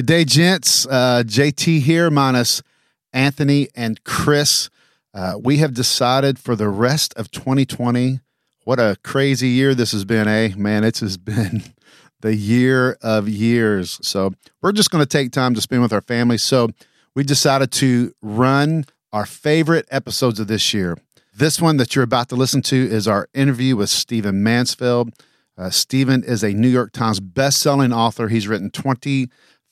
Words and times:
Good 0.00 0.06
day, 0.06 0.24
gents. 0.24 0.86
Uh, 0.86 1.22
JT 1.26 1.80
here, 1.80 2.08
minus 2.08 2.62
Anthony 3.12 3.68
and 3.74 4.02
Chris. 4.02 4.70
Uh, 5.12 5.34
we 5.38 5.58
have 5.58 5.74
decided 5.74 6.38
for 6.38 6.56
the 6.56 6.70
rest 6.70 7.12
of 7.18 7.30
2020. 7.30 8.20
What 8.64 8.80
a 8.80 8.96
crazy 9.04 9.48
year 9.48 9.74
this 9.74 9.92
has 9.92 10.06
been, 10.06 10.26
eh? 10.26 10.54
Man, 10.56 10.84
it 10.84 11.00
has 11.00 11.18
been 11.18 11.74
the 12.22 12.34
year 12.34 12.96
of 13.02 13.28
years. 13.28 13.98
So 14.00 14.32
we're 14.62 14.72
just 14.72 14.90
going 14.90 15.04
to 15.04 15.06
take 15.06 15.32
time 15.32 15.52
to 15.52 15.60
spend 15.60 15.82
with 15.82 15.92
our 15.92 16.00
family. 16.00 16.38
So 16.38 16.70
we 17.14 17.22
decided 17.22 17.70
to 17.72 18.14
run 18.22 18.86
our 19.12 19.26
favorite 19.26 19.86
episodes 19.90 20.40
of 20.40 20.46
this 20.46 20.72
year. 20.72 20.96
This 21.34 21.60
one 21.60 21.76
that 21.76 21.94
you're 21.94 22.04
about 22.04 22.30
to 22.30 22.36
listen 22.36 22.62
to 22.62 22.74
is 22.74 23.06
our 23.06 23.28
interview 23.34 23.76
with 23.76 23.90
Stephen 23.90 24.42
Mansfield. 24.42 25.12
Uh, 25.58 25.68
Stephen 25.68 26.24
is 26.24 26.42
a 26.42 26.54
New 26.54 26.68
York 26.68 26.90
Times 26.90 27.20
best-selling 27.20 27.92
author. 27.92 28.28
He's 28.28 28.48
written 28.48 28.70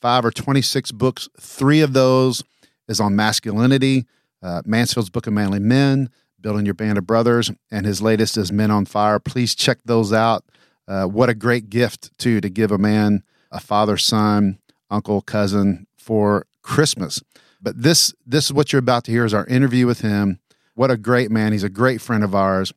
25 0.00 0.24
or 0.24 0.30
26 0.30 0.92
books. 0.92 1.28
Three 1.40 1.80
of 1.80 1.92
those 1.92 2.44
is 2.88 3.00
on 3.00 3.16
masculinity. 3.16 4.06
Uh, 4.42 4.62
Mansfield's 4.64 5.10
Book 5.10 5.26
of 5.26 5.32
Manly 5.32 5.58
Men, 5.58 6.10
Building 6.40 6.64
Your 6.64 6.74
Band 6.74 6.98
of 6.98 7.06
Brothers, 7.06 7.50
and 7.70 7.84
his 7.84 8.00
latest 8.00 8.36
is 8.36 8.52
Men 8.52 8.70
on 8.70 8.84
Fire. 8.84 9.18
Please 9.18 9.54
check 9.56 9.78
those 9.84 10.12
out. 10.12 10.44
Uh, 10.86 11.06
what 11.06 11.28
a 11.28 11.34
great 11.34 11.68
gift, 11.68 12.16
too, 12.18 12.40
to 12.40 12.48
give 12.48 12.70
a 12.70 12.78
man 12.78 13.24
a 13.50 13.58
father, 13.58 13.96
son, 13.96 14.58
uncle, 14.90 15.20
cousin 15.20 15.86
for 15.96 16.46
Christmas. 16.62 17.20
But 17.60 17.82
this 17.82 18.14
this 18.24 18.44
is 18.44 18.52
what 18.52 18.72
you're 18.72 18.78
about 18.78 19.04
to 19.04 19.10
hear 19.10 19.24
is 19.24 19.34
our 19.34 19.46
interview 19.46 19.86
with 19.86 20.00
him. 20.00 20.38
What 20.74 20.92
a 20.92 20.96
great 20.96 21.30
man. 21.30 21.52
He's 21.52 21.64
a 21.64 21.68
great 21.68 22.00
friend 22.00 22.22
of 22.22 22.34
ours. 22.34 22.72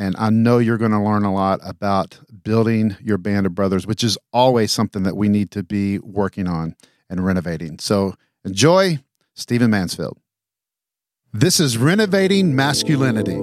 And 0.00 0.16
I 0.18 0.30
know 0.30 0.56
you're 0.56 0.78
going 0.78 0.92
to 0.92 0.98
learn 0.98 1.24
a 1.24 1.34
lot 1.34 1.60
about 1.62 2.18
building 2.42 2.96
your 3.02 3.18
band 3.18 3.44
of 3.44 3.54
brothers, 3.54 3.86
which 3.86 4.02
is 4.02 4.16
always 4.32 4.72
something 4.72 5.02
that 5.02 5.14
we 5.14 5.28
need 5.28 5.50
to 5.50 5.62
be 5.62 5.98
working 5.98 6.48
on 6.48 6.74
and 7.10 7.22
renovating. 7.22 7.78
So 7.78 8.14
enjoy 8.42 9.00
Stephen 9.34 9.70
Mansfield. 9.70 10.16
This 11.34 11.60
is 11.60 11.76
Renovating 11.76 12.56
Masculinity. 12.56 13.36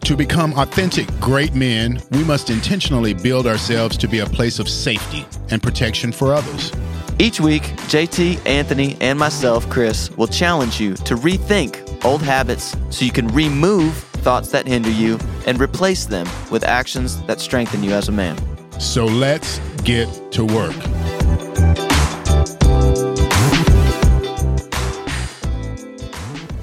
To 0.00 0.16
become 0.16 0.54
authentic, 0.54 1.08
great 1.20 1.54
men, 1.54 2.02
we 2.10 2.24
must 2.24 2.50
intentionally 2.50 3.14
build 3.14 3.46
ourselves 3.46 3.96
to 3.98 4.08
be 4.08 4.18
a 4.18 4.26
place 4.26 4.58
of 4.58 4.68
safety 4.68 5.24
and 5.50 5.62
protection 5.62 6.10
for 6.10 6.34
others. 6.34 6.72
Each 7.20 7.38
week, 7.38 7.62
JT, 7.86 8.44
Anthony, 8.44 8.96
and 9.00 9.16
myself, 9.16 9.70
Chris, 9.70 10.10
will 10.16 10.26
challenge 10.26 10.80
you 10.80 10.94
to 10.94 11.14
rethink 11.14 12.04
old 12.04 12.20
habits 12.20 12.76
so 12.90 13.04
you 13.04 13.12
can 13.12 13.28
remove 13.28 13.94
thoughts 14.24 14.50
that 14.50 14.66
hinder 14.66 14.90
you 14.90 15.20
and 15.46 15.60
replace 15.60 16.06
them 16.06 16.26
with 16.50 16.64
actions 16.64 17.22
that 17.26 17.38
strengthen 17.38 17.84
you 17.84 17.92
as 17.92 18.08
a 18.08 18.12
man. 18.12 18.36
So 18.80 19.04
let's 19.04 19.60
get 19.84 20.08
to 20.32 20.44
work. 20.44 20.74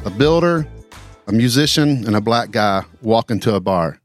A 0.05 0.09
builder, 0.09 0.67
a 1.27 1.31
musician, 1.31 2.05
and 2.05 2.13
a 2.13 2.21
black 2.21 2.51
guy 2.51 2.83
walk 3.01 3.31
into 3.31 3.55
a 3.55 3.61
bar. 3.61 4.01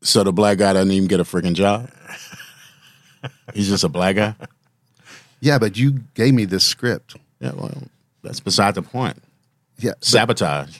So 0.00 0.24
the 0.24 0.32
black 0.32 0.56
guy 0.56 0.72
doesn't 0.72 0.92
even 0.92 1.08
get 1.08 1.20
a 1.20 1.24
freaking 1.24 1.54
job. 1.54 1.90
He's 3.54 3.68
just 3.68 3.84
a 3.84 3.88
black 3.90 4.16
guy. 4.16 4.34
Yeah, 5.44 5.58
but 5.58 5.76
you 5.76 6.00
gave 6.14 6.32
me 6.32 6.46
this 6.46 6.64
script. 6.64 7.16
Yeah, 7.38 7.52
well, 7.54 7.82
that's 8.22 8.40
beside 8.40 8.74
the 8.74 8.80
point. 8.80 9.22
Yeah. 9.78 9.90
but 9.98 10.04
Sabotage. 10.04 10.78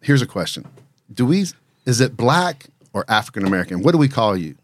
here's 0.00 0.20
a 0.20 0.26
question. 0.26 0.66
Do 1.14 1.26
we 1.26 1.46
is 1.86 2.00
it 2.00 2.16
black 2.16 2.66
or 2.92 3.04
African 3.06 3.46
American? 3.46 3.82
What 3.84 3.92
do 3.92 3.98
we 3.98 4.08
call 4.08 4.36
you? 4.36 4.56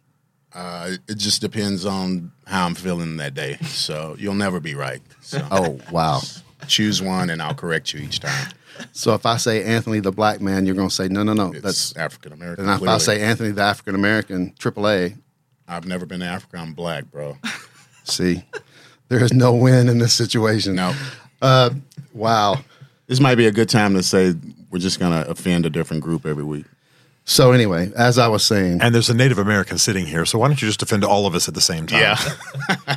Uh, 0.53 0.97
it 1.09 1.17
just 1.17 1.41
depends 1.41 1.87
on 1.87 2.33
how 2.49 2.67
I'm 2.67 2.75
feeling 2.75 3.19
that 3.19 3.35
day. 3.35 3.59
So 3.63 4.17
you'll 4.19 4.35
never 4.35 4.59
be 4.59 4.75
right. 4.75 5.01
So 5.21 5.47
Oh, 5.53 5.79
wow. 5.93 6.21
choose 6.67 7.01
one, 7.01 7.31
and 7.31 7.41
I'll 7.41 7.55
correct 7.55 7.95
you 7.95 8.01
each 8.01 8.19
time. 8.19 8.49
So 8.93 9.15
if 9.15 9.27
I 9.27 9.37
say 9.37 9.63
Anthony 9.63 10.01
the 10.01 10.11
black 10.11 10.41
man, 10.41 10.67
you're 10.67 10.75
going 10.75 10.89
to 10.89 10.95
say 10.95 11.07
no, 11.07 11.23
no, 11.23 11.35
no. 11.35 11.53
It's 11.53 11.61
That's 11.63 11.97
African 11.97 12.33
American. 12.33 12.69
and 12.69 12.83
if 12.83 12.89
I 12.89 12.99
say 12.99 13.21
Anthony 13.21 13.53
the 13.53 13.63
African 13.63 13.95
American, 13.95 14.53
AAA, 14.59 15.17
I've 15.69 15.87
never 15.87 16.05
been 16.05 16.19
to 16.21 16.27
Africa, 16.27 16.57
I'm 16.59 16.73
black, 16.73 17.05
bro. 17.13 17.37
see, 18.03 18.43
there 19.09 19.23
is 19.23 19.33
no 19.33 19.55
win 19.55 19.89
in 19.89 19.99
this 19.99 20.15
situation. 20.15 20.75
No, 20.75 20.95
Uh, 21.43 21.71
wow. 22.13 22.61
this 23.07 23.21
might 23.21 23.37
be 23.37 23.47
a 23.47 23.53
good 23.53 23.69
time 23.69 23.95
to 23.95 24.03
say 24.03 24.35
we're 24.71 24.79
just 24.79 24.99
gonna 25.01 25.25
offend 25.29 25.67
a 25.67 25.71
different 25.71 26.03
group 26.03 26.27
every 26.27 26.45
week. 26.45 26.67
So 27.25 27.53
anyway, 27.53 27.93
as 27.95 28.19
I 28.19 28.29
was 28.29 28.43
saying, 28.43 28.81
And 28.81 28.95
there's 28.95 29.11
a 29.11 29.15
Native 29.15 29.39
American 29.39 29.77
sitting 29.79 30.07
here, 30.07 30.25
so 30.25 30.39
why 30.39 30.49
don't 30.49 30.61
you 30.63 30.69
just 30.69 30.83
offend 30.83 31.05
all 31.05 31.27
of 31.27 31.35
us 31.35 31.47
at 31.49 31.55
the 31.55 31.61
same 31.61 31.87
time? 31.87 32.01
Yeah. 32.01 32.97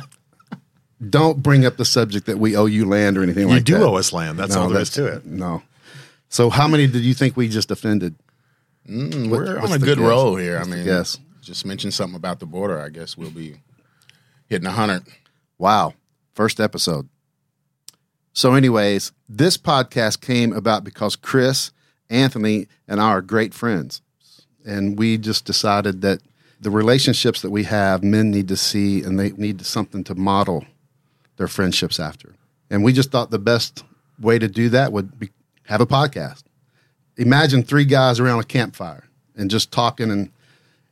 don't 1.10 1.42
bring 1.42 1.66
up 1.66 1.76
the 1.76 1.84
subject 1.84 2.26
that 2.26 2.38
we 2.38 2.56
owe 2.56 2.66
you 2.66 2.84
land 2.86 3.18
or 3.18 3.22
anything 3.22 3.42
You 3.42 3.48
like 3.54 3.64
that. 3.64 3.72
You 3.72 3.78
do 3.78 3.84
owe 3.84 3.96
us 3.96 4.12
land. 4.12 4.38
That's 4.38 4.54
all 4.56 4.68
there 4.68 4.80
is 4.80 4.90
to 4.90 5.06
it. 5.06 5.26
No. 5.26 5.62
So 6.28 6.48
how 6.48 6.68
many 6.68 6.86
did 6.86 7.02
you 7.02 7.12
think 7.14 7.36
we 7.36 7.48
just 7.48 7.70
offended? 7.70 8.14
Mm, 8.88 9.28
What- 9.28 9.40
we're 9.40 9.58
on 9.58 9.72
a 9.72 9.78
good 9.78 9.98
guess? 9.98 10.06
roll 10.08 10.36
here. 10.36 10.54
I 10.56 10.58
What's 10.60 10.70
the 10.70 10.76
mean, 10.76 10.84
guess? 10.86 11.18
just 11.42 11.66
mention 11.66 11.90
something 11.90 12.16
about 12.16 12.38
the 12.40 12.46
border. 12.46 12.80
I 12.80 12.88
guess 12.88 13.16
we'll 13.16 13.30
be 13.30 13.56
hitting 14.48 14.66
a 14.66 14.70
hundred. 14.72 15.02
Wow. 15.58 15.94
First 16.32 16.60
episode. 16.60 17.08
So, 18.32 18.54
anyways, 18.54 19.12
this 19.28 19.58
podcast 19.58 20.20
came 20.20 20.52
about 20.52 20.84
because 20.84 21.16
Chris, 21.16 21.70
Anthony, 22.08 22.66
and 22.88 23.00
I 23.00 23.08
are 23.08 23.20
great 23.20 23.52
friends. 23.52 24.00
And 24.64 24.98
we 24.98 25.18
just 25.18 25.44
decided 25.44 26.00
that 26.02 26.20
the 26.60 26.70
relationships 26.70 27.42
that 27.42 27.50
we 27.50 27.64
have, 27.64 28.02
men 28.02 28.30
need 28.30 28.48
to 28.48 28.56
see 28.56 29.02
and 29.02 29.18
they 29.18 29.30
need 29.32 29.64
something 29.66 30.04
to 30.04 30.14
model 30.14 30.64
their 31.36 31.48
friendships 31.48 31.98
after. 32.00 32.34
And 32.70 32.82
we 32.82 32.92
just 32.92 33.10
thought 33.10 33.30
the 33.30 33.38
best 33.38 33.84
way 34.18 34.38
to 34.38 34.48
do 34.48 34.68
that 34.70 34.92
would 34.92 35.18
be 35.18 35.30
have 35.64 35.80
a 35.80 35.86
podcast. 35.86 36.44
Imagine 37.16 37.62
three 37.62 37.84
guys 37.84 38.18
around 38.18 38.40
a 38.40 38.44
campfire 38.44 39.04
and 39.36 39.50
just 39.50 39.70
talking 39.70 40.10
and 40.10 40.30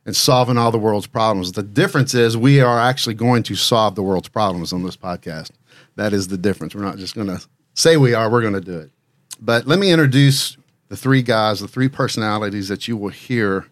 and 0.05 0.15
solving 0.15 0.57
all 0.57 0.71
the 0.71 0.79
world's 0.79 1.07
problems. 1.07 1.51
The 1.51 1.63
difference 1.63 2.13
is 2.13 2.35
we 2.35 2.59
are 2.61 2.79
actually 2.79 3.15
going 3.15 3.43
to 3.43 3.55
solve 3.55 3.95
the 3.95 4.03
world's 4.03 4.29
problems 4.29 4.73
on 4.73 4.83
this 4.83 4.97
podcast. 4.97 5.51
That 5.95 6.13
is 6.13 6.27
the 6.27 6.37
difference. 6.37 6.73
We're 6.73 6.81
not 6.81 6.97
just 6.97 7.15
going 7.15 7.27
to 7.27 7.41
say 7.73 7.97
we 7.97 8.13
are, 8.13 8.29
we're 8.29 8.41
going 8.41 8.53
to 8.53 8.61
do 8.61 8.79
it. 8.79 8.91
But 9.39 9.67
let 9.67 9.79
me 9.79 9.91
introduce 9.91 10.57
the 10.89 10.97
three 10.97 11.21
guys, 11.21 11.59
the 11.59 11.67
three 11.67 11.89
personalities 11.89 12.67
that 12.67 12.87
you 12.87 12.97
will 12.97 13.09
hear 13.09 13.67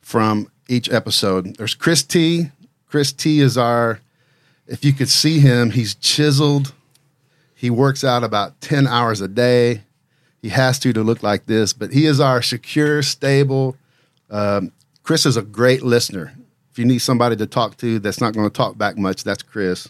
from 0.00 0.50
each 0.68 0.90
episode. 0.90 1.56
There's 1.56 1.74
Chris 1.74 2.02
T. 2.02 2.50
Chris 2.88 3.12
T 3.12 3.40
is 3.40 3.58
our, 3.58 4.00
if 4.66 4.84
you 4.84 4.92
could 4.92 5.08
see 5.08 5.40
him, 5.40 5.70
he's 5.70 5.94
chiseled. 5.94 6.72
He 7.54 7.70
works 7.70 8.04
out 8.04 8.24
about 8.24 8.60
10 8.60 8.86
hours 8.86 9.20
a 9.20 9.28
day. 9.28 9.82
He 10.42 10.50
has 10.50 10.78
to 10.80 10.92
to 10.92 11.02
look 11.02 11.22
like 11.22 11.46
this, 11.46 11.72
but 11.72 11.92
he 11.92 12.04
is 12.04 12.20
our 12.20 12.42
secure, 12.42 13.02
stable, 13.02 13.76
um, 14.30 14.72
Chris 15.04 15.24
is 15.26 15.36
a 15.36 15.42
great 15.42 15.82
listener. 15.84 16.34
If 16.72 16.78
you 16.80 16.84
need 16.84 16.98
somebody 16.98 17.36
to 17.36 17.46
talk 17.46 17.76
to 17.78 18.00
that's 18.00 18.20
not 18.20 18.34
going 18.34 18.48
to 18.48 18.52
talk 18.52 18.76
back 18.76 18.98
much, 18.98 19.22
that's 19.22 19.42
Chris. 19.44 19.88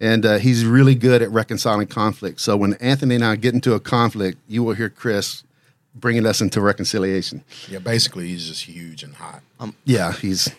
And 0.00 0.26
uh, 0.26 0.36
he's 0.38 0.66
really 0.66 0.94
good 0.94 1.22
at 1.22 1.30
reconciling 1.30 1.86
conflict. 1.86 2.40
So 2.40 2.56
when 2.56 2.74
Anthony 2.74 3.14
and 3.14 3.24
I 3.24 3.36
get 3.36 3.54
into 3.54 3.72
a 3.72 3.80
conflict, 3.80 4.38
you 4.46 4.62
will 4.62 4.74
hear 4.74 4.90
Chris 4.90 5.44
bringing 5.94 6.26
us 6.26 6.40
into 6.42 6.60
reconciliation. 6.60 7.42
Yeah, 7.70 7.78
basically, 7.78 8.26
he's 8.26 8.46
just 8.48 8.64
huge 8.64 9.02
and 9.02 9.14
hot. 9.14 9.40
Um, 9.60 9.74
Yeah, 9.84 10.12
he's. 10.12 10.50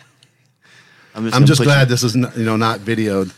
I'm 1.14 1.26
just, 1.26 1.36
I'm 1.36 1.46
just 1.46 1.62
glad 1.62 1.82
you- 1.82 1.86
this 1.88 2.04
is 2.04 2.16
not, 2.16 2.36
you 2.38 2.44
know 2.46 2.56
not 2.58 2.80
videoed. 2.80 3.32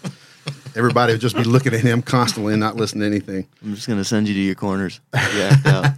Everybody 0.76 1.14
would 1.14 1.22
just 1.22 1.36
be 1.36 1.44
looking 1.44 1.74
at 1.74 1.82
him 1.82 2.04
constantly 2.04 2.54
and 2.54 2.60
not 2.60 2.76
listening 2.76 3.02
to 3.02 3.08
anything. 3.08 3.48
I'm 3.64 3.74
just 3.74 3.88
going 3.88 3.98
to 4.00 4.06
send 4.06 4.28
you 4.28 4.36
to 4.36 4.40
your 4.40 4.56
corners. 4.56 5.00
Yeah, 5.16 5.56
yeah. 5.66 5.94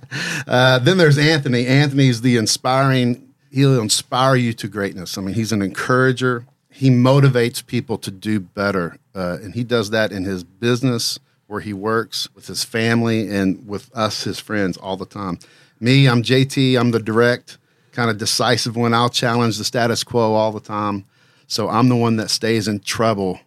Uh, 0.47 0.79
then 0.79 0.97
there's 0.97 1.17
Anthony. 1.17 1.67
Anthony's 1.67 2.21
the 2.21 2.37
inspiring. 2.37 3.28
He'll 3.51 3.81
inspire 3.81 4.35
you 4.35 4.53
to 4.53 4.67
greatness. 4.67 5.17
I 5.17 5.21
mean, 5.21 5.35
he's 5.35 5.51
an 5.51 5.61
encourager. 5.61 6.45
He 6.69 6.89
motivates 6.89 7.65
people 7.65 7.97
to 7.99 8.11
do 8.11 8.39
better, 8.39 8.97
uh, 9.15 9.37
and 9.41 9.53
he 9.53 9.63
does 9.63 9.89
that 9.89 10.11
in 10.11 10.23
his 10.23 10.43
business, 10.43 11.19
where 11.47 11.61
he 11.61 11.73
works 11.73 12.29
with 12.35 12.47
his 12.47 12.63
family 12.63 13.27
and 13.27 13.67
with 13.67 13.89
us, 13.95 14.23
his 14.23 14.39
friends, 14.39 14.77
all 14.77 14.97
the 14.97 15.05
time. 15.05 15.39
Me, 15.79 16.07
I'm 16.07 16.21
JT. 16.21 16.79
I'm 16.79 16.91
the 16.91 16.99
direct, 16.99 17.57
kind 17.91 18.11
of 18.11 18.17
decisive 18.17 18.75
one. 18.75 18.93
I'll 18.93 19.09
challenge 19.09 19.57
the 19.57 19.63
status 19.63 20.03
quo 20.03 20.33
all 20.33 20.51
the 20.51 20.59
time. 20.59 21.05
So 21.47 21.69
I'm 21.69 21.89
the 21.89 21.95
one 21.95 22.17
that 22.17 22.29
stays 22.29 22.67
in 22.67 22.81
trouble 22.81 23.39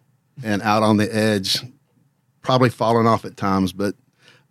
and 0.43 0.61
out 0.61 0.83
on 0.83 0.97
the 0.97 1.15
edge, 1.15 1.59
probably 2.41 2.69
falling 2.69 3.07
off 3.07 3.23
at 3.23 3.37
times, 3.37 3.71
but 3.71 3.95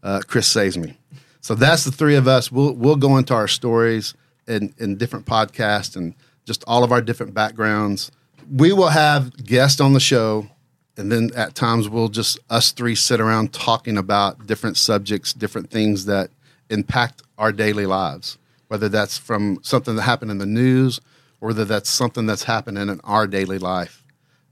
uh, 0.03 0.23
Chris 0.27 0.47
saves 0.47 0.79
me. 0.79 0.97
So 1.43 1.55
that's 1.55 1.85
the 1.85 1.93
three 1.93 2.17
of 2.17 2.27
us. 2.27 2.51
We'll 2.51 2.73
we'll 2.73 2.97
go 2.97 3.17
into 3.17 3.35
our 3.35 3.49
stories 3.49 4.15
in, 4.47 4.75
in 4.79 4.97
different 4.97 5.27
podcasts 5.27 5.97
and 5.97 6.15
just 6.45 6.65
all 6.67 6.85
of 6.85 6.93
our 6.93 7.01
different 7.01 7.35
backgrounds. 7.35 8.11
We 8.51 8.73
will 8.73 8.89
have 8.89 9.45
guests 9.45 9.81
on 9.81 9.93
the 9.93 10.01
show, 10.01 10.49
and 10.97 11.11
then 11.11 11.31
at 11.37 11.55
times 11.55 11.89
we'll 11.89 12.09
just 12.09 12.39
us 12.51 12.73
three 12.73 12.95
sit 12.95 13.21
around 13.21 13.53
talking 13.53 13.97
about 13.97 14.47
different 14.47 14.77
subjects, 14.77 15.33
different 15.33 15.71
things 15.71 16.07
that 16.07 16.31
impact 16.71 17.23
our 17.39 17.53
daily 17.53 17.87
lives. 17.87 18.39
Whether 18.69 18.89
that's 18.89 19.19
from 19.19 19.59
something 19.63 19.97
that 19.97 20.03
happened 20.03 20.31
in 20.31 20.39
the 20.39 20.47
news, 20.47 21.01
or 21.41 21.49
whether 21.49 21.65
that's 21.65 21.91
something 21.91 22.25
that's 22.25 22.45
happening 22.45 22.89
in 22.89 23.01
our 23.05 23.27
daily 23.27 23.59
life. 23.59 24.03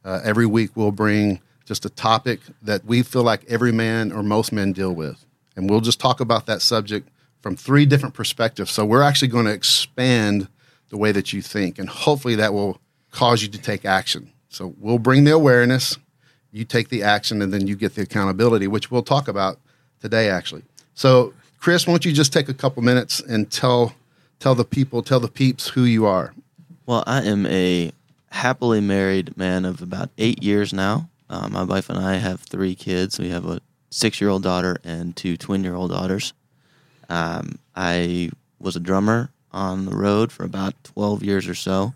Uh, 0.04 0.20
every 0.24 0.46
week 0.46 0.70
we'll 0.74 0.92
bring 0.92 1.40
just 1.64 1.84
a 1.84 1.90
topic 1.90 2.40
that 2.62 2.84
we 2.84 3.02
feel 3.02 3.22
like 3.22 3.44
every 3.48 3.72
man 3.72 4.12
or 4.12 4.22
most 4.22 4.52
men 4.52 4.72
deal 4.72 4.92
with. 4.92 5.24
And 5.56 5.70
we'll 5.70 5.80
just 5.80 6.00
talk 6.00 6.20
about 6.20 6.46
that 6.46 6.62
subject 6.62 7.08
from 7.40 7.56
three 7.56 7.86
different 7.86 8.14
perspectives. 8.14 8.70
So 8.70 8.84
we're 8.84 9.02
actually 9.02 9.28
going 9.28 9.46
to 9.46 9.52
expand 9.52 10.48
the 10.90 10.96
way 10.96 11.12
that 11.12 11.32
you 11.32 11.40
think, 11.42 11.78
and 11.78 11.88
hopefully 11.88 12.34
that 12.36 12.52
will 12.52 12.80
cause 13.10 13.42
you 13.42 13.48
to 13.48 13.58
take 13.58 13.84
action. 13.84 14.32
So 14.48 14.74
we'll 14.78 14.98
bring 14.98 15.24
the 15.24 15.32
awareness, 15.32 15.98
you 16.52 16.64
take 16.64 16.88
the 16.88 17.02
action, 17.02 17.40
and 17.42 17.52
then 17.52 17.66
you 17.66 17.76
get 17.76 17.94
the 17.94 18.02
accountability, 18.02 18.66
which 18.66 18.90
we'll 18.90 19.02
talk 19.02 19.28
about 19.28 19.58
today, 20.00 20.28
actually. 20.28 20.62
So, 20.94 21.32
Chris, 21.58 21.86
why 21.86 21.92
don't 21.92 22.04
you 22.04 22.12
just 22.12 22.32
take 22.32 22.48
a 22.48 22.54
couple 22.54 22.82
minutes 22.82 23.20
and 23.20 23.50
tell 23.50 23.94
tell 24.40 24.54
the 24.54 24.64
people, 24.64 25.02
tell 25.02 25.20
the 25.20 25.28
peeps 25.28 25.68
who 25.68 25.84
you 25.84 26.06
are. 26.06 26.34
Well, 26.86 27.04
I 27.06 27.22
am 27.22 27.46
a 27.46 27.92
happily 28.32 28.80
married 28.80 29.36
man 29.36 29.64
of 29.64 29.82
about 29.82 30.10
eight 30.18 30.42
years 30.42 30.72
now. 30.72 31.10
Uh, 31.28 31.48
my 31.48 31.62
wife 31.62 31.90
and 31.90 31.98
I 31.98 32.16
have 32.16 32.40
three 32.40 32.74
kids. 32.74 33.18
We 33.18 33.28
have 33.28 33.46
a 33.46 33.60
six 33.90 34.20
year 34.20 34.30
old 34.30 34.42
daughter 34.42 34.78
and 34.82 35.14
two 35.14 35.36
twin 35.36 35.62
year 35.62 35.74
old 35.74 35.90
daughters. 35.90 36.32
Um, 37.10 37.58
I 37.74 38.30
was 38.58 38.76
a 38.76 38.80
drummer 38.80 39.30
on 39.52 39.84
the 39.84 39.96
road 39.96 40.30
for 40.30 40.44
about 40.44 40.74
12 40.84 41.22
years 41.22 41.48
or 41.48 41.54
so. 41.54 41.92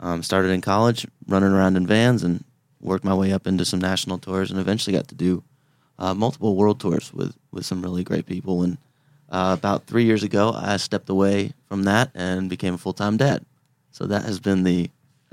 Um, 0.00 0.22
started 0.22 0.50
in 0.50 0.60
college, 0.60 1.06
running 1.26 1.52
around 1.52 1.76
in 1.76 1.86
vans, 1.86 2.22
and 2.22 2.44
worked 2.80 3.04
my 3.04 3.14
way 3.14 3.32
up 3.32 3.46
into 3.46 3.64
some 3.64 3.80
national 3.80 4.18
tours, 4.18 4.50
and 4.50 4.60
eventually 4.60 4.94
got 4.94 5.08
to 5.08 5.14
do 5.14 5.42
uh, 5.98 6.12
multiple 6.12 6.56
world 6.56 6.78
tours 6.78 7.12
with, 7.14 7.34
with 7.52 7.64
some 7.64 7.80
really 7.80 8.04
great 8.04 8.26
people. 8.26 8.62
And 8.62 8.76
uh, 9.30 9.56
about 9.58 9.86
three 9.86 10.04
years 10.04 10.22
ago, 10.22 10.52
I 10.54 10.76
stepped 10.76 11.08
away 11.08 11.52
from 11.68 11.84
that 11.84 12.10
and 12.14 12.50
became 12.50 12.74
a 12.74 12.78
full 12.78 12.92
time 12.92 13.16
dad. 13.16 13.46
So 13.92 14.06
that 14.06 14.24
has 14.24 14.40
been 14.40 14.64
the 14.64 14.90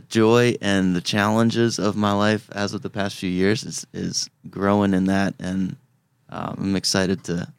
joy 0.08 0.56
and 0.62 0.96
the 0.96 1.02
challenges 1.02 1.80
of 1.80 1.96
my 1.96 2.14
life 2.14 2.50
as 2.52 2.74
of 2.74 2.82
the 2.82 2.90
past 2.90 3.18
few 3.18 3.30
years 3.30 3.64
is, 3.64 3.86
is 3.94 4.30
growing 4.50 4.94
in 4.94 5.06
that. 5.06 5.34
And 5.40 5.76
um, 6.30 6.56
I'm 6.60 6.76
excited 6.76 7.24
to 7.26 7.52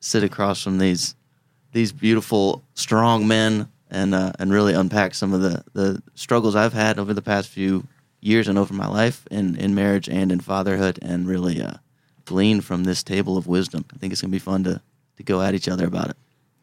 sit 0.00 0.22
across 0.22 0.62
from 0.62 0.78
these 0.78 1.14
these 1.72 1.92
beautiful, 1.92 2.64
strong 2.74 3.28
men 3.28 3.68
and 3.90 4.14
uh, 4.14 4.32
and 4.38 4.52
really 4.52 4.74
unpack 4.74 5.14
some 5.14 5.32
of 5.32 5.40
the, 5.40 5.64
the 5.74 6.02
struggles 6.14 6.56
I've 6.56 6.72
had 6.72 6.98
over 6.98 7.14
the 7.14 7.22
past 7.22 7.48
few 7.48 7.86
years 8.20 8.48
and 8.48 8.58
over 8.58 8.74
my 8.74 8.86
life 8.86 9.26
in, 9.30 9.56
in 9.56 9.74
marriage 9.74 10.08
and 10.08 10.32
in 10.32 10.40
fatherhood 10.40 10.98
and 11.02 11.28
really 11.28 11.62
uh, 11.62 11.74
glean 12.24 12.60
from 12.60 12.84
this 12.84 13.02
table 13.02 13.36
of 13.36 13.46
wisdom. 13.46 13.84
I 13.94 13.98
think 13.98 14.12
it's 14.12 14.22
going 14.22 14.30
to 14.30 14.34
be 14.34 14.40
fun 14.40 14.64
to, 14.64 14.80
to 15.16 15.22
go 15.22 15.40
at 15.40 15.54
each 15.54 15.68
other 15.68 15.86
about 15.86 16.10
it. 16.10 16.16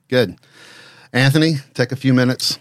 Good. 0.09 0.37
Anthony, 1.13 1.55
take 1.73 1.91
a 1.91 1.95
few 1.95 2.13
minutes. 2.13 2.59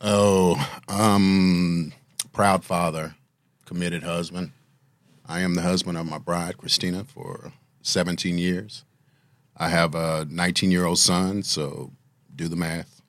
Oh, 0.00 0.56
um, 0.88 1.92
proud 2.32 2.64
father, 2.64 3.14
committed 3.64 4.02
husband. 4.02 4.52
I 5.26 5.40
am 5.40 5.54
the 5.54 5.62
husband 5.62 5.98
of 5.98 6.06
my 6.06 6.18
bride, 6.18 6.58
Christina, 6.58 7.04
for 7.04 7.52
17 7.82 8.38
years. 8.38 8.84
I 9.56 9.68
have 9.68 9.94
a 9.94 10.26
19 10.30 10.70
year 10.70 10.84
old 10.84 10.98
son, 10.98 11.42
so 11.42 11.92
do 12.34 12.48
the 12.48 12.56
math. 12.56 13.00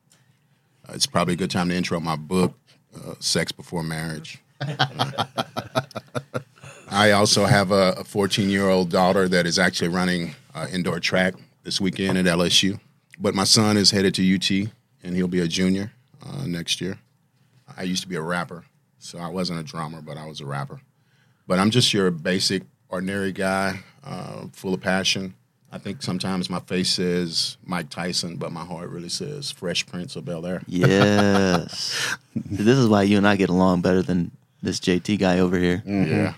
Uh, 0.88 0.94
it's 0.94 1.08
probably 1.08 1.34
a 1.34 1.38
good 1.38 1.52
time 1.52 1.70
to 1.70 1.76
intro 1.76 2.00
my 2.00 2.16
book, 2.16 2.54
uh, 2.96 3.16
Sex 3.20 3.52
Before 3.52 3.84
Marriage. 3.84 4.40
I 6.90 7.12
also 7.12 7.46
have 7.46 7.72
a 7.72 8.04
14 8.04 8.50
year 8.50 8.70
old 8.70 8.90
daughter 8.90 9.28
that 9.28 9.46
is 9.46 9.60
actually 9.60 9.90
running 9.90 10.36
indoor 10.72 11.00
track 11.00 11.34
this 11.64 11.82
weekend 11.82 12.18
at 12.18 12.26
LSU. 12.26 12.80
But 13.20 13.36
my 13.36 13.44
son 13.44 13.78
is 13.78 13.92
headed 13.92 14.14
to 14.16 14.36
UT, 14.36 14.70
and 15.04 15.16
he'll 15.16 15.28
be 15.28 15.42
a 15.42 15.48
junior 15.48 15.92
uh, 16.26 16.46
next 16.46 16.82
year. 16.82 17.00
I 17.78 17.84
used 17.84 18.04
to 18.04 18.08
be 18.08 18.16
a 18.16 18.22
rapper, 18.22 18.66
so 19.00 19.18
I 19.18 19.28
wasn't 19.28 19.60
a 19.60 19.64
drummer, 19.64 20.02
but 20.02 20.18
I 20.18 20.26
was 20.26 20.42
a 20.42 20.46
rapper. 20.46 20.80
But 21.48 21.60
I'm 21.60 21.70
just 21.72 21.94
your 21.94 22.12
basic, 22.12 22.64
ordinary 22.90 23.32
guy, 23.32 23.80
uh, 24.04 24.46
full 24.52 24.74
of 24.74 24.82
passion. 24.82 25.34
I 25.76 25.78
think 25.78 26.02
sometimes 26.02 26.50
my 26.50 26.62
face 26.62 26.90
says 26.90 27.58
Mike 27.66 27.90
Tyson, 27.90 28.38
but 28.38 28.54
my 28.54 28.64
heart 28.64 28.90
really 28.90 29.10
says 29.10 29.52
Fresh 29.52 29.88
Prince 29.88 30.16
of 30.16 30.24
Bel 30.24 30.46
Air. 30.46 30.62
Yes. 30.68 32.16
this 32.36 32.78
is 32.78 32.88
why 32.88 33.04
you 33.04 33.18
and 33.18 33.28
I 33.28 33.36
get 33.36 33.50
along 33.50 33.82
better 33.82 34.02
than 34.02 34.32
this 34.64 34.80
JT 34.80 35.20
guy 35.20 35.40
over 35.40 35.58
here. 35.58 35.84
Yeah. 35.86 36.36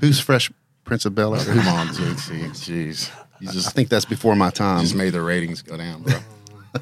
Who's 0.00 0.18
Fresh 0.18 0.50
Prince 0.84 1.04
of 1.04 1.14
Bel 1.14 1.34
Air? 1.34 1.44
Come 1.44 1.68
on, 1.68 1.88
JT. 1.88 2.52
Jeez. 2.52 3.10
You 3.38 3.50
I 3.50 3.52
just, 3.52 3.74
think 3.74 3.90
that's 3.90 4.06
before 4.06 4.34
my 4.34 4.48
time. 4.48 4.80
just 4.80 4.94
made 4.94 5.12
the 5.12 5.20
ratings 5.20 5.60
go 5.60 5.76
down, 5.76 6.02
bro. 6.02 6.18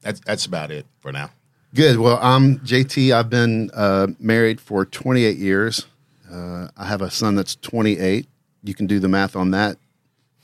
that's, 0.00 0.20
that's 0.20 0.46
about 0.46 0.70
it 0.70 0.86
for 1.00 1.12
now. 1.12 1.28
Good. 1.74 1.98
Well, 1.98 2.18
I'm 2.22 2.58
JT. 2.60 3.12
I've 3.12 3.28
been 3.28 3.70
uh, 3.74 4.06
married 4.18 4.62
for 4.62 4.86
28 4.86 5.36
years. 5.36 5.84
Uh, 6.32 6.68
I 6.74 6.86
have 6.86 7.02
a 7.02 7.10
son 7.10 7.34
that's 7.34 7.54
28. 7.56 8.26
You 8.62 8.72
can 8.72 8.86
do 8.86 8.98
the 8.98 9.08
math 9.08 9.36
on 9.36 9.50
that. 9.50 9.76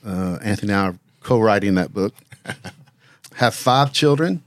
Uh, 0.05 0.39
Anthony 0.41 0.73
and 0.73 0.81
I 0.81 0.87
are 0.87 0.99
co-writing 1.21 1.75
that 1.75 1.93
book. 1.93 2.13
have 3.35 3.53
five 3.55 3.93
children. 3.93 4.43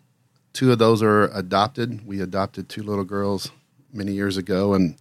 Two 0.52 0.72
of 0.72 0.78
those 0.78 1.02
are 1.02 1.24
adopted. 1.36 2.06
We 2.06 2.20
adopted 2.20 2.68
two 2.68 2.82
little 2.82 3.04
girls 3.04 3.50
many 3.92 4.12
years 4.12 4.36
ago, 4.36 4.74
and 4.74 4.96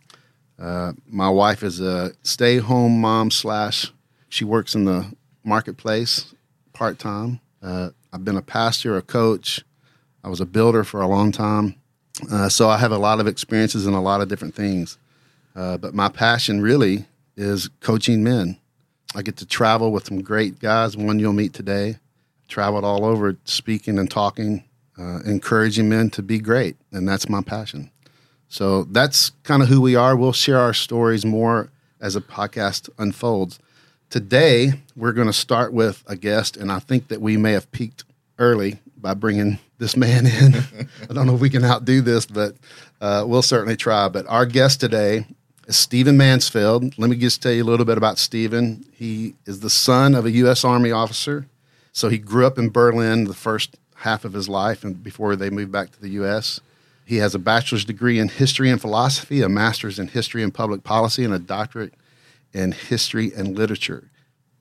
uh, 0.60 0.94
my 1.08 1.30
wife 1.30 1.64
is 1.64 1.80
a 1.80 2.14
stay-home 2.24 3.02
mom 3.02 3.32
slash. 3.32 3.92
She 4.30 4.46
works 4.46 4.76
in 4.76 4.86
the 4.86 5.14
marketplace 5.44 6.34
part 6.74 7.00
time. 7.00 7.40
Uh, 7.62 7.90
I've 8.12 8.26
been 8.26 8.38
a 8.38 8.42
pastor, 8.42 8.98
a 8.98 9.02
coach. 9.02 9.64
I 10.24 10.30
was 10.30 10.42
a 10.42 10.46
builder 10.46 10.84
for 10.84 11.02
a 11.02 11.08
long 11.08 11.32
time. 11.32 11.76
Uh, 12.32 12.50
so 12.50 12.70
I 12.70 12.78
have 12.78 12.92
a 12.92 12.98
lot 12.98 13.20
of 13.20 13.28
experiences 13.28 13.88
in 13.88 13.94
a 13.94 14.02
lot 14.02 14.22
of 14.22 14.28
different 14.28 14.56
things. 14.56 14.98
Uh, 15.56 15.78
but 15.78 15.94
my 15.94 16.10
passion 16.10 16.62
really 16.62 17.06
is 17.36 17.70
coaching 17.80 18.24
men. 18.24 18.58
I 19.16 19.22
get 19.22 19.38
to 19.38 19.46
travel 19.46 19.92
with 19.92 20.08
some 20.08 20.22
great 20.22 20.60
guys, 20.60 20.98
one 20.98 21.20
you'll 21.20 21.34
meet 21.34 21.54
today. 21.54 21.98
Traveled 22.48 22.84
all 22.84 23.06
over 23.06 23.38
speaking 23.46 23.98
and 23.98 24.10
talking, 24.10 24.64
uh, 24.98 25.20
encouraging 25.26 25.90
men 25.90 26.10
to 26.12 26.22
be 26.22 26.40
great. 26.40 26.76
And 26.92 27.08
that's 27.08 27.30
my 27.30 27.42
passion. 27.42 27.92
So 28.50 28.84
that's 28.84 29.32
kind 29.44 29.64
of 29.64 29.70
who 29.70 29.82
we 29.82 29.96
are. 29.96 30.16
We'll 30.16 30.34
share 30.34 30.60
our 30.60 30.74
stories 30.74 31.26
more 31.26 31.70
as 32.00 32.14
the 32.14 32.22
podcast 32.22 32.90
unfolds. 32.98 33.60
Today, 34.10 34.74
we're 34.96 35.14
going 35.14 35.28
to 35.28 35.34
start 35.34 35.74
with 35.74 36.04
a 36.06 36.16
guest, 36.16 36.58
and 36.58 36.72
I 36.72 36.78
think 36.78 37.08
that 37.08 37.22
we 37.22 37.36
may 37.38 37.54
have 37.54 37.72
peaked 37.72 38.04
early 38.38 38.80
by 38.96 39.16
bringing 39.16 39.58
this 39.80 39.98
man 39.98 40.28
in. 40.28 40.56
I 41.10 41.14
don't 41.14 41.26
know 41.26 41.36
if 41.36 41.42
we 41.42 41.50
can 41.50 41.64
outdo 41.64 42.02
this, 42.02 42.26
but 42.26 42.56
uh, 43.02 43.24
we'll 43.28 43.42
certainly 43.42 43.76
try. 43.76 44.08
But 44.10 44.28
our 44.28 44.46
guest 44.46 44.80
today 44.80 45.26
Stephen 45.70 46.18
Mansfield. 46.18 46.98
Let 46.98 47.10
me 47.10 47.16
just 47.16 47.42
tell 47.42 47.52
you 47.52 47.64
a 47.64 47.66
little 47.66 47.86
bit 47.86 47.98
about 47.98 48.18
Stephen. 48.18 48.86
He 48.92 49.36
is 49.46 49.62
the 49.62 49.70
son 49.70 50.16
of 50.16 50.26
a 50.26 50.32
U.S. 50.32 50.64
Army 50.64 50.92
officer. 50.92 51.48
So 51.92 52.10
he 52.10 52.18
grew 52.18 52.46
up 52.46 52.58
in 52.58 52.70
Berlin 52.70 53.26
the 53.26 53.34
first 53.34 53.78
half 53.98 54.26
of 54.26 54.34
his 54.34 54.50
life 54.50 54.84
and 54.84 55.02
before 55.02 55.36
they 55.36 55.50
moved 55.50 55.72
back 55.72 55.92
to 55.92 56.02
the 56.02 56.10
U.S. 56.10 56.60
He 57.06 57.18
has 57.18 57.36
a 57.36 57.40
bachelor's 57.40 57.86
degree 57.86 58.20
in 58.20 58.30
history 58.30 58.70
and 58.70 58.80
philosophy, 58.80 59.42
a 59.42 59.50
master's 59.50 60.00
in 60.00 60.08
history 60.08 60.44
and 60.44 60.54
public 60.54 60.84
policy, 60.84 61.24
and 61.24 61.34
a 61.34 61.40
doctorate 61.40 61.94
in 62.54 62.72
history 62.72 63.32
and 63.36 63.58
literature. 63.58 64.10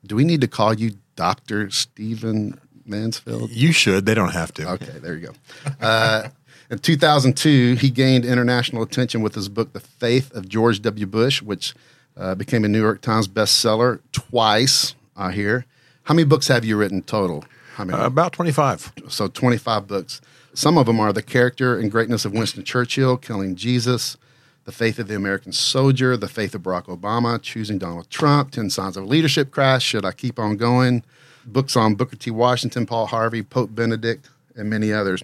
Do 0.04 0.16
we 0.16 0.25
need 0.25 0.40
to 0.40 0.49
call 0.49 0.75
you 0.75 0.92
Dr. 1.14 1.71
Stephen 1.71 2.61
Mansfield? 2.85 3.50
You 3.50 3.73
should. 3.73 4.06
They 4.06 4.14
don't 4.14 4.32
have 4.32 4.52
to. 4.54 4.71
Okay, 4.73 4.99
there 4.99 5.14
you 5.16 5.28
go. 5.28 5.32
Uh, 5.80 6.28
in 6.73 6.79
2002, 6.79 7.75
he 7.75 7.91
gained 7.91 8.25
international 8.25 8.83
attention 8.83 9.21
with 9.21 9.35
his 9.35 9.50
book, 9.50 9.75
The 9.75 9.81
Faith 9.81 10.35
of 10.35 10.49
George 10.49 10.81
W. 10.81 11.05
Bush, 11.05 11.43
which 11.43 11.75
uh, 12.17 12.35
became 12.35 12.64
a 12.64 12.69
New 12.69 12.81
York 12.81 13.02
Times 13.02 13.29
bestseller 13.29 14.00
twice, 14.12 14.95
I 15.14 15.33
hear. 15.33 15.67
How 16.05 16.14
many 16.14 16.25
books 16.25 16.49
have 16.49 16.64
you 16.64 16.79
written 16.79 17.02
total? 17.02 17.45
How 17.75 17.85
many? 17.85 17.99
Uh, 17.99 18.07
about 18.07 18.33
25. 18.33 18.91
so 19.09 19.29
25 19.29 19.87
books. 19.87 20.23
Some 20.55 20.79
of 20.79 20.87
them 20.87 20.99
are 20.99 21.12
The 21.12 21.23
Character 21.23 21.79
and 21.79 21.91
Greatness 21.91 22.25
of 22.25 22.33
Winston 22.33 22.64
Churchill, 22.64 23.19
Killing 23.19 23.55
Jesus, 23.55 24.17
The 24.64 24.73
Faith 24.73 24.99
of 24.99 25.09
the 25.09 25.14
American 25.14 25.52
Soldier, 25.52 26.17
The 26.17 26.29
Faith 26.29 26.55
of 26.55 26.62
Barack 26.62 26.85
Obama, 26.85 27.41
Choosing 27.41 27.76
Donald 27.76 28.09
Trump, 28.09 28.50
10 28.50 28.71
Signs 28.71 28.97
of 28.97 29.05
a 29.05 29.07
Leadership 29.07 29.50
Crash, 29.50 29.85
Should 29.85 30.07
I 30.07 30.12
Keep 30.12 30.38
On 30.38 30.57
Going, 30.57 31.05
books 31.45 31.76
on 31.76 31.97
Booker 31.97 32.17
T. 32.17 32.31
Washington, 32.31 32.87
Paul 32.87 33.07
Harvey, 33.07 33.43
Pope 33.43 33.75
Benedict, 33.75 34.31
and 34.57 34.69
many 34.71 34.91
others. 34.91 35.23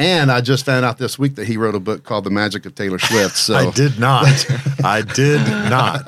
And 0.00 0.32
I 0.32 0.40
just 0.40 0.64
found 0.64 0.86
out 0.86 0.96
this 0.96 1.18
week 1.18 1.34
that 1.34 1.46
he 1.46 1.58
wrote 1.58 1.74
a 1.74 1.78
book 1.78 2.04
called 2.04 2.24
The 2.24 2.30
Magic 2.30 2.64
of 2.64 2.74
Taylor 2.74 2.98
Swift. 2.98 3.36
So 3.50 3.54
I 3.54 3.70
did 3.70 3.98
not. 3.98 4.46
I 4.82 5.02
did 5.02 5.40
not. 5.68 6.02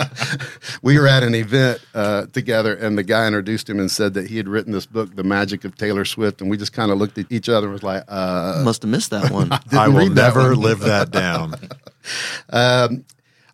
we 0.83 0.99
were 0.99 1.07
at 1.07 1.23
an 1.23 1.35
event 1.35 1.81
uh, 1.95 2.25
together, 2.27 2.75
and 2.75 2.97
the 2.97 3.03
guy 3.03 3.27
introduced 3.27 3.69
him 3.69 3.79
and 3.79 3.91
said 3.91 4.15
that 4.15 4.29
he 4.29 4.39
had 4.39 4.49
written 4.49 4.73
this 4.73 4.87
book, 4.87 5.15
The 5.15 5.25
Magic 5.25 5.65
of 5.65 5.77
Taylor 5.77 6.07
Swift. 6.07 6.41
And 6.41 6.49
we 6.49 6.57
just 6.57 6.73
kind 6.73 6.91
of 6.91 6.97
looked 6.97 7.19
at 7.19 7.27
each 7.31 7.51
other 7.51 7.67
and 7.67 7.75
was 7.75 7.83
like, 7.83 8.05
uh, 8.09 8.63
Must 8.65 8.81
have 8.83 8.91
missed 8.91 9.11
that 9.11 9.31
one. 9.31 9.51
didn't 9.51 9.75
I 9.75 9.89
will 9.89 9.99
read 9.99 10.15
that 10.15 10.35
never 10.35 10.57
live 10.57 10.81
that 10.81 11.11
down. 11.11 11.55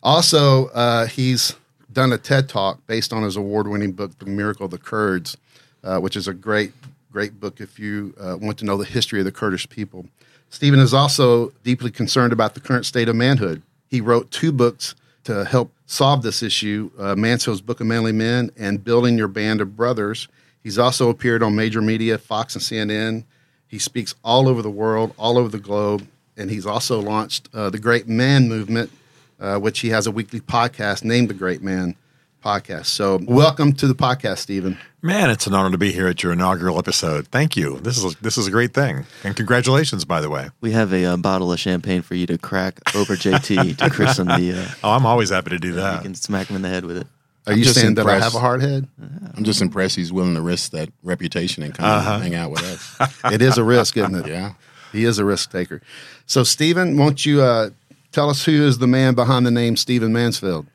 Also, 0.01 0.67
uh, 0.67 1.05
he's 1.07 1.55
done 1.91 2.13
a 2.13 2.17
TED 2.17 2.47
talk 2.47 2.85
based 2.87 3.11
on 3.11 3.23
his 3.23 3.35
award-winning 3.35 3.91
book, 3.91 4.17
"The 4.19 4.25
Miracle 4.25 4.65
of 4.65 4.71
the 4.71 4.77
Kurds," 4.77 5.35
uh, 5.83 5.99
which 5.99 6.15
is 6.15 6.27
a 6.27 6.33
great, 6.33 6.71
great 7.11 7.39
book 7.39 7.59
if 7.59 7.77
you 7.77 8.13
uh, 8.19 8.37
want 8.39 8.57
to 8.59 8.65
know 8.65 8.77
the 8.77 8.85
history 8.85 9.19
of 9.19 9.25
the 9.25 9.31
Kurdish 9.31 9.67
people. 9.67 10.05
Stephen 10.49 10.79
is 10.79 10.93
also 10.93 11.49
deeply 11.63 11.91
concerned 11.91 12.33
about 12.33 12.53
the 12.53 12.59
current 12.59 12.85
state 12.85 13.07
of 13.07 13.15
manhood. 13.15 13.61
He 13.87 14.01
wrote 14.01 14.31
two 14.31 14.51
books 14.51 14.95
to 15.23 15.45
help 15.45 15.71
solve 15.85 16.21
this 16.21 16.41
issue 16.41 16.89
uh, 16.97 17.15
Mansfield's 17.15 17.61
Book 17.61 17.79
of 17.79 17.87
Manly 17.87 18.11
Men 18.11 18.51
and 18.57 18.83
Building 18.83 19.17
Your 19.17 19.27
Band 19.27 19.61
of 19.61 19.75
Brothers. 19.75 20.27
He's 20.63 20.77
also 20.77 21.09
appeared 21.09 21.43
on 21.43 21.55
major 21.55 21.81
media, 21.81 22.17
Fox 22.17 22.55
and 22.55 22.63
CNN. 22.63 23.23
He 23.67 23.79
speaks 23.79 24.15
all 24.23 24.47
over 24.47 24.61
the 24.61 24.69
world, 24.69 25.13
all 25.17 25.37
over 25.37 25.49
the 25.49 25.59
globe, 25.59 26.07
and 26.35 26.49
he's 26.49 26.65
also 26.65 26.99
launched 26.99 27.49
uh, 27.53 27.69
the 27.69 27.79
Great 27.79 28.07
Man 28.07 28.49
Movement, 28.49 28.91
uh, 29.39 29.57
which 29.59 29.79
he 29.79 29.89
has 29.89 30.07
a 30.07 30.11
weekly 30.11 30.39
podcast 30.39 31.03
named 31.03 31.29
the 31.29 31.33
Great 31.35 31.61
Man 31.61 31.95
Podcast. 32.43 32.85
So, 32.85 33.19
welcome 33.27 33.73
to 33.73 33.87
the 33.87 33.93
podcast, 33.93 34.37
Stephen. 34.37 34.77
Man, 35.01 35.29
it's 35.29 35.45
an 35.47 35.53
honor 35.53 35.71
to 35.71 35.77
be 35.77 35.91
here 35.91 36.07
at 36.07 36.23
your 36.23 36.31
inaugural 36.33 36.77
episode. 36.77 37.27
Thank 37.27 37.57
you. 37.57 37.79
This 37.79 38.01
is 38.03 38.15
this 38.15 38.37
is 38.37 38.47
a 38.47 38.51
great 38.51 38.73
thing, 38.73 39.05
and 39.23 39.35
congratulations, 39.35 40.05
by 40.05 40.21
the 40.21 40.29
way. 40.29 40.49
We 40.61 40.71
have 40.71 40.93
a 40.93 41.03
uh, 41.05 41.17
bottle 41.17 41.51
of 41.51 41.59
champagne 41.59 42.01
for 42.01 42.15
you 42.15 42.25
to 42.27 42.37
crack 42.37 42.79
over 42.95 43.15
JT 43.15 43.77
to 43.79 43.89
christen 43.89 44.27
the. 44.27 44.53
Uh, 44.63 44.67
Oh, 44.83 44.91
I'm 44.91 45.05
always 45.05 45.29
happy 45.29 45.49
to 45.49 45.59
do 45.59 45.73
that. 45.73 45.97
you 45.97 46.01
can 46.03 46.15
smack 46.15 46.47
him 46.47 46.55
in 46.55 46.61
the 46.61 46.69
head 46.69 46.85
with 46.85 46.97
it. 46.97 47.07
Are 47.47 47.53
I'm 47.53 47.57
you 47.59 47.63
just 47.65 47.79
saying 47.79 47.95
that 47.95 48.05
I 48.05 48.19
have 48.19 48.35
a 48.35 48.39
hard 48.39 48.61
head? 48.61 48.87
I'm 49.33 49.43
just 49.43 49.61
impressed 49.61 49.95
he's 49.95 50.11
willing 50.13 50.35
to 50.35 50.41
risk 50.41 50.71
that 50.71 50.89
reputation 51.03 51.63
and 51.63 51.73
come 51.73 51.85
and 51.85 52.23
hang 52.23 52.35
out 52.35 52.51
with 52.51 52.63
us. 52.63 53.21
it 53.33 53.41
is 53.41 53.57
a 53.57 53.63
risk, 53.63 53.97
isn't 53.97 54.13
it? 54.15 54.27
Yeah. 54.27 54.53
He 54.91 55.03
is 55.05 55.19
a 55.19 55.25
risk 55.25 55.51
taker. 55.51 55.81
So, 56.25 56.43
Stephen, 56.43 56.97
won't 56.97 57.25
you 57.25 57.41
uh, 57.41 57.69
tell 58.11 58.29
us 58.29 58.45
who 58.45 58.65
is 58.65 58.77
the 58.77 58.87
man 58.87 59.13
behind 59.15 59.45
the 59.45 59.51
name 59.51 59.77
Stephen 59.77 60.13
Mansfield? 60.13 60.67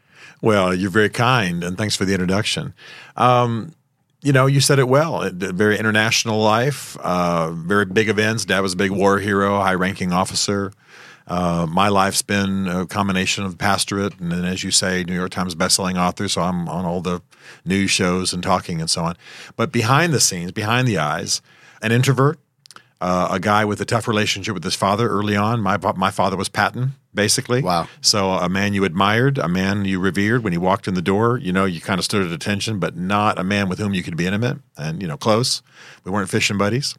Well, 0.45 0.75
you're 0.75 0.91
very 0.91 1.09
kind, 1.09 1.65
and 1.65 1.79
thanks 1.79 1.97
for 1.97 2.05
the 2.05 2.13
introduction. 2.13 2.75
Um, 3.17 3.73
you 4.21 4.31
know, 4.31 4.45
you 4.45 4.61
said 4.61 4.79
it 4.79 4.87
well. 4.87 5.23
A 5.23 5.31
very 5.31 5.79
international 5.79 6.39
life, 6.39 6.99
uh, 6.99 7.51
very 7.53 7.87
big 7.87 8.11
events. 8.11 8.45
Dad 8.45 8.61
was 8.61 8.75
a 8.75 8.77
big 8.77 8.91
war 8.91 9.19
hero, 9.21 9.59
high 9.61 9.73
ranking 9.73 10.13
officer. 10.13 10.71
Uh, 11.27 11.67
my 11.67 11.89
life's 11.89 12.21
been 12.21 12.69
a 12.69 12.85
combination 12.85 13.45
of 13.47 13.57
pastorate 13.57 14.21
and 14.21 14.45
as 14.45 14.63
you 14.63 14.71
say, 14.71 15.03
New 15.05 15.15
York 15.15 15.31
Times 15.31 15.55
bestselling 15.55 15.99
author. 15.99 16.29
So 16.29 16.43
I'm 16.43 16.69
on 16.69 16.85
all 16.85 17.01
the 17.01 17.23
news 17.65 17.91
shows 17.91 18.35
and 18.35 18.43
talking 18.43 18.81
and 18.83 18.91
so 18.91 19.03
on. 19.05 19.17
But 19.57 19.73
behind 19.73 20.13
the 20.13 20.21
scenes, 20.21 20.53
behind 20.53 20.87
the 20.87 20.99
eyes, 20.99 21.41
an 21.81 21.91
introvert, 21.91 22.39
uh, 23.01 23.29
a 23.31 23.41
guy 23.41 23.65
with 23.65 23.81
a 23.81 23.87
tough 23.87 24.07
relationship 24.07 24.53
with 24.53 24.65
his 24.65 24.75
father 24.75 25.09
early 25.09 25.37
on. 25.37 25.63
My 25.63 25.79
my 25.97 26.11
father 26.11 26.37
was 26.37 26.51
Patton, 26.51 26.93
basically. 27.15 27.63
Wow. 27.63 27.89
So 28.01 28.31
a 28.33 28.49
man 28.49 28.75
you 28.75 28.85
admired, 28.85 29.39
a 29.39 29.49
man 29.49 29.85
you 29.85 30.01
revered 30.01 30.43
when 30.43 30.53
he 30.53 30.59
walked 30.59 30.89
in 30.89 30.95
the 30.95 31.03
door. 31.03 31.39
You 31.39 31.53
know, 31.53 31.65
you 31.65 31.81
kind 31.81 31.99
of 31.99 32.05
stood 32.05 32.27
at 32.27 32.33
attention, 32.33 32.79
but 32.79 32.97
not 32.97 33.39
a 33.39 33.45
man 33.45 33.69
with 33.69 33.79
whom 33.79 33.95
you 33.95 34.03
could 34.03 34.17
be 34.17 34.27
intimate 34.27 34.59
and 34.77 35.01
you 35.01 35.09
know 35.09 35.17
close. 35.17 35.63
We 36.05 36.11
weren't 36.11 36.31
fishing 36.31 36.59
buddies. 36.59 36.95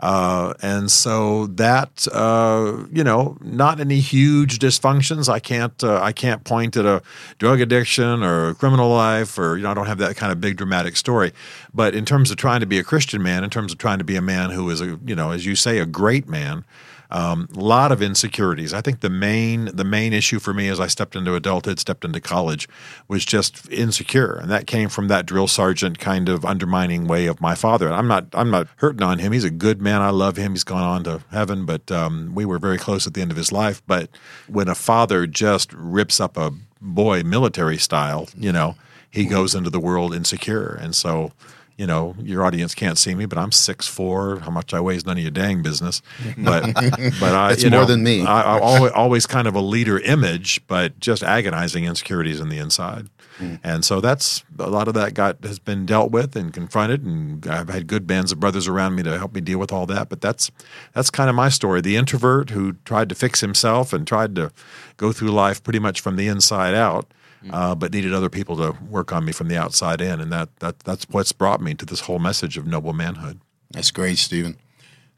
Uh, 0.00 0.54
and 0.62 0.90
so 0.90 1.46
that 1.48 2.08
uh, 2.12 2.84
you 2.90 3.04
know, 3.04 3.36
not 3.42 3.80
any 3.80 4.00
huge 4.00 4.58
dysfunctions. 4.58 5.28
I 5.28 5.38
can't 5.38 5.84
uh, 5.84 6.00
I 6.02 6.12
can't 6.12 6.42
point 6.42 6.76
at 6.76 6.86
a 6.86 7.02
drug 7.38 7.60
addiction 7.60 8.22
or 8.22 8.48
a 8.48 8.54
criminal 8.54 8.88
life 8.88 9.38
or 9.38 9.58
you 9.58 9.62
know 9.62 9.70
I 9.70 9.74
don't 9.74 9.86
have 9.86 9.98
that 9.98 10.16
kind 10.16 10.32
of 10.32 10.40
big 10.40 10.56
dramatic 10.56 10.96
story. 10.96 11.32
But 11.74 11.94
in 11.94 12.06
terms 12.06 12.30
of 12.30 12.38
trying 12.38 12.60
to 12.60 12.66
be 12.66 12.78
a 12.78 12.84
Christian 12.84 13.22
man, 13.22 13.44
in 13.44 13.50
terms 13.50 13.72
of 13.72 13.78
trying 13.78 13.98
to 13.98 14.04
be 14.04 14.16
a 14.16 14.22
man 14.22 14.50
who 14.50 14.70
is 14.70 14.80
a 14.80 14.98
you 15.04 15.14
know 15.14 15.32
as 15.32 15.44
you 15.44 15.54
say 15.54 15.78
a 15.78 15.86
great 15.86 16.26
man, 16.26 16.64
um, 17.10 17.48
a 17.56 17.60
lot 17.60 17.90
of 17.90 18.00
insecurities. 18.00 18.72
I 18.72 18.80
think 18.80 19.00
the 19.00 19.10
main 19.10 19.66
the 19.74 19.84
main 19.84 20.12
issue 20.12 20.38
for 20.38 20.54
me 20.54 20.68
as 20.68 20.78
I 20.78 20.86
stepped 20.86 21.16
into 21.16 21.34
adulthood, 21.34 21.78
stepped 21.78 22.04
into 22.04 22.20
college, 22.20 22.68
was 23.08 23.24
just 23.24 23.70
insecure, 23.70 24.34
and 24.34 24.50
that 24.50 24.66
came 24.66 24.88
from 24.88 25.08
that 25.08 25.26
drill 25.26 25.48
sergeant 25.48 25.98
kind 25.98 26.28
of 26.28 26.44
undermining 26.44 27.06
way 27.06 27.26
of 27.26 27.40
my 27.40 27.54
father. 27.54 27.86
And 27.86 27.96
I'm 27.96 28.08
not 28.08 28.26
I'm 28.32 28.50
not 28.50 28.68
hurting 28.76 29.02
on 29.02 29.18
him. 29.18 29.32
He's 29.32 29.44
a 29.44 29.50
good 29.50 29.80
man. 29.82 30.02
I 30.02 30.10
love 30.10 30.36
him. 30.36 30.52
He's 30.52 30.64
gone 30.64 30.82
on 30.82 31.04
to 31.04 31.22
heaven, 31.30 31.66
but 31.66 31.90
um, 31.90 32.32
we 32.34 32.44
were 32.44 32.58
very 32.58 32.78
close 32.78 33.06
at 33.06 33.14
the 33.14 33.22
end 33.22 33.30
of 33.30 33.36
his 33.36 33.52
life. 33.52 33.82
But 33.86 34.10
when 34.46 34.68
a 34.68 34.74
father 34.74 35.26
just 35.26 35.72
rips 35.72 36.20
up 36.20 36.36
a 36.36 36.52
boy 36.80 37.22
military 37.22 37.78
style, 37.78 38.28
you 38.36 38.52
know, 38.52 38.76
he 39.10 39.24
goes 39.24 39.54
into 39.54 39.70
the 39.70 39.80
world 39.80 40.14
insecure, 40.14 40.78
and 40.80 40.94
so 40.94 41.32
you 41.80 41.86
know, 41.86 42.14
your 42.20 42.44
audience 42.44 42.74
can't 42.74 42.98
see 42.98 43.14
me, 43.14 43.24
but 43.24 43.38
I'm 43.38 43.50
six 43.52 43.88
four. 43.88 44.40
How 44.40 44.50
much 44.50 44.74
I 44.74 44.80
weigh 44.80 44.96
is 44.96 45.06
none 45.06 45.16
of 45.16 45.22
your 45.22 45.30
dang 45.30 45.62
business. 45.62 46.02
But 46.36 46.74
but 46.74 47.34
I, 47.34 47.52
It's 47.52 47.62
you 47.62 47.70
more 47.70 47.80
know, 47.80 47.86
than 47.86 48.02
me. 48.02 48.22
I, 48.22 48.58
I 48.58 48.60
always, 48.60 48.92
always 48.92 49.26
kind 49.26 49.48
of 49.48 49.54
a 49.54 49.62
leader 49.62 49.98
image, 49.98 50.60
but 50.66 51.00
just 51.00 51.22
agonizing 51.22 51.84
insecurities 51.84 52.38
in 52.38 52.50
the 52.50 52.58
inside. 52.58 53.08
Hmm. 53.38 53.54
And 53.64 53.82
so 53.82 54.02
that's 54.02 54.44
a 54.58 54.68
lot 54.68 54.88
of 54.88 54.94
that 54.94 55.14
got 55.14 55.42
has 55.42 55.58
been 55.58 55.86
dealt 55.86 56.10
with 56.10 56.36
and 56.36 56.52
confronted, 56.52 57.02
and 57.02 57.46
I've 57.46 57.70
had 57.70 57.86
good 57.86 58.06
bands 58.06 58.30
of 58.30 58.38
brothers 58.38 58.68
around 58.68 58.94
me 58.96 59.02
to 59.04 59.16
help 59.16 59.34
me 59.34 59.40
deal 59.40 59.58
with 59.58 59.72
all 59.72 59.86
that. 59.86 60.10
But 60.10 60.20
that's 60.20 60.50
that's 60.92 61.08
kind 61.08 61.30
of 61.30 61.34
my 61.34 61.48
story. 61.48 61.80
The 61.80 61.96
introvert 61.96 62.50
who 62.50 62.74
tried 62.84 63.08
to 63.08 63.14
fix 63.14 63.40
himself 63.40 63.94
and 63.94 64.06
tried 64.06 64.34
to 64.34 64.52
go 64.98 65.12
through 65.12 65.30
life 65.30 65.62
pretty 65.62 65.78
much 65.78 66.02
from 66.02 66.16
the 66.16 66.28
inside 66.28 66.74
out 66.74 67.10
uh, 67.50 67.74
but 67.74 67.92
needed 67.92 68.12
other 68.12 68.28
people 68.28 68.56
to 68.56 68.76
work 68.84 69.12
on 69.12 69.24
me 69.24 69.32
from 69.32 69.48
the 69.48 69.56
outside 69.56 70.00
in, 70.00 70.20
and 70.20 70.32
that 70.32 70.54
that 70.60 70.80
that's 70.80 71.06
what's 71.10 71.32
brought 71.32 71.60
me 71.60 71.74
to 71.74 71.86
this 71.86 72.00
whole 72.00 72.18
message 72.18 72.56
of 72.56 72.66
noble 72.66 72.92
manhood. 72.92 73.40
That's 73.70 73.90
great, 73.90 74.18
Stephen. 74.18 74.56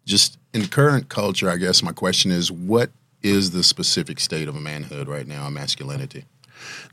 Just 0.05 0.39
in 0.53 0.67
current 0.69 1.09
culture, 1.09 1.49
I 1.49 1.57
guess 1.57 1.83
my 1.83 1.93
question 1.93 2.31
is 2.31 2.51
what 2.51 2.91
is 3.23 3.53
the 3.53 3.63
specific 3.63 4.21
state 4.21 4.49
of 4.49 4.55
manhood 4.55 5.09
right 5.09 5.27
now 5.27 5.49
masculinity? 5.49 6.25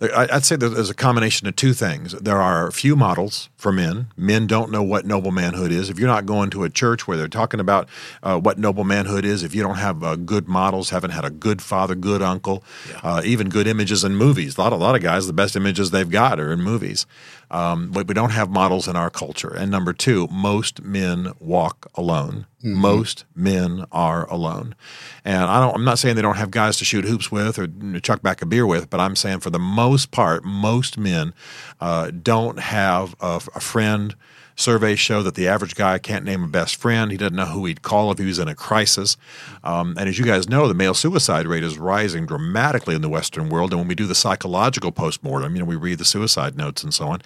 I- 0.02 0.28
I'd 0.34 0.46
say 0.46 0.56
there's 0.56 0.90
a 0.90 0.94
combination 0.94 1.48
of 1.48 1.56
two 1.56 1.74
things. 1.74 2.14
There 2.14 2.42
are 2.42 2.68
a 2.68 2.72
few 2.72 2.96
models 2.96 3.50
for 3.58 3.72
men. 3.72 4.08
Men 4.18 4.48
don't 4.48 4.72
know 4.72 4.82
what 4.84 5.06
noble 5.06 5.32
manhood 5.32 5.72
is. 5.72 5.90
If 5.90 6.00
you're 6.00 6.08
not 6.08 6.26
going 6.26 6.50
to 6.52 6.64
a 6.64 6.70
church 6.70 7.08
where 7.08 7.18
they're 7.18 7.28
talking 7.28 7.60
about 7.60 7.88
uh, 8.24 8.40
what 8.40 8.58
noble 8.58 8.84
manhood 8.84 9.26
is, 9.26 9.44
if 9.44 9.54
you 9.54 9.62
don't 9.62 9.76
have 9.78 10.04
uh, 10.04 10.16
good 10.16 10.48
models, 10.48 10.90
haven't 10.92 11.12
had 11.12 11.26
a 11.26 11.30
good 11.30 11.62
father, 11.62 11.96
good 11.96 12.22
uncle, 12.22 12.64
uh, 13.04 13.22
even 13.26 13.50
good 13.50 13.68
images 13.68 14.04
in 14.04 14.16
movies. 14.16 14.58
A 14.58 14.62
lot, 14.62 14.74
a 14.74 14.78
lot 14.78 14.96
of 14.96 15.02
guys, 15.02 15.28
the 15.28 15.34
best 15.34 15.56
images 15.56 15.92
they've 15.92 16.10
got 16.10 16.40
are 16.40 16.52
in 16.54 16.62
movies. 16.62 17.06
Um, 17.52 17.90
but 17.92 18.08
we 18.08 18.14
don't 18.14 18.30
have 18.30 18.50
models 18.52 18.88
in 18.88 18.96
our 18.96 19.10
culture. 19.10 19.50
And 19.54 19.72
number 19.72 19.92
two, 19.92 20.28
most 20.32 20.84
men 20.84 21.34
walk 21.40 21.88
alone. 21.96 22.46
Most 22.62 23.26
men 23.36 23.86
are 23.92 24.30
alone. 24.30 24.76
And 25.24 25.44
I 25.44 25.60
don't, 25.60 25.76
I'm 25.76 25.86
not 25.86 26.00
saying 26.00 26.16
they 26.16 26.22
don't 26.22 26.38
have 26.38 26.52
guys 26.52 26.78
to 26.78 26.86
shoot 26.86 27.06
hoops 27.06 27.32
with 27.32 27.58
or 27.58 27.68
chuck 28.02 28.22
back 28.22 28.42
a 28.42 28.46
beer 28.46 28.66
with, 28.66 28.90
but 28.90 29.00
I'm 29.00 29.16
saying 29.16 29.40
for 29.40 29.50
the 29.50 29.60
most 29.60 30.12
part, 30.12 30.44
most 30.44 30.98
men 30.98 31.34
uh, 31.80 32.12
don't 32.12 32.60
have 32.60 33.16
a, 33.22 33.42
a 33.56 33.60
friend. 33.60 34.16
Surveys 34.60 35.00
show 35.00 35.24
that 35.24 35.36
the 35.36 35.48
average 35.48 35.74
guy 35.74 35.98
can't 35.98 36.26
name 36.26 36.44
a 36.44 36.48
best 36.48 36.76
friend. 36.76 37.12
He 37.12 37.18
doesn't 37.18 37.36
know 37.36 37.46
who 37.46 37.66
he'd 37.66 37.82
call 37.82 38.12
if 38.12 38.18
he 38.18 38.26
was 38.26 38.40
in 38.40 38.50
a 38.50 38.56
crisis. 38.56 39.16
Um, 39.64 39.96
and 39.98 40.10
as 40.10 40.20
you 40.20 40.26
guys 40.26 40.50
know, 40.50 40.68
the 40.68 40.74
male 40.74 40.94
suicide 40.94 41.48
rate 41.48 41.64
is 41.64 41.78
rising 41.78 42.26
dramatically 42.26 42.94
in 42.94 43.02
the 43.02 43.08
Western 43.08 43.48
world. 43.48 43.72
And 43.72 43.80
when 43.80 43.88
we 43.88 43.96
do 43.96 44.06
the 44.06 44.14
psychological 44.14 44.92
postmortem, 44.92 45.56
you 45.56 45.60
know, 45.60 45.66
we 45.66 45.78
read 45.78 45.98
the 45.98 46.04
suicide 46.04 46.58
notes 46.58 46.84
and 46.84 46.94
so 46.94 47.08
on. 47.08 47.22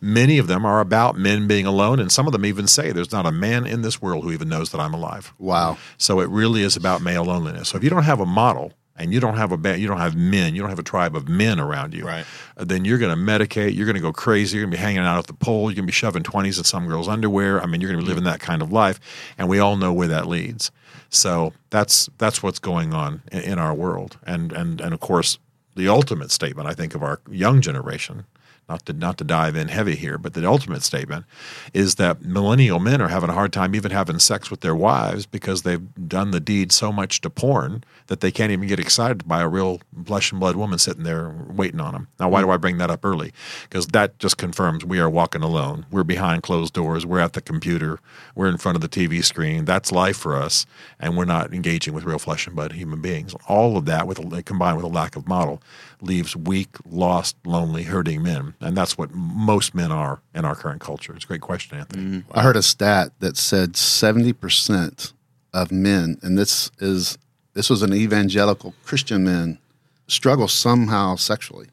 Many 0.00 0.38
of 0.38 0.46
them 0.46 0.64
are 0.64 0.80
about 0.80 1.18
men 1.18 1.46
being 1.46 1.66
alone, 1.66 2.00
and 2.00 2.10
some 2.10 2.26
of 2.26 2.32
them 2.32 2.46
even 2.46 2.66
say, 2.66 2.90
"There's 2.90 3.12
not 3.12 3.26
a 3.26 3.32
man 3.32 3.66
in 3.66 3.82
this 3.82 4.00
world 4.00 4.24
who 4.24 4.32
even 4.32 4.48
knows 4.48 4.70
that 4.70 4.80
I'm 4.80 4.94
alive." 4.94 5.34
Wow. 5.38 5.76
So 5.98 6.20
it 6.20 6.30
really 6.30 6.62
is 6.62 6.74
about 6.74 7.02
male 7.02 7.24
loneliness. 7.24 7.68
So 7.68 7.76
if 7.76 7.84
you 7.84 7.90
don't 7.90 8.04
have 8.04 8.20
a 8.20 8.26
model 8.26 8.72
and 8.98 9.12
you 9.12 9.20
don't 9.20 9.36
have 9.36 9.52
a 9.52 9.56
ba- 9.56 9.78
you 9.78 9.86
don't 9.86 9.98
have 9.98 10.16
men, 10.16 10.54
you 10.54 10.60
don't 10.60 10.70
have 10.70 10.78
a 10.78 10.82
tribe 10.84 11.14
of 11.16 11.28
men 11.28 11.58
around 11.60 11.94
you, 11.94 12.04
Right. 12.06 12.24
uh, 12.56 12.64
then 12.64 12.84
you're 12.84 12.98
going 12.98 13.14
to 13.16 13.22
medicate. 13.32 13.74
You're 13.74 13.86
going 13.86 13.96
to 13.96 14.02
go 14.02 14.12
crazy. 14.12 14.56
You're 14.56 14.64
going 14.66 14.72
to 14.72 14.76
be 14.76 14.82
hanging 14.82 15.00
out 15.00 15.18
at 15.18 15.26
the 15.26 15.34
pole. 15.34 15.70
You're 15.70 15.76
going 15.76 15.86
to 15.86 15.92
be 15.92 15.92
shoving 15.92 16.22
twenties 16.22 16.58
in 16.58 16.64
some 16.64 16.86
girl's 16.86 17.08
underwear. 17.08 17.62
I 17.62 17.66
mean, 17.66 17.80
you're 17.80 17.90
going 17.90 18.00
to 18.00 18.04
be 18.04 18.08
living 18.08 18.24
that 18.24 18.40
kind 18.40 18.62
of 18.62 18.72
life, 18.72 18.98
and 19.38 19.48
we 19.48 19.58
all 19.58 19.76
know 19.76 19.92
where 19.92 20.08
that 20.08 20.26
leads. 20.26 20.70
So 21.10 21.52
that's 21.70 22.08
that's 22.18 22.42
what's 22.42 22.58
going 22.58 22.92
on 22.92 23.22
in, 23.32 23.40
in 23.40 23.58
our 23.58 23.74
world, 23.74 24.18
and 24.26 24.52
and 24.52 24.80
and 24.80 24.92
of 24.92 25.00
course, 25.00 25.38
the 25.78 25.88
ultimate 25.88 26.30
statement 26.30 26.68
I 26.68 26.74
think 26.74 26.94
of 26.94 27.02
our 27.02 27.20
young 27.30 27.62
generation. 27.62 28.26
Not 28.68 28.84
to 28.84 28.92
not 28.92 29.16
to 29.16 29.24
dive 29.24 29.56
in 29.56 29.68
heavy 29.68 29.96
here, 29.96 30.18
but 30.18 30.34
the 30.34 30.46
ultimate 30.46 30.82
statement 30.82 31.24
is 31.72 31.94
that 31.94 32.20
millennial 32.20 32.78
men 32.78 33.00
are 33.00 33.08
having 33.08 33.30
a 33.30 33.32
hard 33.32 33.50
time 33.50 33.74
even 33.74 33.90
having 33.92 34.18
sex 34.18 34.50
with 34.50 34.60
their 34.60 34.74
wives 34.74 35.24
because 35.24 35.62
they've 35.62 35.88
done 36.06 36.32
the 36.32 36.40
deed 36.40 36.70
so 36.70 36.92
much 36.92 37.22
to 37.22 37.30
porn 37.30 37.82
that 38.08 38.20
they 38.20 38.30
can't 38.30 38.52
even 38.52 38.68
get 38.68 38.78
excited 38.78 39.26
by 39.26 39.40
a 39.40 39.48
real 39.48 39.80
flesh 40.04 40.32
and 40.32 40.40
blood 40.40 40.54
woman 40.54 40.78
sitting 40.78 41.04
there 41.04 41.34
waiting 41.48 41.80
on 41.80 41.94
them. 41.94 42.08
Now, 42.20 42.28
why 42.28 42.42
do 42.42 42.50
I 42.50 42.58
bring 42.58 42.76
that 42.76 42.90
up 42.90 43.06
early? 43.06 43.32
Because 43.62 43.86
that 43.88 44.18
just 44.18 44.36
confirms 44.36 44.84
we 44.84 44.98
are 44.98 45.08
walking 45.08 45.42
alone. 45.42 45.86
We're 45.90 46.04
behind 46.04 46.42
closed 46.42 46.74
doors. 46.74 47.06
We're 47.06 47.20
at 47.20 47.32
the 47.32 47.40
computer. 47.40 48.00
We're 48.34 48.48
in 48.48 48.58
front 48.58 48.76
of 48.76 48.82
the 48.82 48.88
TV 48.88 49.24
screen. 49.24 49.64
That's 49.64 49.90
life 49.92 50.18
for 50.18 50.36
us, 50.36 50.66
and 51.00 51.16
we're 51.16 51.24
not 51.24 51.54
engaging 51.54 51.94
with 51.94 52.04
real 52.04 52.18
flesh 52.18 52.46
and 52.46 52.54
blood 52.54 52.72
human 52.72 53.00
beings. 53.00 53.34
All 53.46 53.78
of 53.78 53.86
that, 53.86 54.06
with 54.06 54.44
combined 54.44 54.76
with 54.76 54.84
a 54.84 54.88
lack 54.88 55.16
of 55.16 55.26
model, 55.26 55.62
leaves 56.00 56.36
weak, 56.36 56.68
lost, 56.88 57.36
lonely, 57.44 57.84
hurting 57.84 58.22
men, 58.22 58.54
and 58.60 58.76
that's 58.76 58.96
what 58.96 59.12
most 59.12 59.74
men 59.74 59.90
are 59.92 60.20
in 60.34 60.44
our 60.44 60.54
current 60.54 60.80
culture. 60.80 61.14
It's 61.14 61.24
a 61.24 61.28
great 61.28 61.40
question, 61.40 61.78
Anthony. 61.78 62.02
Mm-hmm. 62.02 62.38
I 62.38 62.42
heard 62.42 62.56
a 62.56 62.62
stat 62.62 63.12
that 63.20 63.36
said 63.36 63.72
70% 63.72 65.12
of 65.52 65.72
men, 65.72 66.18
and 66.22 66.38
this 66.38 66.70
is 66.78 67.18
this 67.54 67.70
was 67.70 67.82
an 67.82 67.92
evangelical 67.92 68.74
Christian 68.84 69.24
men, 69.24 69.58
struggle 70.06 70.46
somehow 70.46 71.16
sexually. 71.16 71.68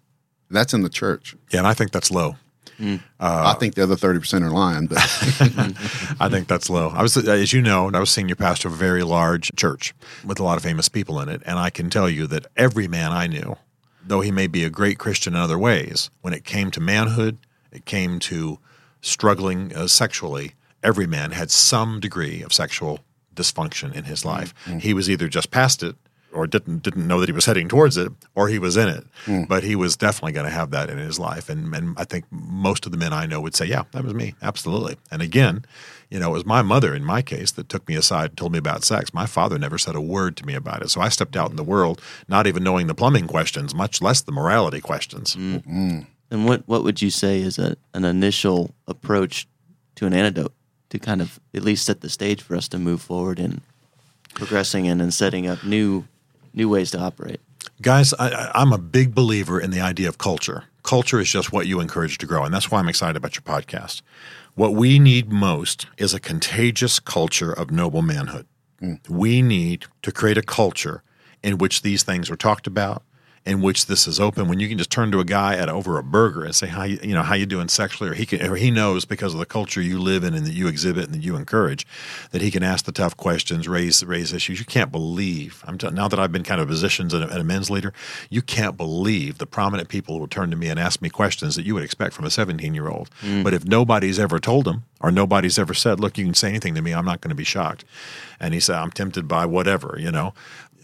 That's 0.49 0.73
in 0.73 0.81
the 0.81 0.89
church. 0.89 1.35
Yeah, 1.51 1.59
and 1.59 1.67
I 1.67 1.73
think 1.73 1.91
that's 1.91 2.09
low. 2.09 2.37
Mm. 2.79 3.01
Uh, 3.19 3.53
I 3.55 3.57
think 3.57 3.75
the 3.75 3.83
other 3.83 3.95
thirty 3.95 4.19
percent 4.19 4.43
are 4.43 4.49
lying, 4.49 4.87
but 4.87 4.97
I 6.19 6.27
think 6.29 6.47
that's 6.47 6.69
low. 6.69 6.89
I 6.89 7.01
was, 7.01 7.15
as 7.15 7.53
you 7.53 7.61
know, 7.61 7.89
I 7.93 7.99
was 7.99 8.09
senior 8.09 8.35
pastor 8.35 8.67
of 8.67 8.73
a 8.73 8.77
very 8.77 9.03
large 9.03 9.51
church 9.55 9.93
with 10.25 10.39
a 10.39 10.43
lot 10.43 10.57
of 10.57 10.63
famous 10.63 10.89
people 10.89 11.19
in 11.21 11.29
it, 11.29 11.41
and 11.45 11.57
I 11.57 11.69
can 11.69 11.89
tell 11.89 12.09
you 12.09 12.27
that 12.27 12.47
every 12.57 12.87
man 12.87 13.11
I 13.11 13.27
knew, 13.27 13.55
though 14.05 14.21
he 14.21 14.31
may 14.31 14.47
be 14.47 14.63
a 14.63 14.69
great 14.69 14.97
Christian 14.99 15.33
in 15.33 15.39
other 15.39 15.57
ways, 15.57 16.09
when 16.21 16.33
it 16.33 16.43
came 16.43 16.71
to 16.71 16.79
manhood, 16.79 17.37
it 17.71 17.85
came 17.85 18.19
to 18.19 18.59
struggling 19.01 19.75
uh, 19.75 19.87
sexually, 19.87 20.53
every 20.83 21.07
man 21.07 21.31
had 21.31 21.51
some 21.51 21.99
degree 21.99 22.41
of 22.41 22.53
sexual 22.53 22.99
dysfunction 23.35 23.93
in 23.93 24.05
his 24.05 24.23
life. 24.25 24.53
He 24.79 24.93
was 24.93 25.09
either 25.09 25.27
just 25.27 25.51
past 25.51 25.83
it 25.83 25.95
or 26.31 26.47
didn't 26.47 26.83
didn't 26.83 27.07
know 27.07 27.19
that 27.21 27.29
he 27.29 27.33
was 27.33 27.45
heading 27.45 27.67
towards 27.69 27.95
it, 27.97 28.11
or 28.35 28.49
he 28.49 28.59
was 28.59 28.75
in 28.77 28.89
it. 28.89 29.05
But 29.47 29.63
he 29.63 29.75
was 29.75 29.95
definitely 29.95 30.33
going 30.33 30.45
to 30.45 30.51
have 30.51 30.71
that 30.71 30.89
in 30.89 30.97
his 30.97 31.17
life. 31.19 31.49
And 31.49 31.73
and 31.73 31.97
I 31.97 32.03
think 32.03 32.25
most 32.29 32.85
of 32.85 32.91
the 32.91 32.97
men 32.97 33.13
I 33.13 33.25
know 33.25 33.39
would 33.41 33.55
say, 33.55 33.65
"Yeah, 33.65 33.83
that 33.91 34.03
was 34.03 34.13
me, 34.13 34.35
absolutely." 34.41 34.97
And 35.11 35.21
again, 35.21 35.65
you 36.09 36.19
know, 36.19 36.29
it 36.29 36.33
was 36.33 36.45
my 36.45 36.61
mother 36.61 36.93
in 36.95 37.03
my 37.03 37.21
case 37.21 37.51
that 37.51 37.69
took 37.69 37.87
me 37.87 37.95
aside 37.95 38.31
and 38.31 38.37
told 38.37 38.51
me 38.51 38.57
about 38.59 38.83
sex. 38.83 39.13
My 39.13 39.25
father 39.25 39.57
never 39.57 39.77
said 39.77 39.95
a 39.95 40.01
word 40.01 40.37
to 40.37 40.45
me 40.45 40.53
about 40.53 40.81
it. 40.81 40.89
So 40.89 41.01
I 41.01 41.09
stepped 41.09 41.35
out 41.35 41.49
in 41.49 41.55
the 41.55 41.63
world, 41.63 42.01
not 42.27 42.47
even 42.47 42.63
knowing 42.63 42.87
the 42.87 42.95
plumbing 42.95 43.27
questions, 43.27 43.73
much 43.73 44.01
less 44.01 44.21
the 44.21 44.31
morality 44.31 44.81
questions. 44.81 45.35
Mm. 45.35 45.65
Mm. 45.65 46.05
And 46.31 46.45
what 46.45 46.63
what 46.67 46.83
would 46.83 47.01
you 47.01 47.09
say 47.09 47.39
is 47.41 47.57
a, 47.59 47.75
an 47.93 48.05
initial 48.05 48.71
approach 48.87 49.47
to 49.95 50.05
an 50.05 50.13
antidote 50.13 50.53
to 50.89 50.99
kind 50.99 51.21
of 51.21 51.39
at 51.53 51.63
least 51.63 51.85
set 51.85 52.01
the 52.01 52.09
stage 52.09 52.41
for 52.41 52.55
us 52.55 52.67
to 52.69 52.77
move 52.77 53.01
forward 53.01 53.39
in 53.39 53.61
progressing 54.33 54.85
in 54.85 55.01
and 55.01 55.13
setting 55.13 55.47
up 55.47 55.63
new 55.63 56.05
new 56.53 56.69
ways 56.69 56.91
to 56.91 56.99
operate? 56.99 57.39
Guys, 57.81 58.13
I, 58.13 58.29
I- 58.29 58.51
I'm 58.61 58.71
a 58.73 58.77
big 58.77 59.13
believer 59.13 59.59
in 59.59 59.71
the 59.71 59.81
idea 59.81 60.07
of 60.07 60.17
culture. 60.17 60.63
Culture 60.83 61.19
is 61.19 61.29
just 61.31 61.51
what 61.51 61.65
you 61.67 61.79
encourage 61.79 62.17
to 62.19 62.25
grow, 62.27 62.43
and 62.43 62.53
that's 62.53 62.69
why 62.69 62.79
I'm 62.79 62.87
excited 62.87 63.15
about 63.17 63.35
your 63.35 63.41
podcast. 63.41 64.01
What 64.55 64.73
we 64.73 64.99
need 64.99 65.33
most 65.33 65.85
is 65.97 66.13
a 66.13 66.19
contagious 66.19 66.99
culture 66.99 67.51
of 67.51 67.71
noble 67.71 68.01
manhood. 68.01 68.47
Hmm. 68.79 68.93
We 69.09 69.41
need 69.41 69.85
to 70.01 70.13
create 70.13 70.37
a 70.37 70.41
culture 70.41 71.03
in 71.43 71.57
which 71.57 71.81
these 71.81 72.03
things 72.03 72.31
are 72.31 72.37
talked 72.37 72.65
about, 72.65 73.03
in 73.45 73.61
which 73.61 73.85
this 73.85 74.07
is 74.07 74.19
open. 74.19 74.47
When 74.47 74.59
you 74.59 74.67
can 74.67 74.77
just 74.77 74.89
turn 74.89 75.11
to 75.11 75.19
a 75.19 75.25
guy 75.25 75.55
at 75.55 75.69
over 75.69 75.99
a 75.99 76.03
burger 76.03 76.43
and 76.43 76.55
say, 76.55 76.67
"How 76.67 76.83
you, 76.83 76.99
you 77.03 77.13
know 77.13 77.21
how 77.21 77.35
you 77.35 77.45
doing 77.45 77.67
sexually?" 77.67 78.09
or 78.09 78.15
he 78.15 78.25
can, 78.25 78.41
or 78.41 78.55
he 78.55 78.71
knows 78.71 79.05
because 79.05 79.33
of 79.33 79.39
the 79.39 79.45
culture 79.45 79.81
you 79.81 79.99
live 79.99 80.23
in 80.23 80.33
and 80.33 80.45
that 80.47 80.53
you 80.53 80.67
exhibit 80.67 81.05
and 81.05 81.13
that 81.13 81.21
you 81.21 81.35
encourage, 81.35 81.85
that 82.31 82.41
he 82.41 82.49
can 82.49 82.63
ask 82.63 82.85
the 82.85 82.91
tough 82.91 83.15
questions, 83.15 83.67
raise 83.67 84.03
raise 84.03 84.33
issues. 84.33 84.57
You 84.57 84.65
can't 84.65 84.91
believe. 84.91 85.63
I'm 85.67 85.77
t- 85.77 85.89
now 85.91 86.07
that 86.07 86.19
I've 86.19 86.31
been 86.31 86.43
kind 86.43 86.59
of 86.59 86.67
positions 86.67 87.13
and 87.13 87.23
a, 87.23 87.29
and 87.29 87.39
a 87.39 87.43
men's 87.43 87.69
leader, 87.69 87.93
you 88.31 88.41
can't 88.41 88.77
believe 88.77 89.37
the 89.37 89.45
prominent 89.45 89.89
people 89.89 90.15
who 90.15 90.21
will 90.21 90.27
turn 90.27 90.49
to 90.49 90.57
me 90.57 90.67
and 90.69 90.79
ask 90.79 91.01
me 91.01 91.09
questions 91.09 91.55
that 91.55 91.65
you 91.65 91.75
would 91.75 91.83
expect 91.83 92.15
from 92.15 92.25
a 92.25 92.31
17 92.31 92.73
year 92.73 92.87
old. 92.87 93.11
Mm. 93.21 93.43
But 93.43 93.53
if 93.53 93.65
nobody's 93.65 94.17
ever 94.17 94.39
told 94.39 94.65
them 94.65 94.85
or 95.01 95.11
nobody's 95.11 95.59
ever 95.59 95.75
said, 95.75 95.99
"Look, 95.99 96.17
you 96.17 96.25
can 96.25 96.33
say 96.33 96.49
anything 96.49 96.73
to 96.73 96.81
me, 96.81 96.93
I'm 96.93 97.05
not 97.05 97.21
going 97.21 97.29
to 97.29 97.35
be 97.35 97.43
shocked," 97.43 97.85
and 98.39 98.55
he 98.55 98.59
said, 98.59 98.77
"I'm 98.77 98.91
tempted 98.91 99.27
by 99.27 99.45
whatever," 99.45 99.97
you 99.99 100.11
know 100.11 100.33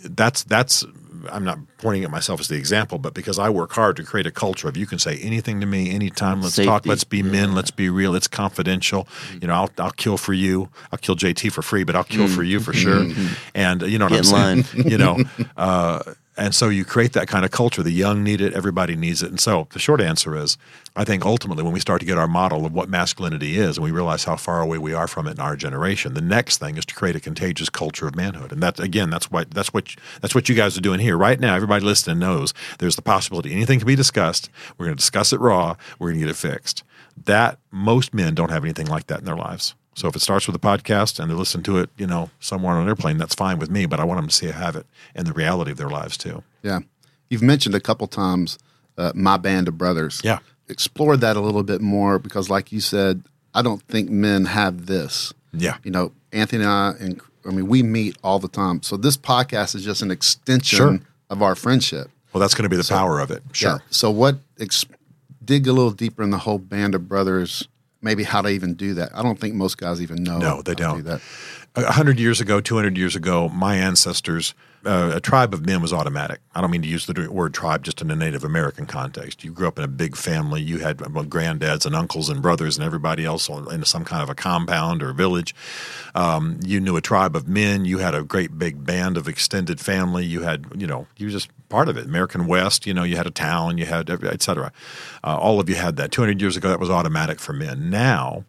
that's 0.03 0.43
that's 0.43 0.85
I'm 1.31 1.43
not 1.43 1.59
pointing 1.77 2.03
at 2.03 2.11
myself 2.11 2.39
as 2.39 2.47
the 2.47 2.55
example, 2.55 2.97
but 2.97 3.13
because 3.13 3.37
I 3.37 3.49
work 3.49 3.73
hard 3.73 3.95
to 3.97 4.03
create 4.03 4.25
a 4.25 4.31
culture 4.31 4.67
of 4.67 4.77
you 4.77 4.85
can 4.85 4.99
say 4.99 5.17
anything 5.17 5.59
to 5.59 5.65
me 5.65 5.91
anytime. 5.91 6.41
Let's 6.41 6.55
talk. 6.55 6.85
Let's 6.85 7.03
be 7.03 7.21
men. 7.21 7.53
Let's 7.53 7.71
be 7.71 7.89
real. 7.89 8.15
It's 8.15 8.27
confidential. 8.27 9.07
You 9.39 9.47
know, 9.47 9.53
I'll 9.53 9.69
I'll 9.77 9.91
kill 9.91 10.17
for 10.17 10.33
you. 10.33 10.69
I'll 10.91 10.99
kill 10.99 11.15
JT 11.15 11.51
for 11.51 11.61
free, 11.61 11.83
but 11.83 11.95
I'll 11.95 12.03
kill 12.03 12.27
for 12.27 12.43
you 12.43 12.59
for 12.59 12.73
sure. 12.73 13.07
And 13.53 13.83
uh, 13.83 13.85
you 13.85 13.99
know 13.99 14.05
what 14.05 14.13
Get 14.13 14.33
I'm 14.33 14.57
in 14.57 14.63
saying? 14.63 14.85
you 14.91 14.97
know, 14.97 15.19
uh, 15.57 16.01
and 16.37 16.55
so 16.55 16.69
you 16.69 16.85
create 16.85 17.13
that 17.13 17.27
kind 17.27 17.43
of 17.43 17.51
culture. 17.51 17.83
The 17.83 17.91
young 17.91 18.23
need 18.23 18.39
it. 18.39 18.53
Everybody 18.53 18.95
needs 18.95 19.21
it. 19.21 19.29
And 19.29 19.39
so 19.39 19.67
the 19.71 19.79
short 19.79 19.99
answer 19.99 20.35
is, 20.35 20.57
I 20.95 21.03
think 21.03 21.25
ultimately 21.25 21.63
when 21.63 21.73
we 21.73 21.81
start 21.81 21.99
to 21.99 22.05
get 22.05 22.17
our 22.17 22.27
model 22.27 22.65
of 22.65 22.73
what 22.73 22.87
masculinity 22.87 23.57
is, 23.57 23.77
and 23.77 23.83
we 23.83 23.91
realize 23.91 24.23
how 24.23 24.37
far 24.37 24.61
away 24.61 24.77
we 24.77 24.93
are 24.93 25.07
from 25.07 25.27
it 25.27 25.31
in 25.31 25.39
our 25.39 25.57
generation, 25.57 26.13
the 26.13 26.21
next 26.21 26.59
thing 26.59 26.77
is 26.77 26.85
to 26.85 26.95
create 26.95 27.17
a 27.17 27.19
contagious 27.19 27.69
culture 27.69 28.07
of 28.07 28.15
manhood. 28.15 28.51
And 28.51 28.63
that 28.63 28.79
again, 28.79 29.09
that's 29.09 29.29
what 29.29 29.51
that's 29.51 29.73
what 29.73 29.93
that's 30.21 30.33
what 30.33 30.47
you 30.47 30.55
guys 30.55 30.77
are 30.77 30.81
doing 30.81 30.99
here 30.99 31.17
right 31.17 31.39
now. 31.39 31.55
Everybody 31.55 31.83
listening 31.83 32.19
knows 32.19 32.53
there's 32.79 32.95
the 32.95 33.01
possibility 33.01 33.51
anything 33.51 33.79
can 33.79 33.87
be 33.87 33.95
discussed. 33.95 34.49
We're 34.77 34.85
going 34.85 34.95
to 34.95 35.01
discuss 35.01 35.33
it 35.33 35.39
raw. 35.41 35.75
We're 35.99 36.09
going 36.09 36.21
to 36.21 36.27
get 36.27 36.31
it 36.31 36.37
fixed. 36.37 36.83
That 37.25 37.59
most 37.71 38.13
men 38.13 38.35
don't 38.35 38.51
have 38.51 38.63
anything 38.63 38.87
like 38.87 39.07
that 39.07 39.19
in 39.19 39.25
their 39.25 39.35
lives. 39.35 39.75
So 39.95 40.07
if 40.07 40.15
it 40.15 40.19
starts 40.21 40.47
with 40.47 40.55
a 40.55 40.59
podcast 40.59 41.19
and 41.19 41.29
they 41.29 41.35
listen 41.35 41.63
to 41.63 41.77
it, 41.79 41.89
you 41.97 42.07
know, 42.07 42.29
somewhere 42.39 42.75
on 42.75 42.83
an 42.83 42.87
airplane, 42.87 43.17
that's 43.17 43.35
fine 43.35 43.59
with 43.59 43.69
me. 43.69 43.85
But 43.85 43.99
I 43.99 44.05
want 44.05 44.19
them 44.19 44.27
to 44.29 44.33
see 44.33 44.45
it 44.47 44.55
have 44.55 44.75
it 44.75 44.85
in 45.15 45.25
the 45.25 45.33
reality 45.33 45.71
of 45.71 45.77
their 45.77 45.89
lives 45.89 46.17
too. 46.17 46.43
yeah, 46.63 46.79
you've 47.29 47.41
mentioned 47.43 47.75
a 47.75 47.79
couple 47.79 48.07
times 48.07 48.57
uh, 48.97 49.11
my 49.15 49.37
band 49.37 49.67
of 49.67 49.77
brothers. 49.77 50.21
Yeah. 50.23 50.39
explore 50.69 51.17
that 51.17 51.35
a 51.35 51.41
little 51.41 51.63
bit 51.63 51.81
more 51.81 52.19
because, 52.19 52.49
like 52.49 52.71
you 52.71 52.79
said, 52.79 53.23
I 53.53 53.61
don't 53.61 53.81
think 53.83 54.09
men 54.09 54.45
have 54.45 54.85
this. 54.85 55.33
Yeah. 55.53 55.77
you 55.83 55.91
know, 55.91 56.13
Anthony 56.31 56.63
and 56.63 56.71
I, 56.71 56.89
and 56.99 57.21
I 57.45 57.49
mean, 57.49 57.67
we 57.67 57.83
meet 57.83 58.17
all 58.23 58.39
the 58.39 58.47
time. 58.47 58.81
So 58.83 58.95
this 58.95 59.17
podcast 59.17 59.75
is 59.75 59.83
just 59.83 60.01
an 60.01 60.11
extension 60.11 60.77
Sure. 60.77 60.99
of 61.29 61.41
our 61.41 61.55
friendship. 61.55 62.09
Well, 62.31 62.39
that's 62.39 62.53
going 62.53 62.63
to 62.63 62.69
be 62.69 62.77
the 62.81 62.87
power 62.87 63.19
of 63.19 63.31
it. 63.31 63.43
Sure. 63.51 63.71
Yeah. 63.71 63.77
So 63.89 64.09
what? 64.11 64.37
Ex- 64.59 64.85
dig 65.43 65.67
a 65.67 65.73
little 65.73 65.91
deeper 65.91 66.23
in 66.23 66.29
the 66.29 66.37
whole 66.37 66.59
band 66.59 66.95
of 66.95 67.09
brothers. 67.09 67.67
Maybe 68.01 68.23
how 68.23 68.41
to 68.41 68.49
even 68.49 68.73
do 68.73 68.95
that. 68.95 69.11
I 69.15 69.21
don't 69.21 69.39
think 69.39 69.53
most 69.53 69.77
guys 69.77 70.01
even 70.01 70.23
know. 70.23 70.39
No, 70.39 70.61
they 70.61 70.71
how 70.71 70.93
don't. 70.93 70.97
do 70.97 71.03
that. 71.03 71.21
A 71.75 71.91
hundred 71.91 72.19
years 72.19 72.41
ago, 72.41 72.59
two 72.59 72.75
hundred 72.75 72.97
years 72.97 73.15
ago, 73.15 73.47
my 73.49 73.75
ancestors, 73.75 74.53
uh, 74.85 75.11
a 75.15 75.19
tribe 75.19 75.53
of 75.53 75.65
men 75.65 75.81
was 75.81 75.93
automatic. 75.93 76.39
I 76.55 76.61
don't 76.61 76.71
mean 76.71 76.81
to 76.81 76.87
use 76.87 77.05
the 77.05 77.29
word 77.31 77.53
tribe 77.53 77.83
just 77.83 78.01
in 78.01 78.09
a 78.09 78.15
Native 78.15 78.43
American 78.43 78.85
context. 78.85 79.43
You 79.43 79.51
grew 79.51 79.67
up 79.67 79.77
in 79.77 79.83
a 79.83 79.87
big 79.87 80.15
family. 80.15 80.61
You 80.61 80.79
had 80.79 80.97
granddads 80.97 81.85
and 81.85 81.95
uncles 81.95 82.29
and 82.29 82.41
brothers 82.41 82.77
and 82.77 82.85
everybody 82.85 83.23
else 83.25 83.47
in 83.49 83.83
some 83.85 84.03
kind 84.05 84.23
of 84.23 84.29
a 84.29 84.35
compound 84.35 85.03
or 85.03 85.13
village. 85.13 85.53
Um, 86.15 86.59
you 86.63 86.79
knew 86.79 86.97
a 86.97 87.01
tribe 87.01 87.35
of 87.35 87.47
men. 87.47 87.85
You 87.85 87.99
had 87.99 88.15
a 88.15 88.23
great 88.23 88.57
big 88.57 88.85
band 88.85 89.17
of 89.17 89.27
extended 89.27 89.79
family. 89.79 90.25
You 90.25 90.41
had, 90.41 90.65
you 90.75 90.87
know, 90.87 91.07
you 91.17 91.27
were 91.27 91.31
just 91.31 91.49
part 91.69 91.87
of 91.87 91.97
it. 91.97 92.05
American 92.05 92.47
West, 92.47 92.85
you 92.87 92.93
know, 92.93 93.03
you 93.03 93.15
had 93.15 93.27
a 93.27 93.31
town, 93.31 93.77
you 93.77 93.85
had, 93.85 94.09
et 94.09 94.41
cetera. 94.41 94.71
Uh, 95.23 95.37
all 95.37 95.59
of 95.59 95.69
you 95.69 95.75
had 95.75 95.95
that. 95.97 96.11
200 96.11 96.41
years 96.41 96.57
ago, 96.57 96.69
that 96.69 96.79
was 96.79 96.89
automatic 96.89 97.39
for 97.39 97.53
men. 97.53 97.89
Now, 97.89 98.45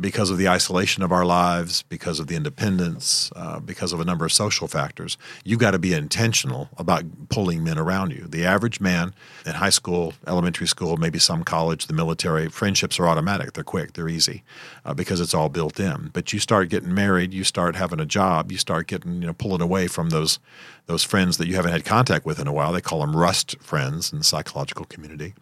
because 0.00 0.30
of 0.30 0.38
the 0.38 0.48
isolation 0.48 1.02
of 1.02 1.12
our 1.12 1.24
lives, 1.24 1.82
because 1.82 2.20
of 2.20 2.26
the 2.28 2.36
independence, 2.36 3.30
uh, 3.36 3.60
because 3.60 3.92
of 3.92 4.00
a 4.00 4.04
number 4.04 4.24
of 4.24 4.32
social 4.32 4.68
factors, 4.68 5.16
You've 5.44 5.58
got 5.58 5.72
to 5.72 5.78
be 5.78 5.92
intentional 5.92 6.68
about 6.78 7.04
pulling 7.28 7.64
men 7.64 7.78
around 7.78 8.12
you. 8.12 8.26
The 8.28 8.44
average 8.44 8.80
man 8.80 9.14
in 9.44 9.52
high 9.54 9.70
school, 9.70 10.14
elementary 10.26 10.66
school, 10.66 10.96
maybe 10.96 11.18
some 11.18 11.42
college, 11.42 11.86
the 11.86 11.92
military, 11.94 12.48
friendships 12.48 13.00
are 13.00 13.08
automatic. 13.08 13.52
They're 13.52 13.64
quick, 13.64 13.94
they're 13.94 14.08
easy 14.08 14.44
uh, 14.84 14.94
because 14.94 15.20
it's 15.20 15.34
all 15.34 15.48
built 15.48 15.80
in. 15.80 16.10
But 16.12 16.32
you 16.32 16.38
start 16.38 16.68
getting 16.68 16.94
married, 16.94 17.34
you 17.34 17.44
start 17.44 17.76
having 17.76 18.00
a 18.00 18.06
job, 18.06 18.52
you 18.52 18.58
start 18.58 18.86
getting, 18.86 19.20
you 19.20 19.26
know, 19.26 19.32
pulling 19.32 19.60
away 19.60 19.88
from 19.88 20.10
those 20.10 20.38
those 20.86 21.04
friends 21.04 21.38
that 21.38 21.46
you 21.46 21.54
haven't 21.54 21.72
had 21.72 21.84
contact 21.84 22.26
with 22.26 22.40
in 22.40 22.46
a 22.46 22.52
while. 22.52 22.72
They 22.72 22.80
call 22.80 23.00
them 23.00 23.16
rust 23.16 23.56
friends 23.60 24.12
in 24.12 24.18
the 24.18 24.24
psychological 24.24 24.84
community. 24.84 25.34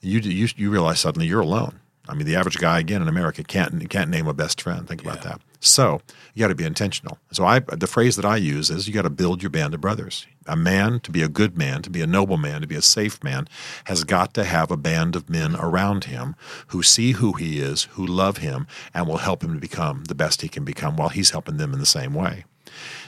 You, 0.00 0.18
you, 0.18 0.48
you 0.56 0.70
realize 0.70 1.00
suddenly 1.00 1.26
you're 1.26 1.40
alone. 1.40 1.80
I 2.08 2.14
mean, 2.14 2.26
the 2.26 2.36
average 2.36 2.58
guy 2.58 2.80
again 2.80 3.00
in 3.00 3.08
America 3.08 3.44
can't 3.44 3.88
can't 3.88 4.10
name 4.10 4.26
a 4.26 4.34
best 4.34 4.60
friend. 4.60 4.88
Think 4.88 5.02
about 5.02 5.22
that. 5.22 5.40
So 5.60 6.00
you 6.34 6.40
got 6.40 6.48
to 6.48 6.56
be 6.56 6.64
intentional. 6.64 7.18
So 7.30 7.44
I, 7.44 7.60
the 7.60 7.86
phrase 7.86 8.16
that 8.16 8.24
I 8.24 8.36
use 8.36 8.68
is 8.68 8.88
you 8.88 8.94
got 8.94 9.02
to 9.02 9.10
build 9.10 9.42
your 9.42 9.50
band 9.50 9.74
of 9.74 9.80
brothers. 9.80 10.26
A 10.46 10.56
man 10.56 10.98
to 11.00 11.12
be 11.12 11.22
a 11.22 11.28
good 11.28 11.56
man, 11.56 11.82
to 11.82 11.90
be 11.90 12.00
a 12.00 12.06
noble 12.06 12.36
man, 12.36 12.62
to 12.62 12.66
be 12.66 12.74
a 12.74 12.82
safe 12.82 13.22
man, 13.22 13.46
has 13.84 14.02
got 14.02 14.34
to 14.34 14.42
have 14.42 14.72
a 14.72 14.76
band 14.76 15.14
of 15.14 15.30
men 15.30 15.54
around 15.54 16.04
him 16.04 16.34
who 16.68 16.82
see 16.82 17.12
who 17.12 17.34
he 17.34 17.60
is, 17.60 17.84
who 17.92 18.04
love 18.04 18.38
him, 18.38 18.66
and 18.92 19.06
will 19.06 19.18
help 19.18 19.44
him 19.44 19.54
to 19.54 19.60
become 19.60 20.02
the 20.04 20.16
best 20.16 20.42
he 20.42 20.48
can 20.48 20.64
become 20.64 20.96
while 20.96 21.10
he's 21.10 21.30
helping 21.30 21.58
them 21.58 21.72
in 21.72 21.78
the 21.78 21.86
same 21.86 22.12
way. 22.12 22.44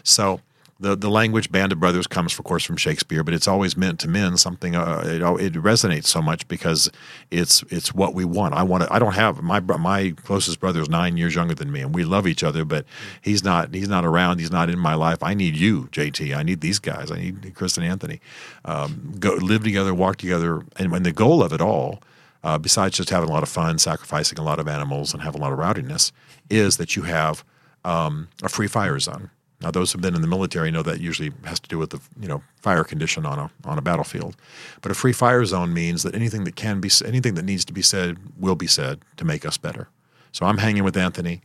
So 0.04 0.40
the 0.80 0.96
the 0.96 1.08
language 1.08 1.52
band 1.52 1.72
of 1.72 1.78
brothers 1.78 2.06
comes, 2.06 2.36
of 2.36 2.44
course, 2.44 2.64
from 2.64 2.76
Shakespeare, 2.76 3.22
but 3.22 3.32
it's 3.32 3.46
always 3.46 3.76
meant 3.76 4.00
to 4.00 4.08
men 4.08 4.36
something. 4.36 4.74
Uh, 4.74 5.02
it 5.04 5.22
it 5.40 5.52
resonates 5.54 6.06
so 6.06 6.20
much 6.20 6.46
because 6.48 6.90
it's 7.30 7.62
it's 7.70 7.94
what 7.94 8.14
we 8.14 8.24
want. 8.24 8.54
I 8.54 8.64
want. 8.64 8.82
To, 8.82 8.92
I 8.92 8.98
don't 8.98 9.14
have 9.14 9.40
my 9.42 9.60
my 9.60 10.14
closest 10.24 10.58
brother 10.58 10.80
is 10.80 10.88
nine 10.88 11.16
years 11.16 11.34
younger 11.34 11.54
than 11.54 11.70
me, 11.70 11.80
and 11.80 11.94
we 11.94 12.04
love 12.04 12.26
each 12.26 12.42
other. 12.42 12.64
But 12.64 12.86
he's 13.22 13.44
not 13.44 13.72
he's 13.72 13.88
not 13.88 14.04
around. 14.04 14.40
He's 14.40 14.50
not 14.50 14.68
in 14.68 14.78
my 14.78 14.94
life. 14.94 15.22
I 15.22 15.34
need 15.34 15.56
you, 15.56 15.84
JT. 15.92 16.36
I 16.36 16.42
need 16.42 16.60
these 16.60 16.80
guys. 16.80 17.10
I 17.10 17.16
need 17.16 17.54
Chris 17.54 17.76
and 17.76 17.86
Anthony. 17.86 18.20
Um, 18.64 19.14
go 19.18 19.34
live 19.34 19.62
together, 19.62 19.94
walk 19.94 20.16
together, 20.16 20.64
and 20.76 20.90
when 20.90 21.04
the 21.04 21.12
goal 21.12 21.42
of 21.42 21.52
it 21.52 21.60
all. 21.60 22.02
Uh, 22.42 22.58
besides 22.58 22.94
just 22.94 23.08
having 23.08 23.30
a 23.30 23.32
lot 23.32 23.42
of 23.42 23.48
fun, 23.48 23.78
sacrificing 23.78 24.38
a 24.38 24.42
lot 24.42 24.60
of 24.60 24.68
animals, 24.68 25.14
and 25.14 25.22
have 25.22 25.34
a 25.34 25.38
lot 25.38 25.50
of 25.50 25.58
rowdiness, 25.58 26.12
is 26.50 26.76
that 26.76 26.94
you 26.94 27.04
have 27.04 27.42
um, 27.86 28.28
a 28.42 28.50
free 28.50 28.66
fire 28.66 28.98
zone. 28.98 29.30
Now, 29.64 29.70
those 29.70 29.90
who've 29.92 30.02
been 30.02 30.14
in 30.14 30.20
the 30.20 30.28
military 30.28 30.70
know 30.70 30.82
that 30.82 31.00
usually 31.00 31.32
has 31.44 31.58
to 31.58 31.68
do 31.70 31.78
with 31.78 31.88
the 31.90 32.00
you 32.20 32.28
know 32.28 32.42
fire 32.60 32.84
condition 32.84 33.24
on 33.24 33.38
a 33.38 33.50
on 33.64 33.78
a 33.78 33.82
battlefield. 33.82 34.36
But 34.82 34.92
a 34.92 34.94
free 34.94 35.14
fire 35.14 35.44
zone 35.46 35.72
means 35.72 36.02
that 36.02 36.14
anything 36.14 36.44
that 36.44 36.54
can 36.54 36.80
be 36.80 36.90
anything 37.04 37.34
that 37.34 37.46
needs 37.46 37.64
to 37.64 37.72
be 37.72 37.80
said 37.82 38.18
will 38.38 38.56
be 38.56 38.66
said 38.66 39.00
to 39.16 39.24
make 39.24 39.46
us 39.46 39.56
better. 39.56 39.88
So 40.32 40.44
I'm 40.44 40.58
hanging 40.58 40.84
with 40.84 40.96
Anthony. 40.98 41.40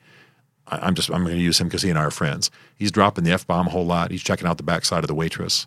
I- 0.68 0.80
I'm 0.80 0.96
just 0.96 1.10
I'm 1.10 1.24
going 1.24 1.38
to 1.38 1.42
use 1.42 1.62
him 1.62 1.68
because 1.68 1.82
he 1.82 1.90
and 1.90 1.98
I 1.98 2.04
are 2.04 2.12
friends. 2.12 2.52
He's 2.76 2.92
dropping 2.92 3.24
the 3.24 3.32
f 3.32 3.48
bomb 3.48 3.68
a 3.68 3.70
whole 3.70 3.86
lot. 3.86 4.12
He's 4.12 4.22
checking 4.24 4.48
out 4.48 4.58
the 4.58 4.64
backside 4.64 5.04
of 5.06 5.08
the 5.08 5.16
waitress. 5.16 5.66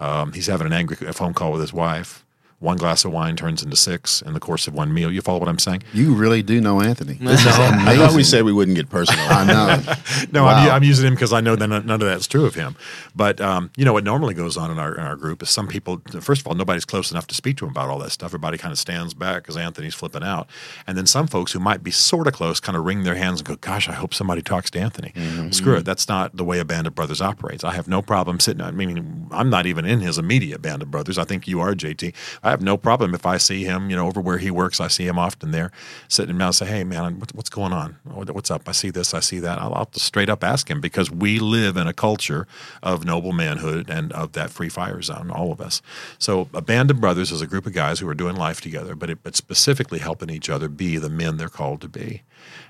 Um, 0.00 0.32
he's 0.32 0.48
having 0.48 0.66
an 0.66 0.72
angry 0.72 0.96
phone 1.12 1.34
call 1.34 1.52
with 1.52 1.60
his 1.60 1.72
wife. 1.72 2.21
One 2.62 2.76
glass 2.76 3.04
of 3.04 3.12
wine 3.12 3.36
turns 3.36 3.62
into 3.62 3.76
six 3.76 4.22
in 4.22 4.32
the 4.34 4.40
course 4.40 4.66
of 4.68 4.74
one 4.74 4.94
meal. 4.94 5.10
You 5.12 5.20
follow 5.20 5.40
what 5.40 5.48
I'm 5.48 5.58
saying? 5.58 5.82
You 5.92 6.14
really 6.14 6.42
do 6.42 6.60
know 6.60 6.80
Anthony. 6.80 7.14
This 7.14 7.44
I 7.46 7.96
thought 7.96 8.14
we 8.14 8.22
said 8.24 8.44
we 8.44 8.52
wouldn't 8.52 8.76
get 8.76 8.88
personal. 8.88 9.24
I 9.28 9.44
know. 9.44 9.82
No, 10.32 10.44
Wow. 10.44 10.50
I'm, 10.66 10.70
I'm 10.70 10.82
using 10.84 11.06
him 11.06 11.14
because 11.14 11.32
I 11.32 11.40
know 11.40 11.56
that 11.56 11.66
none 11.66 11.84
none 11.86 12.00
of 12.00 12.06
that's 12.06 12.26
true 12.26 12.46
of 12.46 12.54
him. 12.54 12.76
But 13.14 13.40
um, 13.40 13.70
you 13.76 13.84
know 13.84 13.92
what 13.92 14.04
normally 14.04 14.34
goes 14.34 14.56
on 14.56 14.70
in 14.70 14.78
our 14.78 14.94
in 14.94 15.00
our 15.00 15.16
group 15.16 15.42
is 15.42 15.50
some 15.50 15.66
people. 15.68 16.00
First 16.20 16.40
of 16.42 16.46
all, 16.46 16.54
nobody's 16.54 16.84
close 16.84 17.10
enough 17.10 17.26
to 17.28 17.34
speak 17.34 17.56
to 17.58 17.64
him 17.66 17.70
about 17.72 17.88
all 17.90 17.98
that 17.98 18.10
stuff. 18.12 18.28
Everybody 18.28 18.56
kind 18.58 18.72
of 18.72 18.78
stands 18.78 19.12
back 19.14 19.42
because 19.42 19.56
Anthony's 19.56 19.94
flipping 19.94 20.22
out, 20.22 20.48
and 20.86 20.96
then 20.96 21.06
some 21.06 21.26
folks 21.26 21.52
who 21.52 21.58
might 21.60 21.82
be 21.82 21.90
sort 21.90 22.26
of 22.26 22.32
close 22.34 22.60
kind 22.60 22.76
of 22.78 22.84
wring 22.84 23.02
their 23.02 23.16
hands 23.16 23.40
and 23.40 23.48
go, 23.48 23.56
"Gosh, 23.56 23.88
I 23.88 23.92
hope 23.92 24.14
somebody 24.14 24.42
talks 24.42 24.70
to 24.70 24.80
Anthony." 24.80 25.12
Screw 25.50 25.76
it. 25.76 25.84
That's 25.84 26.08
not 26.08 26.36
the 26.36 26.44
way 26.44 26.58
a 26.60 26.64
band 26.64 26.86
of 26.86 26.94
brothers 26.94 27.20
operates. 27.20 27.64
I 27.64 27.72
have 27.74 27.88
no 27.88 28.00
problem 28.02 28.38
sitting. 28.40 28.62
I 28.62 28.70
mean, 28.70 29.26
I'm 29.32 29.50
not 29.50 29.66
even 29.66 29.84
in 29.84 30.00
his 30.00 30.18
immediate 30.18 30.62
band 30.62 30.82
of 30.82 30.90
brothers. 30.90 31.18
I 31.18 31.24
think 31.24 31.46
you 31.48 31.60
are, 31.60 31.74
JT. 31.74 32.14
I 32.42 32.51
have 32.52 32.62
no 32.62 32.76
problem 32.76 33.14
if 33.14 33.26
I 33.26 33.36
see 33.38 33.64
him, 33.64 33.90
you 33.90 33.96
know, 33.96 34.06
over 34.06 34.20
where 34.20 34.38
he 34.38 34.50
works. 34.50 34.80
I 34.80 34.88
see 34.88 35.06
him 35.06 35.18
often 35.18 35.50
there, 35.50 35.72
sitting 36.08 36.38
down 36.38 36.52
say, 36.52 36.66
"Hey, 36.66 36.84
man, 36.84 37.18
what- 37.18 37.34
what's 37.34 37.50
going 37.50 37.72
on? 37.72 37.96
What's 38.04 38.50
up? 38.50 38.68
I 38.68 38.72
see 38.72 38.90
this. 38.90 39.12
I 39.14 39.20
see 39.20 39.40
that." 39.40 39.58
I'll, 39.60 39.74
I'll 39.74 39.90
straight 39.94 40.28
up 40.30 40.44
ask 40.44 40.70
him 40.70 40.80
because 40.80 41.10
we 41.10 41.38
live 41.40 41.76
in 41.76 41.86
a 41.86 41.92
culture 41.92 42.46
of 42.82 43.04
noble 43.04 43.32
manhood 43.32 43.90
and 43.90 44.12
of 44.12 44.32
that 44.32 44.50
free 44.50 44.68
fire 44.68 45.02
zone, 45.02 45.30
all 45.30 45.50
of 45.52 45.60
us. 45.60 45.82
So, 46.18 46.48
a 46.54 46.62
band 46.62 46.90
of 46.90 47.00
brothers 47.00 47.32
is 47.32 47.40
a 47.42 47.46
group 47.46 47.66
of 47.66 47.72
guys 47.72 47.98
who 47.98 48.08
are 48.08 48.14
doing 48.14 48.36
life 48.36 48.60
together, 48.60 48.94
but 48.94 49.10
it, 49.10 49.18
but 49.22 49.34
specifically 49.36 49.98
helping 49.98 50.30
each 50.30 50.48
other 50.48 50.68
be 50.68 50.98
the 50.98 51.10
men 51.10 51.36
they're 51.38 51.48
called 51.48 51.80
to 51.82 51.88
be, 51.88 52.22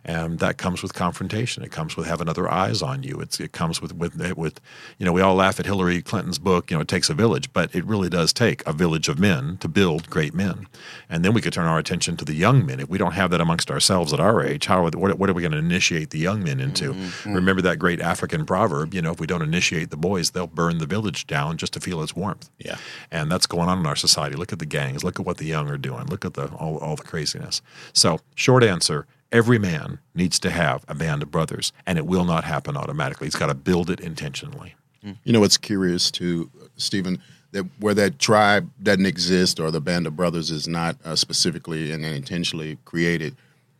and 0.04 0.38
that 0.40 0.58
comes 0.58 0.82
with 0.82 0.94
confrontation. 0.94 1.62
It 1.62 1.70
comes 1.70 1.96
with 1.96 2.06
having 2.06 2.28
other 2.28 2.50
eyes 2.50 2.82
on 2.82 3.02
you. 3.02 3.20
It's, 3.20 3.38
it 3.38 3.52
comes 3.52 3.80
with 3.80 3.94
with 3.94 4.16
with 4.36 4.60
you 4.98 5.06
know 5.06 5.12
we 5.12 5.20
all 5.20 5.34
laugh 5.34 5.60
at 5.60 5.66
Hillary 5.66 6.02
Clinton's 6.02 6.38
book. 6.38 6.70
You 6.70 6.76
know, 6.76 6.80
it 6.80 6.88
takes 6.88 7.08
a 7.08 7.14
village, 7.14 7.52
but 7.52 7.74
it 7.74 7.84
really 7.84 8.08
does 8.08 8.32
take 8.32 8.66
a 8.66 8.72
village 8.72 9.08
of 9.08 9.18
men 9.18 9.58
to 9.58 9.68
build 9.68 10.10
great 10.10 10.34
men. 10.34 10.66
And 11.08 11.24
then 11.24 11.32
we 11.32 11.40
could 11.40 11.52
turn 11.52 11.66
our 11.66 11.78
attention 11.78 12.16
to 12.16 12.24
the 12.24 12.34
young 12.34 12.66
men. 12.66 12.80
If 12.80 12.88
we 12.88 12.98
don't 12.98 13.12
have 13.12 13.30
that 13.30 13.40
amongst 13.40 13.70
ourselves 13.70 14.12
at 14.12 14.20
our 14.20 14.42
age, 14.42 14.66
how 14.66 14.84
are, 14.84 14.90
what, 14.90 15.18
what 15.18 15.30
are 15.30 15.34
we 15.34 15.42
going 15.42 15.52
to 15.52 15.58
initiate 15.58 16.10
the 16.10 16.18
young 16.18 16.42
men 16.42 16.60
into? 16.60 16.92
Mm-hmm, 16.92 17.02
mm-hmm. 17.02 17.34
Remember 17.34 17.62
that 17.62 17.78
great 17.78 18.00
African 18.00 18.44
proverb, 18.44 18.94
you 18.94 19.02
know, 19.02 19.12
if 19.12 19.20
we 19.20 19.26
don't 19.26 19.42
initiate 19.42 19.90
the 19.90 19.96
boys, 19.96 20.30
they'll 20.30 20.46
burn 20.46 20.78
the 20.78 20.86
village 20.86 21.26
down 21.26 21.56
just 21.56 21.72
to 21.74 21.80
feel 21.80 22.02
its 22.02 22.16
warmth. 22.16 22.50
Yeah. 22.58 22.76
And 23.10 23.30
that's 23.30 23.46
going 23.46 23.68
on 23.68 23.78
in 23.78 23.86
our 23.86 23.96
society. 23.96 24.36
Look 24.36 24.52
at 24.52 24.58
the 24.58 24.66
gangs. 24.66 25.04
Look 25.04 25.20
at 25.20 25.26
what 25.26 25.36
the 25.36 25.46
young 25.46 25.68
are 25.68 25.78
doing. 25.78 26.06
Look 26.06 26.24
at 26.24 26.34
the 26.34 26.46
all, 26.54 26.78
all 26.78 26.96
the 26.96 27.02
craziness. 27.02 27.62
So, 27.92 28.20
short 28.34 28.64
answer 28.64 29.06
every 29.32 29.58
man 29.58 29.98
needs 30.14 30.38
to 30.40 30.50
have 30.50 30.84
a 30.86 30.94
band 30.94 31.22
of 31.22 31.30
brothers, 31.30 31.72
and 31.86 31.98
it 31.98 32.06
will 32.06 32.24
not 32.24 32.44
happen 32.44 32.76
automatically. 32.76 33.26
He's 33.26 33.34
got 33.34 33.46
to 33.46 33.54
build 33.54 33.90
it 33.90 33.98
intentionally. 34.00 34.74
You 35.24 35.32
know 35.32 35.40
what's 35.40 35.56
curious 35.56 36.12
to 36.12 36.48
Stephen, 36.76 37.20
that 37.50 37.64
where 37.80 37.94
that 37.94 38.20
tribe 38.20 38.70
doesn't 38.80 39.06
exist 39.06 39.58
or 39.58 39.72
the 39.72 39.80
band 39.80 40.06
of 40.06 40.14
brothers 40.14 40.50
is 40.52 40.68
not 40.68 40.96
uh, 41.04 41.16
specifically 41.16 41.90
and 41.90 42.04
intentionally 42.04 42.78
created, 42.84 43.34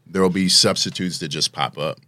there 0.05 0.21
will 0.21 0.31
be 0.31 0.49
substitutes 0.49 1.21
that 1.21 1.29
just 1.29 1.53
pop 1.53 1.79
up. 1.79 2.01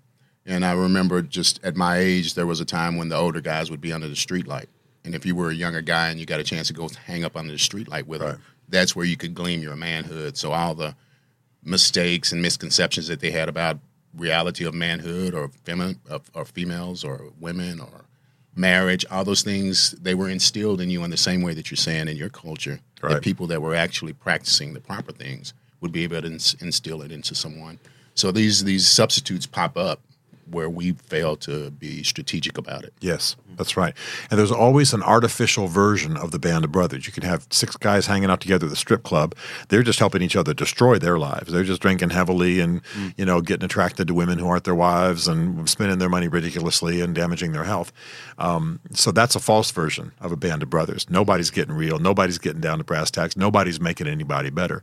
And 0.44 0.64
I 0.64 0.72
remember 0.72 1.22
just 1.22 1.62
at 1.64 1.76
my 1.76 1.98
age, 1.98 2.34
there 2.34 2.46
was 2.46 2.60
a 2.60 2.64
time 2.64 2.96
when 2.96 3.08
the 3.08 3.16
older 3.16 3.40
guys 3.40 3.70
would 3.70 3.80
be 3.80 3.92
under 3.92 4.08
the 4.08 4.14
streetlight, 4.14 4.66
and 5.04 5.14
if 5.14 5.24
you 5.24 5.36
were 5.36 5.50
a 5.50 5.54
younger 5.54 5.80
guy 5.80 6.08
and 6.08 6.18
you 6.18 6.26
got 6.26 6.40
a 6.40 6.44
chance 6.44 6.66
to 6.68 6.74
go 6.74 6.88
hang 7.06 7.24
up 7.24 7.36
under 7.36 7.52
the 7.52 7.58
streetlight 7.58 8.06
with 8.06 8.20
them, 8.20 8.42
that's 8.68 8.96
where 8.96 9.06
you 9.06 9.16
could 9.16 9.34
glean 9.34 9.62
your 9.62 9.76
manhood. 9.76 10.36
So 10.36 10.52
all 10.52 10.74
the 10.74 10.96
mistakes 11.64 12.32
and 12.32 12.42
misconceptions 12.42 13.08
that 13.08 13.20
they 13.20 13.30
had 13.30 13.48
about 13.48 13.78
reality 14.16 14.64
of 14.64 14.74
manhood 14.74 15.34
or 15.34 15.50
feminine 15.64 16.00
of, 16.08 16.30
or 16.34 16.44
females 16.44 17.04
or 17.04 17.32
women 17.40 17.80
or 17.80 18.04
marriage, 18.56 19.04
all 19.10 19.24
those 19.24 19.42
things 19.42 19.92
they 19.92 20.14
were 20.14 20.28
instilled 20.28 20.80
in 20.80 20.90
you 20.90 21.02
in 21.04 21.10
the 21.10 21.16
same 21.16 21.42
way 21.42 21.54
that 21.54 21.70
you're 21.70 21.76
saying 21.76 22.08
in 22.08 22.16
your 22.16 22.28
culture. 22.28 22.80
Right. 23.02 23.14
That 23.14 23.22
people 23.22 23.46
that 23.48 23.60
were 23.60 23.74
actually 23.74 24.12
practicing 24.12 24.72
the 24.72 24.80
proper 24.80 25.12
things 25.12 25.52
would 25.80 25.92
be 25.92 26.04
able 26.04 26.22
to 26.22 26.26
ins- 26.26 26.54
instill 26.60 27.02
it 27.02 27.12
into 27.12 27.34
someone. 27.34 27.78
So 28.14 28.30
these 28.30 28.64
these 28.64 28.86
substitutes 28.86 29.46
pop 29.46 29.76
up 29.76 30.00
where 30.50 30.68
we 30.68 30.92
fail 30.92 31.36
to 31.36 31.70
be 31.70 32.02
strategic 32.02 32.58
about 32.58 32.84
it. 32.84 32.92
Yes, 33.00 33.36
that's 33.56 33.76
right. 33.76 33.94
And 34.30 34.38
there's 34.38 34.52
always 34.52 34.92
an 34.92 35.02
artificial 35.02 35.66
version 35.66 36.16
of 36.16 36.30
the 36.30 36.38
band 36.38 36.64
of 36.64 36.72
brothers. 36.72 37.06
You 37.06 37.12
can 37.12 37.22
have 37.22 37.46
six 37.50 37.76
guys 37.76 38.06
hanging 38.06 38.30
out 38.30 38.40
together 38.40 38.66
at 38.66 38.70
the 38.70 38.76
strip 38.76 39.02
club. 39.02 39.34
They're 39.68 39.82
just 39.82 39.98
helping 39.98 40.22
each 40.22 40.36
other 40.36 40.54
destroy 40.54 40.98
their 40.98 41.18
lives. 41.18 41.52
They're 41.52 41.64
just 41.64 41.82
drinking 41.82 42.10
heavily 42.10 42.60
and, 42.60 42.80
you 43.16 43.24
know, 43.24 43.40
getting 43.40 43.64
attracted 43.64 44.08
to 44.08 44.14
women 44.14 44.38
who 44.38 44.48
aren't 44.48 44.64
their 44.64 44.74
wives 44.74 45.28
and 45.28 45.68
spending 45.68 45.98
their 45.98 46.08
money 46.08 46.28
ridiculously 46.28 47.00
and 47.00 47.14
damaging 47.14 47.52
their 47.52 47.64
health. 47.64 47.92
Um, 48.38 48.80
so 48.92 49.12
that's 49.12 49.34
a 49.34 49.40
false 49.40 49.70
version 49.70 50.12
of 50.20 50.32
a 50.32 50.36
band 50.36 50.62
of 50.62 50.70
brothers. 50.70 51.08
Nobody's 51.08 51.50
getting 51.50 51.74
real. 51.74 51.98
Nobody's 51.98 52.38
getting 52.38 52.60
down 52.60 52.78
to 52.78 52.84
brass 52.84 53.10
tacks. 53.10 53.36
Nobody's 53.36 53.80
making 53.80 54.06
anybody 54.06 54.50
better. 54.50 54.82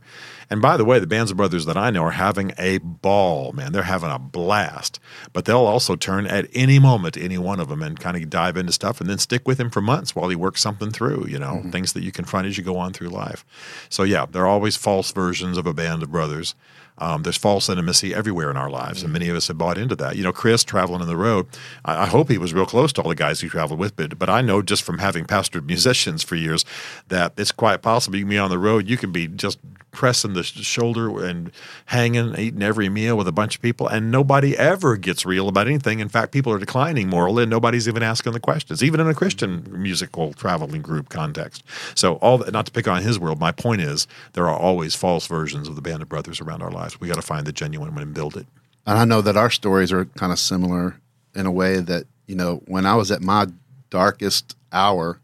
And 0.50 0.60
by 0.60 0.76
the 0.76 0.84
way, 0.84 0.98
the 0.98 1.06
bands 1.06 1.30
of 1.30 1.36
brothers 1.36 1.66
that 1.66 1.76
I 1.76 1.90
know 1.90 2.04
are 2.04 2.10
having 2.10 2.52
a 2.58 2.78
ball, 2.78 3.52
man. 3.52 3.72
They're 3.72 3.82
having 3.82 4.10
a 4.10 4.18
blast. 4.18 5.00
But 5.32 5.44
they'll 5.52 5.66
also 5.66 5.96
turn 5.96 6.26
at 6.26 6.48
any 6.54 6.78
moment 6.78 7.14
any 7.14 7.36
one 7.36 7.60
of 7.60 7.68
them 7.68 7.82
and 7.82 8.00
kind 8.00 8.16
of 8.16 8.30
dive 8.30 8.56
into 8.56 8.72
stuff 8.72 9.02
and 9.02 9.10
then 9.10 9.18
stick 9.18 9.46
with 9.46 9.60
him 9.60 9.68
for 9.68 9.82
months 9.82 10.16
while 10.16 10.30
he 10.30 10.34
works 10.34 10.62
something 10.62 10.90
through, 10.90 11.26
you 11.28 11.38
know, 11.38 11.56
mm-hmm. 11.56 11.68
things 11.68 11.92
that 11.92 12.02
you 12.02 12.10
confront 12.10 12.46
as 12.46 12.56
you 12.56 12.64
go 12.64 12.78
on 12.78 12.94
through 12.94 13.10
life. 13.10 13.44
So, 13.90 14.02
yeah, 14.02 14.24
there 14.24 14.44
are 14.44 14.48
always 14.48 14.76
false 14.76 15.12
versions 15.12 15.58
of 15.58 15.66
a 15.66 15.74
band 15.74 16.02
of 16.02 16.10
brothers. 16.10 16.54
Um, 16.98 17.22
there's 17.22 17.36
false 17.36 17.68
intimacy 17.68 18.14
everywhere 18.14 18.50
in 18.50 18.56
our 18.56 18.70
lives, 18.70 19.02
and 19.02 19.12
many 19.12 19.28
of 19.28 19.36
us 19.36 19.48
have 19.48 19.58
bought 19.58 19.78
into 19.78 19.96
that. 19.96 20.16
You 20.16 20.22
know, 20.22 20.32
Chris 20.32 20.62
traveling 20.62 21.00
on 21.00 21.08
the 21.08 21.16
road. 21.16 21.46
I, 21.84 22.02
I 22.02 22.06
hope 22.06 22.28
he 22.28 22.38
was 22.38 22.52
real 22.54 22.66
close 22.66 22.92
to 22.94 23.02
all 23.02 23.08
the 23.08 23.14
guys 23.14 23.40
he 23.40 23.48
traveled 23.48 23.80
with, 23.80 23.96
but 23.96 24.18
but 24.18 24.28
I 24.28 24.42
know 24.42 24.62
just 24.62 24.82
from 24.82 24.98
having 24.98 25.24
pastored 25.24 25.66
musicians 25.66 26.22
for 26.22 26.36
years 26.36 26.64
that 27.08 27.32
it's 27.36 27.52
quite 27.52 27.82
possible 27.82 28.16
you 28.16 28.24
can 28.24 28.30
be 28.30 28.38
on 28.38 28.50
the 28.50 28.58
road. 28.58 28.88
You 28.88 28.96
can 28.96 29.10
be 29.10 29.26
just 29.26 29.58
pressing 29.92 30.32
the 30.32 30.42
sh- 30.42 30.62
shoulder 30.64 31.24
and 31.24 31.52
hanging, 31.86 32.34
eating 32.38 32.62
every 32.62 32.88
meal 32.88 33.16
with 33.16 33.28
a 33.28 33.32
bunch 33.32 33.56
of 33.56 33.62
people, 33.62 33.86
and 33.86 34.10
nobody 34.10 34.56
ever 34.56 34.96
gets 34.96 35.24
real 35.24 35.48
about 35.48 35.68
anything. 35.68 36.00
In 36.00 36.08
fact, 36.08 36.32
people 36.32 36.52
are 36.52 36.58
declining 36.58 37.08
morally, 37.08 37.44
and 37.44 37.50
nobody's 37.50 37.86
even 37.86 38.02
asking 38.02 38.32
the 38.32 38.40
questions, 38.40 38.82
even 38.82 38.98
in 39.00 39.06
a 39.06 39.14
Christian 39.14 39.64
musical 39.70 40.32
traveling 40.32 40.82
group 40.82 41.08
context. 41.08 41.62
So, 41.94 42.14
all 42.16 42.38
that, 42.38 42.52
not 42.52 42.66
to 42.66 42.72
pick 42.72 42.88
on 42.88 43.02
his 43.02 43.18
world, 43.18 43.38
my 43.38 43.52
point 43.52 43.82
is 43.82 44.06
there 44.32 44.48
are 44.48 44.58
always 44.58 44.94
false 44.94 45.26
versions 45.26 45.68
of 45.68 45.76
the 45.76 45.82
band 45.82 46.02
of 46.02 46.08
brothers 46.08 46.40
around 46.40 46.62
our 46.62 46.70
lives. 46.70 46.81
We 47.00 47.08
got 47.08 47.16
to 47.16 47.22
find 47.22 47.46
the 47.46 47.52
genuine 47.52 47.92
one 47.94 48.02
and 48.02 48.14
build 48.14 48.36
it. 48.36 48.46
And 48.86 48.98
I 48.98 49.04
know 49.04 49.20
that 49.22 49.36
our 49.36 49.50
stories 49.50 49.92
are 49.92 50.04
kind 50.06 50.32
of 50.32 50.38
similar 50.38 50.96
in 51.34 51.46
a 51.46 51.50
way 51.52 51.78
that, 51.80 52.04
you 52.26 52.34
know, 52.34 52.62
when 52.66 52.84
I 52.86 52.94
was 52.96 53.10
at 53.10 53.22
my 53.22 53.46
darkest 53.90 54.56
hour, 54.72 55.20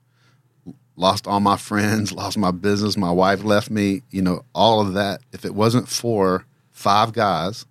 lost 0.97 1.27
all 1.27 1.41
my 1.41 1.57
friends, 1.57 2.13
lost 2.23 2.39
my 2.39 2.51
business, 2.51 2.97
my 2.97 3.11
wife 3.11 3.43
left 3.45 3.71
me, 3.71 4.03
you 4.11 4.23
know, 4.23 4.45
all 4.55 4.81
of 4.81 4.95
that. 4.95 5.21
If 5.33 5.45
it 5.45 5.55
wasn't 5.55 5.89
for 5.89 6.45
five 6.71 7.13
guys 7.13 7.67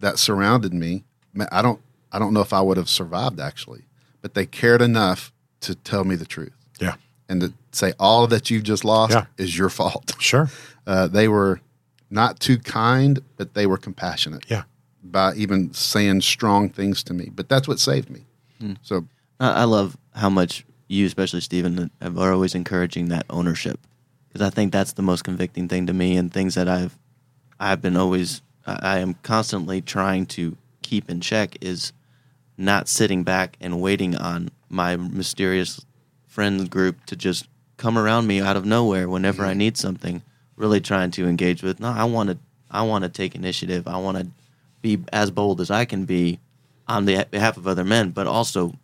that 0.00 0.18
surrounded 0.18 0.74
me, 0.74 1.04
I 1.50 1.62
don't 1.62 1.80
I 2.12 2.18
don't 2.18 2.34
know 2.34 2.40
if 2.42 2.52
I 2.52 2.60
would 2.60 2.76
have 2.76 2.88
survived 2.90 3.40
actually. 3.40 3.84
But 4.20 4.34
they 4.34 4.46
cared 4.46 4.82
enough 4.82 5.32
to 5.60 5.74
tell 5.74 6.04
me 6.04 6.14
the 6.16 6.26
truth 6.26 6.52
Yeah, 6.80 6.94
and 7.28 7.40
to 7.40 7.52
say 7.72 7.92
all 7.98 8.26
that 8.26 8.50
you've 8.50 8.62
just 8.64 8.84
lost 8.84 9.12
Yeah. 9.14 9.24
is 9.38 9.56
your 9.56 9.70
fault. 9.70 10.12
sure. 10.18 10.50
Uh, 10.86 11.06
they 11.08 11.26
were 11.28 11.60
not 12.12 12.38
too 12.38 12.58
kind, 12.58 13.20
but 13.36 13.54
they 13.54 13.66
were 13.66 13.78
compassionate 13.78 14.44
Yeah. 14.48 14.64
by 15.02 15.34
even 15.34 15.72
saying 15.72 16.20
strong 16.20 16.68
things 16.68 17.02
to 17.04 17.14
me. 17.14 17.30
But 17.34 17.48
that's 17.48 17.66
what 17.66 17.80
saved 17.80 18.10
me. 18.10 18.26
Hmm. 18.60 18.74
So 18.82 19.06
I 19.40 19.62
I 19.62 19.64
love 19.64 19.96
how 20.14 20.30
much 20.30 20.64
you, 20.88 21.06
especially 21.06 21.40
Stephen, 21.40 21.90
are 22.00 22.32
always 22.32 22.54
encouraging 22.54 23.08
that 23.08 23.24
ownership 23.30 23.80
because 24.28 24.46
I 24.46 24.50
think 24.50 24.72
that's 24.72 24.92
the 24.92 25.02
most 25.02 25.24
convicting 25.24 25.68
thing 25.68 25.86
to 25.86 25.92
me, 25.92 26.16
and 26.16 26.32
things 26.32 26.54
that 26.54 26.68
I've 26.68 26.98
I've 27.58 27.82
been 27.82 27.96
always 27.96 28.42
I 28.66 28.78
I 28.82 28.98
am 28.98 29.14
constantly 29.22 29.80
trying 29.80 30.26
to 30.26 30.56
keep 30.82 31.10
in 31.10 31.20
check 31.20 31.56
is 31.60 31.92
not 32.58 32.88
sitting 32.88 33.24
back 33.24 33.56
and 33.60 33.80
waiting 33.80 34.14
on 34.14 34.50
my 34.68 34.96
mysterious 34.96 35.84
friend 36.26 36.68
group 36.68 37.04
to 37.06 37.16
just 37.16 37.48
come 37.78 37.98
around 37.98 38.26
me 38.26 38.40
out 38.40 38.56
of 38.56 38.64
nowhere 38.64 39.08
whenever 39.08 39.44
I 39.44 39.50
mm-hmm. 39.50 39.58
need 39.58 39.76
something. 39.76 40.22
Really 40.62 40.80
trying 40.80 41.10
to 41.10 41.26
engage 41.26 41.64
with. 41.64 41.80
No, 41.80 41.88
I 41.88 42.04
want 42.04 42.30
to. 42.30 42.38
I 42.70 42.82
want 42.82 43.02
to 43.02 43.10
take 43.10 43.34
initiative. 43.34 43.88
I 43.88 43.96
want 43.96 44.16
to 44.16 44.28
be 44.80 45.00
as 45.12 45.32
bold 45.32 45.60
as 45.60 45.72
I 45.72 45.84
can 45.84 46.04
be 46.04 46.38
on 46.86 47.04
the 47.04 47.26
behalf 47.32 47.56
of 47.56 47.66
other 47.66 47.82
men, 47.82 48.10
but 48.10 48.28
also 48.28 48.74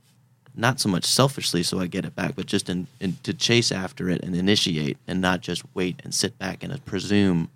not 0.57 0.81
so 0.81 0.89
much 0.89 1.05
selfishly 1.05 1.63
so 1.63 1.79
I 1.79 1.87
get 1.87 2.05
it 2.05 2.17
back, 2.17 2.35
but 2.35 2.47
just 2.47 2.69
in, 2.69 2.89
in 2.99 3.17
to 3.23 3.33
chase 3.33 3.71
after 3.71 4.11
it 4.11 4.25
and 4.25 4.35
initiate 4.35 4.99
and 5.07 5.21
not 5.21 5.41
just 5.41 5.63
wait 5.73 6.01
and 6.03 6.13
sit 6.13 6.37
back 6.37 6.65
and 6.65 6.85
presume 6.85 7.49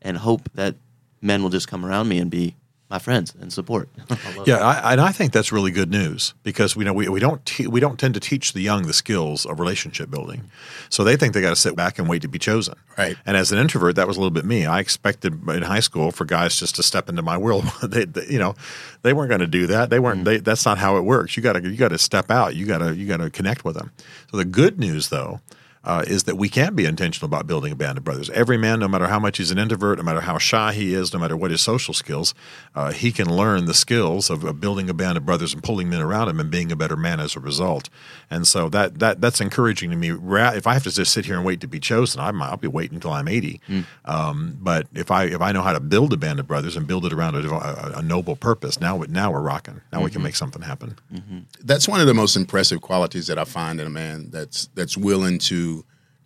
and 0.00 0.16
hope 0.16 0.48
that 0.54 0.74
men 1.20 1.42
will 1.42 1.50
just 1.50 1.68
come 1.68 1.84
around 1.84 2.08
me 2.08 2.18
and 2.18 2.30
be 2.30 2.54
my 2.90 2.98
friends 2.98 3.34
and 3.40 3.52
support. 3.52 3.88
Yeah, 4.46 4.58
I, 4.58 4.92
and 4.92 5.00
I 5.00 5.10
think 5.12 5.32
that's 5.32 5.52
really 5.52 5.70
good 5.70 5.90
news 5.90 6.32
because 6.42 6.74
we 6.76 6.84
know 6.84 6.92
we, 6.92 7.08
we 7.08 7.20
don't 7.20 7.44
te- 7.44 7.66
we 7.66 7.80
don't 7.80 7.98
tend 7.98 8.14
to 8.14 8.20
teach 8.20 8.52
the 8.52 8.60
young 8.60 8.86
the 8.86 8.92
skills 8.92 9.44
of 9.44 9.58
relationship 9.60 10.10
building, 10.10 10.48
so 10.88 11.04
they 11.04 11.16
think 11.16 11.34
they 11.34 11.40
got 11.42 11.50
to 11.50 11.56
sit 11.56 11.76
back 11.76 11.98
and 11.98 12.08
wait 12.08 12.22
to 12.22 12.28
be 12.28 12.38
chosen. 12.38 12.74
Right. 12.96 13.16
And 13.26 13.36
as 13.36 13.52
an 13.52 13.58
introvert, 13.58 13.96
that 13.96 14.06
was 14.06 14.16
a 14.16 14.20
little 14.20 14.30
bit 14.30 14.44
me. 14.44 14.64
I 14.64 14.78
expected 14.80 15.48
in 15.50 15.62
high 15.62 15.80
school 15.80 16.12
for 16.12 16.24
guys 16.24 16.56
just 16.58 16.76
to 16.76 16.82
step 16.82 17.08
into 17.08 17.20
my 17.22 17.36
world. 17.36 17.64
they, 17.82 18.04
they- 18.04 18.26
you 18.28 18.38
know, 18.38 18.54
they 19.02 19.12
weren't 19.12 19.28
going 19.28 19.40
to 19.40 19.46
do 19.46 19.66
that. 19.66 19.90
They 19.90 19.98
weren't. 19.98 20.18
Mm-hmm. 20.20 20.24
They, 20.24 20.36
that's 20.38 20.64
not 20.64 20.78
how 20.78 20.96
it 20.96 21.02
works. 21.02 21.36
You 21.36 21.42
got 21.42 21.54
to 21.54 21.68
you 21.68 21.76
got 21.76 21.88
to 21.88 21.98
step 21.98 22.30
out. 22.30 22.54
You 22.56 22.64
got 22.64 22.78
to 22.78 22.94
you 22.94 23.06
got 23.06 23.18
to 23.18 23.28
connect 23.28 23.64
with 23.64 23.76
them. 23.76 23.90
So 24.30 24.36
the 24.38 24.44
good 24.44 24.78
news 24.78 25.08
though. 25.08 25.40
Uh, 25.88 26.04
is 26.06 26.24
that 26.24 26.36
we 26.36 26.50
can't 26.50 26.76
be 26.76 26.84
intentional 26.84 27.24
about 27.26 27.46
building 27.46 27.72
a 27.72 27.74
band 27.74 27.96
of 27.96 28.04
brothers. 28.04 28.28
Every 28.30 28.58
man, 28.58 28.78
no 28.78 28.88
matter 28.88 29.06
how 29.06 29.18
much 29.18 29.38
he's 29.38 29.50
an 29.50 29.58
introvert, 29.58 29.96
no 29.96 30.04
matter 30.04 30.20
how 30.20 30.36
shy 30.36 30.74
he 30.74 30.92
is, 30.92 31.14
no 31.14 31.18
matter 31.18 31.34
what 31.34 31.50
his 31.50 31.62
social 31.62 31.94
skills, 31.94 32.34
uh, 32.74 32.92
he 32.92 33.10
can 33.10 33.34
learn 33.34 33.64
the 33.64 33.72
skills 33.72 34.28
of, 34.28 34.44
of, 34.44 34.60
building 34.60 34.90
a 34.90 34.94
band 34.94 35.16
of 35.16 35.24
brothers 35.24 35.54
and 35.54 35.62
pulling 35.62 35.88
men 35.88 36.02
around 36.02 36.28
him 36.28 36.40
and 36.40 36.50
being 36.50 36.70
a 36.70 36.76
better 36.76 36.94
man 36.94 37.20
as 37.20 37.36
a 37.36 37.40
result. 37.40 37.88
And 38.30 38.46
so 38.46 38.68
that 38.68 38.98
that 38.98 39.22
that's 39.22 39.40
encouraging 39.40 39.90
to 39.90 39.96
me. 39.96 40.10
If 40.10 40.66
I 40.66 40.74
have 40.74 40.82
to 40.82 40.90
just 40.90 41.10
sit 41.10 41.24
here 41.24 41.36
and 41.36 41.44
wait 41.44 41.62
to 41.62 41.66
be 41.66 41.80
chosen, 41.80 42.20
I'm, 42.20 42.42
I'll 42.42 42.58
be 42.58 42.68
waiting 42.68 42.96
until 42.96 43.12
I'm 43.12 43.26
80. 43.26 43.58
Mm. 43.66 43.84
Um, 44.04 44.58
but 44.60 44.88
if 44.92 45.10
I 45.10 45.24
if 45.24 45.40
I 45.40 45.52
know 45.52 45.62
how 45.62 45.72
to 45.72 45.80
build 45.80 46.12
a 46.12 46.18
band 46.18 46.38
of 46.38 46.46
brothers 46.46 46.76
and 46.76 46.86
build 46.86 47.06
it 47.06 47.14
around 47.14 47.34
a, 47.34 47.50
a, 47.50 47.92
a 48.00 48.02
noble 48.02 48.36
purpose, 48.36 48.78
now 48.78 49.02
now 49.08 49.30
we're 49.30 49.40
rocking. 49.40 49.80
Now 49.90 49.98
mm-hmm. 49.98 50.04
we 50.04 50.10
can 50.10 50.18
mm-hmm. 50.18 50.24
make 50.24 50.36
something 50.36 50.60
happen. 50.60 50.98
Mm-hmm. 51.10 51.38
That's 51.62 51.88
one 51.88 52.02
of 52.02 52.06
the 52.06 52.12
most 52.12 52.36
impressive 52.36 52.82
qualities 52.82 53.28
that 53.28 53.38
I 53.38 53.44
find 53.44 53.80
in 53.80 53.86
a 53.86 53.90
man 53.90 54.28
that's 54.30 54.66
that's 54.74 54.98
willing 54.98 55.38
to 55.38 55.77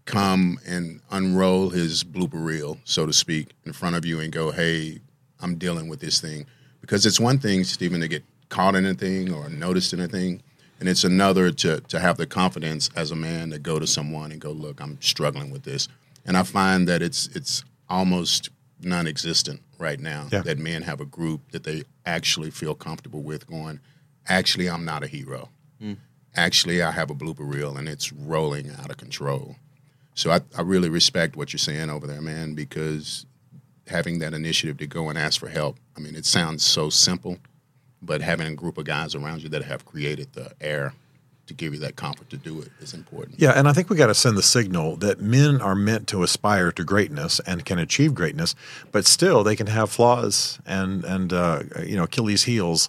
come 0.04 0.58
and 0.66 1.00
unroll 1.10 1.70
his 1.70 2.04
blooper 2.04 2.44
reel, 2.44 2.78
so 2.84 3.06
to 3.06 3.12
speak, 3.12 3.52
in 3.64 3.72
front 3.72 3.96
of 3.96 4.04
you 4.04 4.20
and 4.20 4.32
go, 4.32 4.50
"Hey, 4.50 5.00
I'm 5.40 5.56
dealing 5.56 5.88
with 5.88 6.00
this 6.00 6.20
thing." 6.20 6.46
Because 6.80 7.06
it's 7.06 7.20
one 7.20 7.38
thing, 7.38 7.64
Stephen, 7.64 8.00
to 8.00 8.08
get 8.08 8.24
caught 8.48 8.74
in 8.74 8.84
a 8.84 8.94
thing 8.94 9.32
or 9.32 9.48
noticed 9.48 9.92
in 9.92 10.00
a 10.00 10.08
thing, 10.08 10.42
and 10.80 10.88
it's 10.88 11.04
another 11.04 11.52
to 11.52 11.80
to 11.80 12.00
have 12.00 12.16
the 12.16 12.26
confidence 12.26 12.90
as 12.96 13.10
a 13.10 13.16
man 13.16 13.50
to 13.50 13.58
go 13.58 13.78
to 13.78 13.86
someone 13.86 14.32
and 14.32 14.40
go, 14.40 14.50
"Look, 14.50 14.80
I'm 14.80 15.00
struggling 15.00 15.50
with 15.50 15.62
this." 15.62 15.88
And 16.24 16.36
I 16.36 16.42
find 16.42 16.88
that 16.88 17.02
it's 17.02 17.28
it's 17.34 17.64
almost 17.88 18.50
non-existent 18.80 19.60
right 19.78 20.00
now 20.00 20.28
yeah. 20.32 20.42
that 20.42 20.58
men 20.58 20.82
have 20.82 21.00
a 21.00 21.04
group 21.04 21.52
that 21.52 21.62
they 21.62 21.84
actually 22.04 22.50
feel 22.50 22.74
comfortable 22.74 23.22
with 23.22 23.46
going, 23.46 23.78
"Actually, 24.26 24.68
I'm 24.68 24.84
not 24.84 25.04
a 25.04 25.06
hero." 25.06 25.50
Mm. 25.80 25.98
Actually, 26.34 26.82
I 26.82 26.90
have 26.90 27.10
a 27.10 27.14
blooper 27.14 27.48
reel 27.48 27.76
and 27.76 27.88
it's 27.88 28.12
rolling 28.12 28.70
out 28.70 28.90
of 28.90 28.96
control 28.96 29.56
so 30.14 30.30
I, 30.30 30.40
I 30.56 30.62
really 30.62 30.88
respect 30.88 31.36
what 31.36 31.52
you're 31.52 31.58
saying 31.58 31.90
over 31.90 32.06
there, 32.06 32.20
man, 32.20 32.54
because 32.54 33.26
having 33.86 34.18
that 34.20 34.34
initiative 34.34 34.78
to 34.78 34.86
go 34.86 35.08
and 35.08 35.18
ask 35.18 35.40
for 35.40 35.48
help, 35.48 35.76
I 35.96 36.00
mean, 36.00 36.14
it 36.14 36.26
sounds 36.26 36.64
so 36.64 36.90
simple, 36.90 37.38
but 38.00 38.20
having 38.20 38.46
a 38.46 38.54
group 38.54 38.78
of 38.78 38.84
guys 38.84 39.14
around 39.14 39.42
you 39.42 39.48
that 39.50 39.64
have 39.64 39.84
created 39.84 40.32
the 40.32 40.52
air 40.60 40.92
to 41.46 41.54
give 41.54 41.74
you 41.74 41.80
that 41.80 41.96
comfort 41.96 42.30
to 42.30 42.36
do 42.36 42.60
it 42.60 42.68
is 42.80 42.94
important. 42.94 43.38
Yeah, 43.38 43.50
and 43.50 43.68
I 43.68 43.72
think 43.72 43.90
we 43.90 43.96
got 43.96 44.06
to 44.06 44.14
send 44.14 44.36
the 44.36 44.42
signal 44.42 44.96
that 44.96 45.20
men 45.20 45.60
are 45.60 45.74
meant 45.74 46.06
to 46.08 46.22
aspire 46.22 46.70
to 46.72 46.84
greatness 46.84 47.40
and 47.40 47.64
can 47.64 47.78
achieve 47.78 48.14
greatness, 48.14 48.54
but 48.92 49.06
still 49.06 49.42
they 49.42 49.56
can 49.56 49.66
have 49.66 49.90
flaws 49.90 50.60
and 50.66 51.04
and 51.04 51.32
uh, 51.32 51.62
you 51.84 51.96
know 51.96 52.04
Achilles 52.04 52.44
heels. 52.44 52.88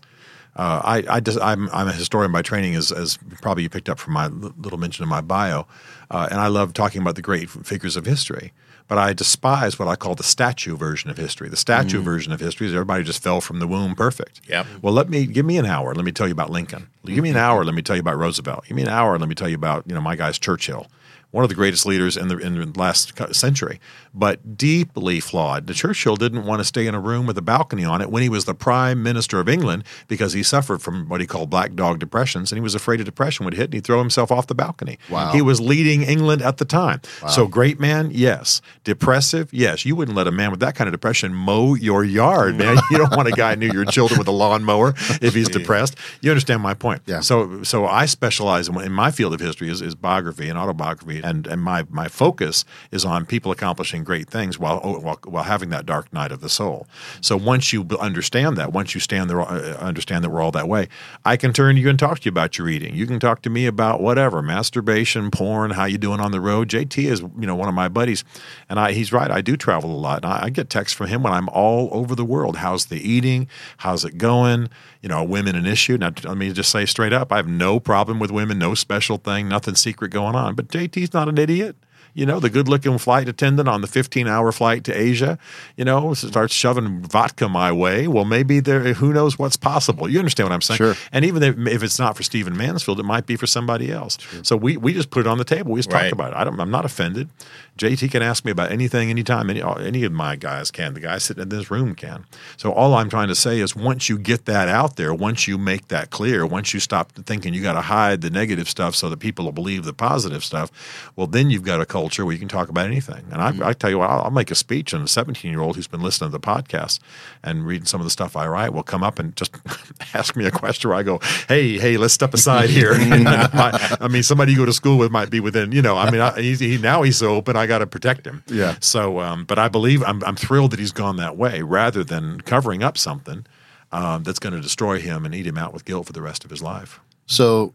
Uh, 0.56 0.82
I, 0.84 1.16
I 1.16 1.20
just, 1.20 1.40
I'm, 1.42 1.70
I'm 1.72 1.88
a 1.88 1.94
historian 1.94 2.32
by 2.32 2.42
training, 2.42 2.76
as, 2.76 2.92
as 2.92 3.18
probably 3.42 3.64
you 3.64 3.70
picked 3.70 3.90
up 3.90 4.00
from 4.00 4.14
my 4.14 4.28
little 4.28 4.78
mention 4.78 5.04
in 5.04 5.10
my 5.10 5.22
bio. 5.22 5.66
Uh, 6.12 6.28
and 6.30 6.40
I 6.40 6.48
love 6.48 6.74
talking 6.74 7.02
about 7.02 7.16
the 7.16 7.22
great 7.22 7.50
figures 7.50 7.98
of 7.98 8.06
history. 8.06 8.54
But 8.88 8.98
I 8.98 9.14
despise 9.14 9.80
what 9.80 9.88
I 9.88 9.96
call 9.96 10.14
the 10.14 10.24
statue 10.24 10.76
version 10.76 11.10
of 11.10 11.18
history. 11.18 11.48
The 11.48 11.56
statue 11.56 12.02
mm. 12.02 12.04
version 12.04 12.34
of 12.34 12.42
history 12.42 12.68
is 12.68 12.74
everybody 12.74 13.04
just 13.04 13.24
fell 13.24 13.40
from 13.40 13.60
the 13.60 13.66
womb 13.66 13.96
perfect. 13.96 14.42
Yep. 14.48 14.68
Well, 14.82 14.94
let 14.94 15.10
me 15.10 15.26
give 15.26 15.46
me 15.46 15.58
an 15.58 15.66
hour. 15.66 15.96
Let 15.96 16.04
me 16.04 16.12
tell 16.12 16.28
you 16.28 16.34
about 16.34 16.50
Lincoln. 16.50 16.90
Give 17.06 17.24
me 17.24 17.30
an 17.30 17.38
hour. 17.38 17.64
Let 17.64 17.76
me 17.76 17.82
tell 17.82 17.96
you 17.96 18.02
about 18.02 18.18
Roosevelt. 18.18 18.66
Give 18.68 18.76
me 18.76 18.84
an 18.84 18.90
hour. 18.90 19.18
Let 19.18 19.30
me 19.30 19.36
tell 19.36 19.48
you 19.48 19.56
about 19.56 19.86
you 19.88 19.96
know 19.96 20.02
my 20.02 20.18
guys 20.18 20.38
Churchill 20.38 20.88
one 21.34 21.44
of 21.44 21.50
the 21.50 21.56
greatest 21.56 21.84
leaders 21.88 22.16
in 22.16 22.28
the 22.28 22.38
in 22.38 22.54
the 22.54 22.80
last 22.80 23.12
century, 23.34 23.82
but 24.14 24.56
deeply 24.56 25.20
flawed. 25.20 25.66
The 25.66 25.74
Churchill 25.74 26.16
didn't 26.16 26.46
want 26.46 26.60
to 26.60 26.64
stay 26.64 26.86
in 26.86 26.94
a 26.94 27.00
room 27.00 27.26
with 27.26 27.36
a 27.40 27.42
balcony 27.42 27.84
on 27.84 28.02
it 28.02 28.12
when 28.12 28.22
he 28.22 28.30
was 28.30 28.46
the 28.46 28.54
Prime 28.54 29.02
Minister 29.02 29.40
of 29.40 29.50
England 29.50 29.84
because 30.08 30.34
he 30.34 30.44
suffered 30.44 30.80
from 30.84 31.10
what 31.10 31.22
he 31.22 31.26
called 31.26 31.50
black 31.50 31.74
dog 31.74 31.98
depressions, 31.98 32.52
and 32.52 32.58
he 32.58 32.62
was 32.62 32.76
afraid 32.76 33.02
a 33.02 33.04
depression 33.04 33.46
would 33.46 33.56
hit, 33.56 33.66
and 33.66 33.74
he'd 33.74 33.84
throw 33.84 33.98
himself 33.98 34.32
off 34.32 34.46
the 34.46 34.54
balcony. 34.54 35.00
Wow. 35.10 35.32
He 35.32 35.42
was 35.42 35.60
leading 35.60 36.04
England 36.04 36.44
at 36.44 36.58
the 36.58 36.66
time. 36.66 37.02
Wow. 37.24 37.30
So 37.30 37.48
great 37.48 37.80
man, 37.80 38.12
yes. 38.14 38.62
Depressive, 38.84 39.52
yes. 39.52 39.86
You 39.86 39.96
wouldn't 39.96 40.16
let 40.16 40.28
a 40.28 40.32
man 40.32 40.52
with 40.52 40.60
that 40.60 40.76
kind 40.76 40.88
of 40.88 40.92
depression 40.92 41.34
mow 41.34 41.74
your 41.74 42.04
yard, 42.04 42.58
man. 42.58 42.78
you 42.92 43.00
don't 43.00 43.16
want 43.16 43.28
a 43.28 43.32
guy 43.32 43.56
near 43.56 43.74
your 43.74 43.86
children 43.86 44.20
with 44.20 44.28
a 44.28 44.32
lawnmower 44.32 44.90
if 45.20 45.34
he's 45.34 45.50
depressed. 45.50 45.96
You 46.22 46.30
understand 46.30 46.62
my 46.62 46.76
point? 46.76 47.02
Yeah. 47.08 47.22
So 47.22 47.64
so 47.64 47.88
I 47.88 48.06
specialize 48.06 48.68
in, 48.68 48.80
in 48.82 48.92
my 48.92 49.10
field 49.10 49.34
of 49.34 49.40
history 49.40 49.70
is, 49.70 49.82
is 49.82 49.96
biography 49.96 50.48
and 50.48 50.60
autobiography 50.60 51.23
and 51.24 51.48
and 51.48 51.62
my 51.62 51.86
my 51.90 52.08
focus 52.08 52.66
is 52.92 53.06
on 53.06 53.26
people 53.26 53.52
accomplishing 53.52 54.04
great 54.04 54.30
things 54.30 54.60
while, 54.60 54.80
while 54.80 55.20
while 55.26 55.44
having 55.44 55.70
that 55.70 55.86
dark 55.86 56.12
night 56.14 56.32
of 56.32 56.42
the 56.42 56.50
soul. 56.50 56.88
So 57.22 57.38
once 57.38 57.74
you 57.74 57.88
understand 58.00 58.58
that, 58.58 58.74
once 58.74 58.94
you 58.94 59.00
stand 59.00 59.30
there, 59.30 59.42
uh, 59.42 59.78
understand 59.78 60.24
that 60.24 60.30
we're 60.30 60.42
all 60.42 60.52
that 60.52 60.68
way, 60.68 60.90
I 61.26 61.38
can 61.38 61.54
turn 61.54 61.76
to 61.76 61.82
you 61.82 61.90
and 61.90 61.98
talk 61.98 62.20
to 62.20 62.26
you 62.26 62.30
about 62.30 62.58
your 62.58 62.68
eating. 62.70 62.96
You 62.96 63.08
can 63.08 63.20
talk 63.20 63.42
to 63.44 63.50
me 63.50 63.66
about 63.66 64.02
whatever 64.02 64.42
masturbation, 64.42 65.32
porn, 65.32 65.72
how 65.72 65.86
you 65.86 65.98
doing 65.98 66.20
on 66.20 66.32
the 66.32 66.42
road. 66.42 66.70
JT 66.70 67.04
is 67.06 67.22
you 67.22 67.48
know 67.48 67.56
one 67.56 67.70
of 67.70 67.76
my 67.76 67.88
buddies, 67.88 68.24
and 68.70 68.80
I 68.80 68.92
he's 68.92 69.14
right. 69.14 69.32
I 69.32 69.42
do 69.42 69.56
travel 69.56 69.92
a 69.92 69.98
lot, 69.98 70.24
and 70.24 70.32
I, 70.32 70.46
I 70.46 70.50
get 70.50 70.70
texts 70.70 70.98
from 70.98 71.08
him 71.08 71.24
when 71.24 71.34
I'm 71.34 71.50
all 71.50 71.90
over 71.92 72.16
the 72.16 72.26
world. 72.26 72.58
How's 72.58 72.86
the 72.88 72.98
eating? 72.98 73.48
How's 73.78 74.04
it 74.04 74.18
going? 74.18 74.70
You 75.02 75.10
know, 75.10 75.24
women 75.24 75.56
an 75.56 75.66
issue. 75.66 75.98
Now, 75.98 76.12
let 76.24 76.38
me 76.38 76.52
just 76.54 76.72
say 76.72 76.86
straight 76.86 77.14
up, 77.14 77.32
I 77.32 77.38
have 77.38 77.48
no 77.48 77.80
problem 77.80 78.20
with 78.20 78.32
women, 78.32 78.58
no 78.58 78.74
special 78.74 79.18
thing, 79.18 79.48
nothing 79.48 79.76
secret 79.76 80.12
going 80.12 80.36
on. 80.36 80.56
But 80.56 80.70
JT's 80.70 81.13
not 81.14 81.30
an 81.30 81.38
idiot. 81.38 81.76
You 82.14 82.26
know, 82.26 82.40
the 82.40 82.50
good 82.50 82.68
looking 82.68 82.98
flight 82.98 83.28
attendant 83.28 83.68
on 83.68 83.82
the 83.82 83.88
15 83.88 84.28
hour 84.28 84.52
flight 84.52 84.84
to 84.86 84.94
Asia, 84.94 85.38
you 85.76 85.86
know, 85.86 86.14
starts 86.14 86.54
shoving 86.54 87.02
vodka 87.02 87.50
my 87.50 87.72
way. 87.72 88.08
Well, 88.08 88.26
maybe 88.26 88.60
there, 88.60 88.94
who 88.94 89.14
knows 89.14 89.40
what's 89.40 89.58
possible. 89.58 90.08
You 90.10 90.20
understand 90.20 90.50
what 90.50 90.54
I'm 90.54 90.62
saying? 90.62 90.78
Sure. 90.78 90.96
And 91.12 91.26
even 91.26 91.68
if, 91.68 91.84
it's 91.84 92.00
not 92.00 92.16
for 92.16 92.24
Stephen 92.24 92.56
Mansfield, 92.56 93.00
it 93.00 93.04
might 93.04 93.26
be 93.26 93.36
for 93.36 93.48
somebody 93.48 93.92
else. 93.92 94.18
Sure. 94.20 94.44
So 94.44 94.56
we, 94.56 94.78
we 94.78 94.94
just 94.94 95.10
put 95.10 95.22
it 95.22 95.28
on 95.28 95.38
the 95.38 95.44
table. 95.44 95.72
We 95.72 95.80
just 95.80 95.92
right. 95.92 96.04
talk 96.04 96.12
about 96.14 96.34
it. 96.34 96.38
I 96.38 96.44
don't, 96.44 96.60
I'm 96.60 96.72
not 96.72 96.86
offended. 96.86 97.30
JT 97.78 98.12
can 98.12 98.22
ask 98.22 98.46
me 98.46 98.52
about 98.52 98.72
anything, 98.72 99.10
anytime. 99.10 99.50
Any, 99.50 99.64
any 99.64 100.04
of 100.04 100.12
my 100.12 100.36
guys 100.36 100.70
can. 100.70 100.94
The 100.94 101.00
guy 101.00 101.18
sitting 101.18 101.42
in 101.42 101.50
this 101.50 101.72
room 101.72 101.96
can. 101.96 102.26
So 102.58 102.72
all 102.72 102.94
I'm 102.94 103.10
trying 103.10 103.30
to 103.30 103.36
say 103.36 103.60
is 103.60 103.76
once 103.76 104.10
you 104.10 104.20
get 104.20 104.46
that 104.46 104.68
out 104.68 104.96
there, 104.96 105.14
once 105.14 105.48
you 105.48 105.58
make 105.58 105.88
that 105.88 106.12
clear, 106.12 106.46
once 106.46 106.74
you 106.74 106.80
stop 106.80 107.12
thinking 107.14 107.54
you 107.54 107.64
got 107.64 107.74
to 107.74 107.82
hide 107.82 108.22
the 108.22 108.30
negative 108.30 108.70
stuff 108.70 108.96
so 108.96 109.10
that 109.10 109.18
people 109.18 109.46
will 109.46 109.52
believe 109.52 109.86
the 109.86 109.94
positive 109.94 110.44
stuff, 110.44 110.72
well, 111.16 111.26
then 111.26 111.50
you've 111.50 111.64
got 111.64 111.82
a 111.82 111.86
culture 111.86 112.03
where 112.10 112.34
you 112.34 112.40
can 112.40 112.48
talk 112.48 112.70
about 112.70 112.86
anything. 112.86 113.26
And 113.32 113.42
I, 113.42 113.52
mm-hmm. 113.52 113.64
I 113.64 113.74
tell 113.74 113.90
you 113.90 114.00
what, 114.00 114.10
I'll, 114.10 114.24
I'll, 114.24 114.32
make 114.32 114.52
a 114.52 114.56
speech, 114.56 114.94
and 114.94 115.04
a 115.04 115.08
17 115.08 115.52
year 115.52 115.62
old 115.62 115.76
who's 115.76 115.88
been 115.88 116.02
listening 116.02 116.32
to 116.32 116.38
the 116.38 116.40
podcast 116.40 117.00
and 117.44 117.66
reading 117.66 117.86
some 117.86 118.02
of 118.02 118.06
the 118.06 118.12
stuff 118.12 118.36
I 118.36 118.48
write 118.48 118.74
will 118.74 118.84
come 118.84 119.04
up 119.04 119.20
and 119.20 119.36
just 119.36 119.56
ask 120.14 120.36
me 120.36 120.46
a 120.46 120.52
question 120.52 120.90
where 120.90 120.98
I 120.98 121.04
go, 121.04 121.20
"Hey, 121.48 121.78
hey, 121.78 121.98
let's 121.98 122.14
step 122.14 122.34
aside 122.34 122.70
here." 122.70 122.94
I, 122.98 123.98
I, 124.02 124.08
mean, 124.08 124.24
somebody 124.24 124.52
you 124.52 124.58
go 124.58 124.66
to 124.66 124.74
school 124.74 124.98
with 124.98 125.12
might 125.12 125.30
be 125.30 125.40
within, 125.40 125.72
you 125.72 125.82
know. 125.82 125.98
I 125.98 126.12
mean, 126.12 126.22
I, 126.22 126.40
he's, 126.42 126.60
he, 126.60 126.78
now 126.78 127.02
he's 127.04 127.18
so 127.18 127.36
open. 127.36 127.56
I 127.56 127.68
got 127.68 127.80
to 127.80 127.88
protect 127.88 128.26
him. 128.26 128.44
Yeah. 128.48 128.76
So, 128.80 129.20
um, 129.20 129.46
but 129.46 129.60
I 129.60 129.68
believe 129.68 130.04
I'm, 130.04 130.24
I'm 130.24 130.36
thrilled 130.36 130.72
that 130.72 130.80
he's 130.80 130.92
gone 130.92 131.18
that 131.18 131.38
way 131.38 131.62
rather 131.62 132.04
than 132.04 132.42
covering 132.42 132.84
up 132.84 132.98
something 132.98 133.46
um, 133.92 134.24
that's 134.24 134.40
going 134.40 134.54
to 134.54 134.62
destroy 134.62 135.00
him 135.00 135.26
and 135.26 135.34
eat 135.34 135.48
him 135.48 135.58
out 135.58 135.74
with 135.74 135.86
guilt 135.86 136.08
for 136.08 136.14
the 136.14 136.22
rest 136.22 136.44
of 136.44 136.50
his 136.50 136.62
life. 136.62 137.00
So, 137.26 137.74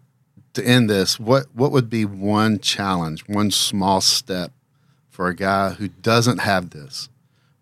to 0.58 0.66
end 0.66 0.90
this, 0.90 1.18
what 1.18 1.46
what 1.54 1.72
would 1.72 1.88
be 1.88 2.04
one 2.04 2.58
challenge, 2.58 3.26
one 3.26 3.50
small 3.50 4.00
step 4.00 4.52
for 5.08 5.28
a 5.28 5.34
guy 5.34 5.70
who 5.70 5.88
doesn't 5.88 6.38
have 6.38 6.70
this? 6.70 7.08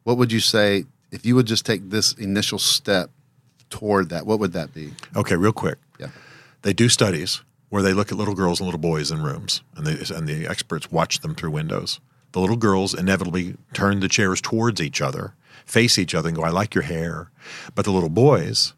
What 0.02 0.18
would 0.18 0.32
you 0.32 0.40
say 0.40 0.84
if 1.10 1.24
you 1.24 1.34
would 1.34 1.46
just 1.46 1.64
take 1.64 1.90
this 1.90 2.12
initial 2.14 2.58
step 2.58 3.10
toward 3.70 4.08
that? 4.10 4.26
What 4.26 4.38
would 4.40 4.52
that 4.52 4.74
be? 4.74 4.92
Okay, 5.14 5.36
real 5.36 5.52
quick. 5.52 5.78
Yeah. 5.98 6.08
They 6.62 6.72
do 6.72 6.88
studies 6.88 7.42
where 7.68 7.82
they 7.82 7.92
look 7.92 8.12
at 8.12 8.18
little 8.18 8.34
girls 8.34 8.60
and 8.60 8.66
little 8.66 8.80
boys 8.80 9.10
in 9.10 9.22
rooms, 9.22 9.62
and 9.76 9.86
they 9.86 10.14
and 10.14 10.26
the 10.26 10.46
experts 10.46 10.90
watch 10.90 11.20
them 11.20 11.34
through 11.34 11.50
windows. 11.50 12.00
The 12.32 12.40
little 12.40 12.56
girls 12.56 12.92
inevitably 12.92 13.56
turn 13.72 14.00
the 14.00 14.08
chairs 14.08 14.40
towards 14.40 14.80
each 14.80 15.00
other, 15.00 15.34
face 15.64 15.98
each 15.98 16.14
other, 16.14 16.28
and 16.28 16.36
go, 16.36 16.44
"I 16.44 16.50
like 16.50 16.74
your 16.74 16.84
hair," 16.84 17.30
but 17.74 17.84
the 17.84 17.92
little 17.92 18.08
boys 18.08 18.74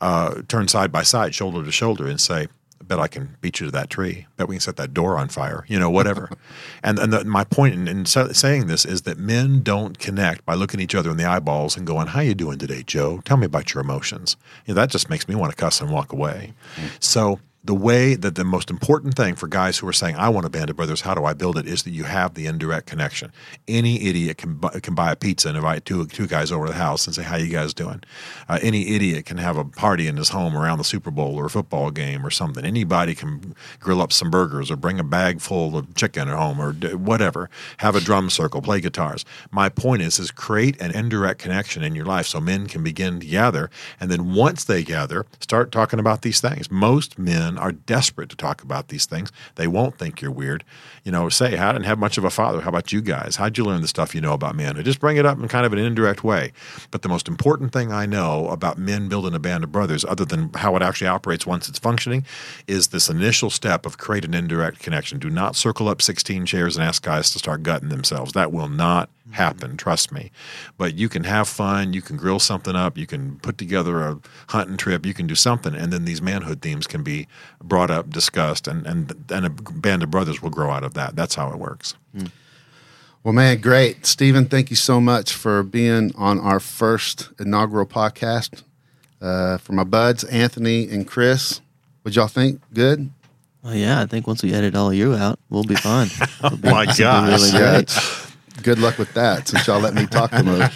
uh, 0.00 0.42
turn 0.48 0.68
side 0.68 0.90
by 0.90 1.02
side, 1.02 1.34
shoulder 1.34 1.64
to 1.64 1.72
shoulder, 1.72 2.06
and 2.06 2.20
say, 2.20 2.48
bet 2.90 2.98
I 2.98 3.06
can 3.06 3.36
beat 3.40 3.60
you 3.60 3.66
to 3.66 3.72
that 3.72 3.88
tree. 3.88 4.26
Bet 4.36 4.48
we 4.48 4.56
can 4.56 4.60
set 4.60 4.74
that 4.76 4.92
door 4.92 5.16
on 5.16 5.28
fire. 5.28 5.64
You 5.68 5.78
know, 5.78 5.88
whatever. 5.88 6.28
and 6.82 6.98
and 6.98 7.12
the, 7.12 7.24
my 7.24 7.44
point 7.44 7.74
in, 7.74 7.86
in, 7.86 8.04
saying 8.04 8.66
this 8.66 8.84
is 8.84 9.02
that 9.02 9.16
men 9.16 9.62
don't 9.62 9.98
connect 9.98 10.44
by 10.44 10.54
looking 10.54 10.80
each 10.80 10.96
other 10.96 11.10
in 11.10 11.16
the 11.16 11.24
eyeballs 11.24 11.76
and 11.76 11.86
going, 11.86 12.08
"How 12.08 12.20
you 12.20 12.34
doing 12.34 12.58
today, 12.58 12.82
Joe? 12.82 13.20
Tell 13.24 13.36
me 13.36 13.46
about 13.46 13.72
your 13.72 13.80
emotions." 13.80 14.36
You 14.66 14.74
know, 14.74 14.80
that 14.80 14.90
just 14.90 15.08
makes 15.08 15.28
me 15.28 15.36
want 15.36 15.52
to 15.52 15.56
cuss 15.56 15.80
and 15.80 15.92
walk 15.92 16.12
away. 16.12 16.52
Mm-hmm. 16.74 16.88
So 16.98 17.38
the 17.62 17.74
way 17.74 18.14
that 18.14 18.36
the 18.36 18.44
most 18.44 18.70
important 18.70 19.14
thing 19.14 19.34
for 19.34 19.46
guys 19.46 19.78
who 19.78 19.86
are 19.86 19.92
saying, 19.92 20.16
I 20.16 20.30
want 20.30 20.46
a 20.46 20.50
band 20.50 20.70
of 20.70 20.76
brothers, 20.76 21.02
how 21.02 21.14
do 21.14 21.26
I 21.26 21.34
build 21.34 21.58
it, 21.58 21.66
is 21.66 21.82
that 21.82 21.90
you 21.90 22.04
have 22.04 22.32
the 22.32 22.46
indirect 22.46 22.86
connection. 22.86 23.32
Any 23.68 24.08
idiot 24.08 24.38
can, 24.38 24.54
bu- 24.54 24.80
can 24.80 24.94
buy 24.94 25.12
a 25.12 25.16
pizza 25.16 25.48
and 25.48 25.58
invite 25.58 25.84
two, 25.84 26.06
two 26.06 26.26
guys 26.26 26.50
over 26.50 26.66
to 26.66 26.72
the 26.72 26.78
house 26.78 27.06
and 27.06 27.14
say, 27.14 27.22
How 27.22 27.36
you 27.36 27.52
guys 27.52 27.74
doing? 27.74 28.02
Uh, 28.48 28.58
any 28.62 28.94
idiot 28.94 29.26
can 29.26 29.36
have 29.36 29.58
a 29.58 29.64
party 29.64 30.06
in 30.06 30.16
his 30.16 30.30
home 30.30 30.56
around 30.56 30.78
the 30.78 30.84
Super 30.84 31.10
Bowl 31.10 31.36
or 31.36 31.46
a 31.46 31.50
football 31.50 31.90
game 31.90 32.24
or 32.24 32.30
something. 32.30 32.64
Anybody 32.64 33.14
can 33.14 33.54
grill 33.78 34.00
up 34.00 34.12
some 34.12 34.30
burgers 34.30 34.70
or 34.70 34.76
bring 34.76 34.98
a 34.98 35.04
bag 35.04 35.42
full 35.42 35.76
of 35.76 35.94
chicken 35.94 36.28
at 36.28 36.36
home 36.36 36.60
or 36.60 36.72
d- 36.72 36.94
whatever. 36.94 37.50
Have 37.78 37.94
a 37.94 38.00
drum 38.00 38.30
circle, 38.30 38.62
play 38.62 38.80
guitars. 38.80 39.26
My 39.50 39.68
point 39.68 40.00
is, 40.00 40.18
is 40.18 40.30
create 40.30 40.80
an 40.80 40.92
indirect 40.92 41.40
connection 41.40 41.82
in 41.82 41.94
your 41.94 42.06
life 42.06 42.26
so 42.26 42.40
men 42.40 42.68
can 42.68 42.82
begin 42.82 43.20
to 43.20 43.26
gather. 43.26 43.70
And 44.00 44.10
then 44.10 44.32
once 44.34 44.64
they 44.64 44.82
gather, 44.82 45.26
start 45.40 45.70
talking 45.70 45.98
about 45.98 46.22
these 46.22 46.40
things. 46.40 46.70
Most 46.70 47.18
men 47.18 47.49
men 47.50 47.62
are 47.62 47.72
desperate 47.72 48.30
to 48.30 48.36
talk 48.36 48.62
about 48.62 48.88
these 48.88 49.06
things. 49.06 49.32
They 49.56 49.66
won't 49.66 49.98
think 49.98 50.20
you're 50.20 50.30
weird. 50.30 50.64
You 51.04 51.12
know, 51.12 51.28
say, 51.28 51.58
I 51.58 51.72
didn't 51.72 51.86
have 51.86 51.98
much 51.98 52.18
of 52.18 52.24
a 52.24 52.30
father. 52.30 52.60
How 52.60 52.68
about 52.68 52.92
you 52.92 53.00
guys? 53.00 53.36
How'd 53.36 53.58
you 53.58 53.64
learn 53.64 53.82
the 53.82 53.88
stuff 53.88 54.14
you 54.14 54.20
know 54.20 54.32
about 54.32 54.54
manhood? 54.54 54.84
Just 54.84 55.00
bring 55.00 55.16
it 55.16 55.26
up 55.26 55.38
in 55.38 55.48
kind 55.48 55.66
of 55.66 55.72
an 55.72 55.78
indirect 55.78 56.24
way. 56.24 56.52
But 56.90 57.02
the 57.02 57.08
most 57.08 57.28
important 57.28 57.72
thing 57.72 57.92
I 57.92 58.06
know 58.06 58.48
about 58.48 58.78
men 58.78 59.08
building 59.08 59.34
a 59.34 59.38
band 59.38 59.64
of 59.64 59.72
brothers, 59.72 60.04
other 60.04 60.24
than 60.24 60.50
how 60.54 60.76
it 60.76 60.82
actually 60.82 61.08
operates 61.08 61.46
once 61.46 61.68
it's 61.68 61.78
functioning, 61.78 62.24
is 62.66 62.88
this 62.88 63.08
initial 63.08 63.50
step 63.50 63.86
of 63.86 63.98
create 63.98 64.24
an 64.24 64.34
indirect 64.34 64.80
connection. 64.80 65.18
Do 65.18 65.30
not 65.30 65.56
circle 65.56 65.88
up 65.88 66.02
16 66.02 66.46
chairs 66.46 66.76
and 66.76 66.84
ask 66.84 67.02
guys 67.02 67.30
to 67.30 67.38
start 67.38 67.62
gutting 67.62 67.88
themselves. 67.88 68.32
That 68.32 68.52
will 68.52 68.68
not 68.68 69.10
happen, 69.32 69.76
trust 69.76 70.12
me. 70.12 70.30
But 70.78 70.94
you 70.94 71.08
can 71.08 71.24
have 71.24 71.48
fun, 71.48 71.92
you 71.92 72.02
can 72.02 72.16
grill 72.16 72.38
something 72.38 72.74
up, 72.76 72.96
you 72.98 73.06
can 73.06 73.38
put 73.40 73.58
together 73.58 74.00
a 74.00 74.18
hunting 74.48 74.76
trip, 74.76 75.04
you 75.06 75.14
can 75.14 75.26
do 75.26 75.34
something, 75.34 75.74
and 75.74 75.92
then 75.92 76.04
these 76.04 76.20
manhood 76.22 76.62
themes 76.62 76.86
can 76.86 77.02
be 77.02 77.26
brought 77.62 77.90
up, 77.90 78.10
discussed, 78.10 78.66
and 78.68 78.86
and, 78.86 79.24
and 79.30 79.46
a 79.46 79.50
band 79.50 80.02
of 80.02 80.10
brothers 80.10 80.40
will 80.42 80.50
grow 80.50 80.70
out 80.70 80.84
of 80.84 80.94
that. 80.94 81.16
That's 81.16 81.34
how 81.34 81.50
it 81.52 81.58
works. 81.58 81.94
Well, 83.22 83.34
man, 83.34 83.60
great. 83.60 84.06
Stephen, 84.06 84.46
thank 84.46 84.70
you 84.70 84.76
so 84.76 85.00
much 85.00 85.34
for 85.34 85.62
being 85.62 86.12
on 86.16 86.40
our 86.40 86.58
first 86.58 87.28
inaugural 87.38 87.84
podcast. 87.86 88.62
Uh, 89.20 89.58
for 89.58 89.74
my 89.74 89.84
buds, 89.84 90.24
Anthony 90.24 90.88
and 90.88 91.06
Chris, 91.06 91.60
what 92.00 92.16
y'all 92.16 92.26
think? 92.28 92.62
Good? 92.72 93.10
Well, 93.62 93.74
yeah, 93.74 94.00
I 94.00 94.06
think 94.06 94.26
once 94.26 94.42
we 94.42 94.54
edit 94.54 94.74
all 94.74 94.88
of 94.88 94.94
you 94.94 95.12
out, 95.14 95.38
we'll 95.50 95.64
be 95.64 95.74
fine. 95.74 96.08
It'll 96.42 96.56
be- 96.56 96.70
my 96.70 96.86
gosh. 96.86 97.28
really 97.28 97.50
Yeah, 97.50 97.70
great. 97.72 97.82
it's- 97.82 98.29
good 98.62 98.78
luck 98.78 98.98
with 98.98 99.12
that 99.14 99.48
since 99.48 99.66
y'all 99.66 99.80
let 99.80 99.94
me 99.94 100.06
talk 100.06 100.30
the 100.30 100.42
most. 100.42 100.72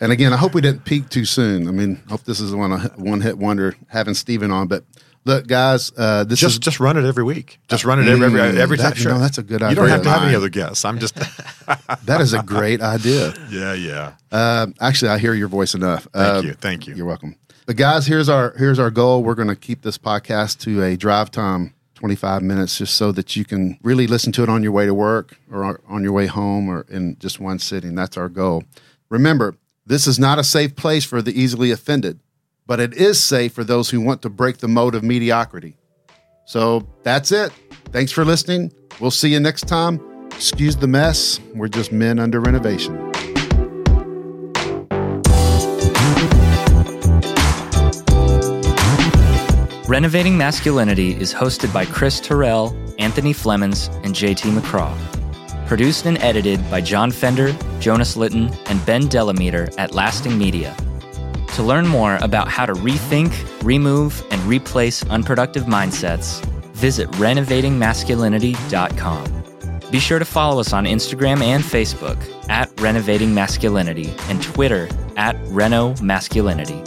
And 0.00 0.12
again, 0.12 0.32
I 0.32 0.36
hope 0.36 0.54
we 0.54 0.60
didn't 0.60 0.84
peak 0.84 1.08
too 1.08 1.24
soon. 1.24 1.68
I 1.68 1.70
mean, 1.70 2.02
I 2.06 2.10
hope 2.10 2.24
this 2.24 2.40
is 2.40 2.54
one 2.54 2.72
one 2.96 3.20
hit 3.20 3.38
wonder 3.38 3.74
having 3.88 4.14
Stephen 4.14 4.50
on. 4.50 4.66
But 4.66 4.84
look, 5.24 5.46
guys, 5.46 5.92
uh, 5.96 6.24
this 6.24 6.40
Just 6.40 6.54
is 6.54 6.58
just 6.58 6.80
run 6.80 6.96
it 6.96 7.04
every 7.06 7.24
week. 7.24 7.58
Just 7.68 7.84
run 7.84 7.98
it 8.00 8.08
every 8.08 8.26
every, 8.26 8.40
Mm, 8.40 8.56
every 8.56 8.76
time. 8.76 8.90
that- 8.90 8.98
you 8.98 9.08
know, 9.08 9.18
that's 9.18 9.38
a 9.38 9.42
good 9.42 9.62
idea. 9.62 9.70
You 9.70 9.76
don't 9.76 9.88
have 9.88 10.02
to 10.02 10.10
have 10.10 10.22
any 10.24 10.34
other 10.34 10.48
guests. 10.50 10.84
I'm 10.84 10.98
just 10.98 11.14
that 12.04 12.20
is 12.20 12.32
a 12.34 12.42
great 12.42 12.80
idea. 12.82 13.32
yeah 13.50 13.72
yeah. 13.72 14.12
Uh, 14.32 14.66
actually, 14.80 15.10
I 15.10 15.18
hear 15.18 15.32
your 15.34 15.48
voice 15.48 15.74
enough. 15.74 16.06
Thank 16.12 16.44
Uh, 16.44 16.46
you 16.48 16.52
thank 16.54 16.86
you. 16.86 16.94
You're 16.96 17.06
welcome. 17.06 17.36
But 17.66 17.76
guys, 17.76 18.06
here's 18.06 18.28
our 18.28 18.52
here's 18.58 18.78
our 18.78 18.90
goal. 18.90 19.22
We're 19.22 19.36
going 19.36 19.48
to 19.48 19.56
keep 19.56 19.80
this 19.82 19.96
podcast 19.96 20.58
to 20.60 20.82
a 20.82 20.96
drive 20.96 21.30
time, 21.30 21.72
25 21.94 22.42
minutes, 22.42 22.78
just 22.78 22.94
so 22.94 23.12
that 23.12 23.36
you 23.36 23.44
can 23.44 23.78
really 23.82 24.06
listen 24.06 24.32
to 24.32 24.42
it 24.42 24.48
on 24.48 24.62
your 24.62 24.72
way 24.72 24.86
to 24.86 24.94
work 24.94 25.38
or 25.50 25.80
on 25.88 26.02
your 26.02 26.12
way 26.12 26.26
home 26.26 26.68
or 26.68 26.86
in 26.88 27.16
just 27.18 27.40
one 27.40 27.58
sitting. 27.58 27.94
That's 27.94 28.16
our 28.16 28.28
goal. 28.28 28.64
Remember, 29.08 29.56
this 29.86 30.06
is 30.06 30.18
not 30.18 30.38
a 30.38 30.44
safe 30.44 30.74
place 30.76 31.04
for 31.04 31.22
the 31.22 31.38
easily 31.38 31.70
offended, 31.70 32.20
but 32.66 32.80
it 32.80 32.94
is 32.94 33.22
safe 33.22 33.52
for 33.52 33.64
those 33.64 33.90
who 33.90 34.00
want 34.00 34.22
to 34.22 34.30
break 34.30 34.58
the 34.58 34.68
mode 34.68 34.94
of 34.94 35.02
mediocrity. 35.02 35.76
So 36.46 36.86
that's 37.02 37.32
it. 37.32 37.52
Thanks 37.86 38.12
for 38.12 38.24
listening. 38.24 38.72
We'll 39.00 39.10
see 39.10 39.32
you 39.32 39.40
next 39.40 39.68
time. 39.68 40.00
Excuse 40.32 40.76
the 40.76 40.88
mess. 40.88 41.38
We're 41.54 41.68
just 41.68 41.92
men 41.92 42.18
under 42.18 42.40
renovation. 42.40 43.03
Renovating 49.86 50.38
Masculinity 50.38 51.14
is 51.14 51.34
hosted 51.34 51.70
by 51.70 51.84
Chris 51.84 52.18
Terrell, 52.18 52.74
Anthony 52.98 53.34
Flemons, 53.34 53.94
and 54.02 54.14
JT 54.14 54.58
McCraw. 54.58 54.96
Produced 55.68 56.06
and 56.06 56.16
edited 56.18 56.58
by 56.70 56.80
John 56.80 57.10
Fender, 57.10 57.54
Jonas 57.80 58.16
Litton, 58.16 58.50
and 58.64 58.86
Ben 58.86 59.02
Delameter 59.02 59.74
at 59.76 59.94
Lasting 59.94 60.38
Media. 60.38 60.74
To 61.56 61.62
learn 61.62 61.86
more 61.86 62.16
about 62.22 62.48
how 62.48 62.64
to 62.64 62.72
rethink, 62.72 63.34
remove, 63.62 64.24
and 64.30 64.40
replace 64.44 65.04
unproductive 65.04 65.64
mindsets, 65.64 66.42
visit 66.72 67.10
renovatingmasculinity.com. 67.12 69.90
Be 69.90 70.00
sure 70.00 70.18
to 70.18 70.24
follow 70.24 70.60
us 70.60 70.72
on 70.72 70.86
Instagram 70.86 71.42
and 71.42 71.62
Facebook 71.62 72.16
at 72.48 72.72
Renovating 72.80 73.34
Masculinity 73.34 74.14
and 74.30 74.42
Twitter 74.42 74.88
at 75.18 75.36
Reno 75.48 75.94
Masculinity. 76.00 76.80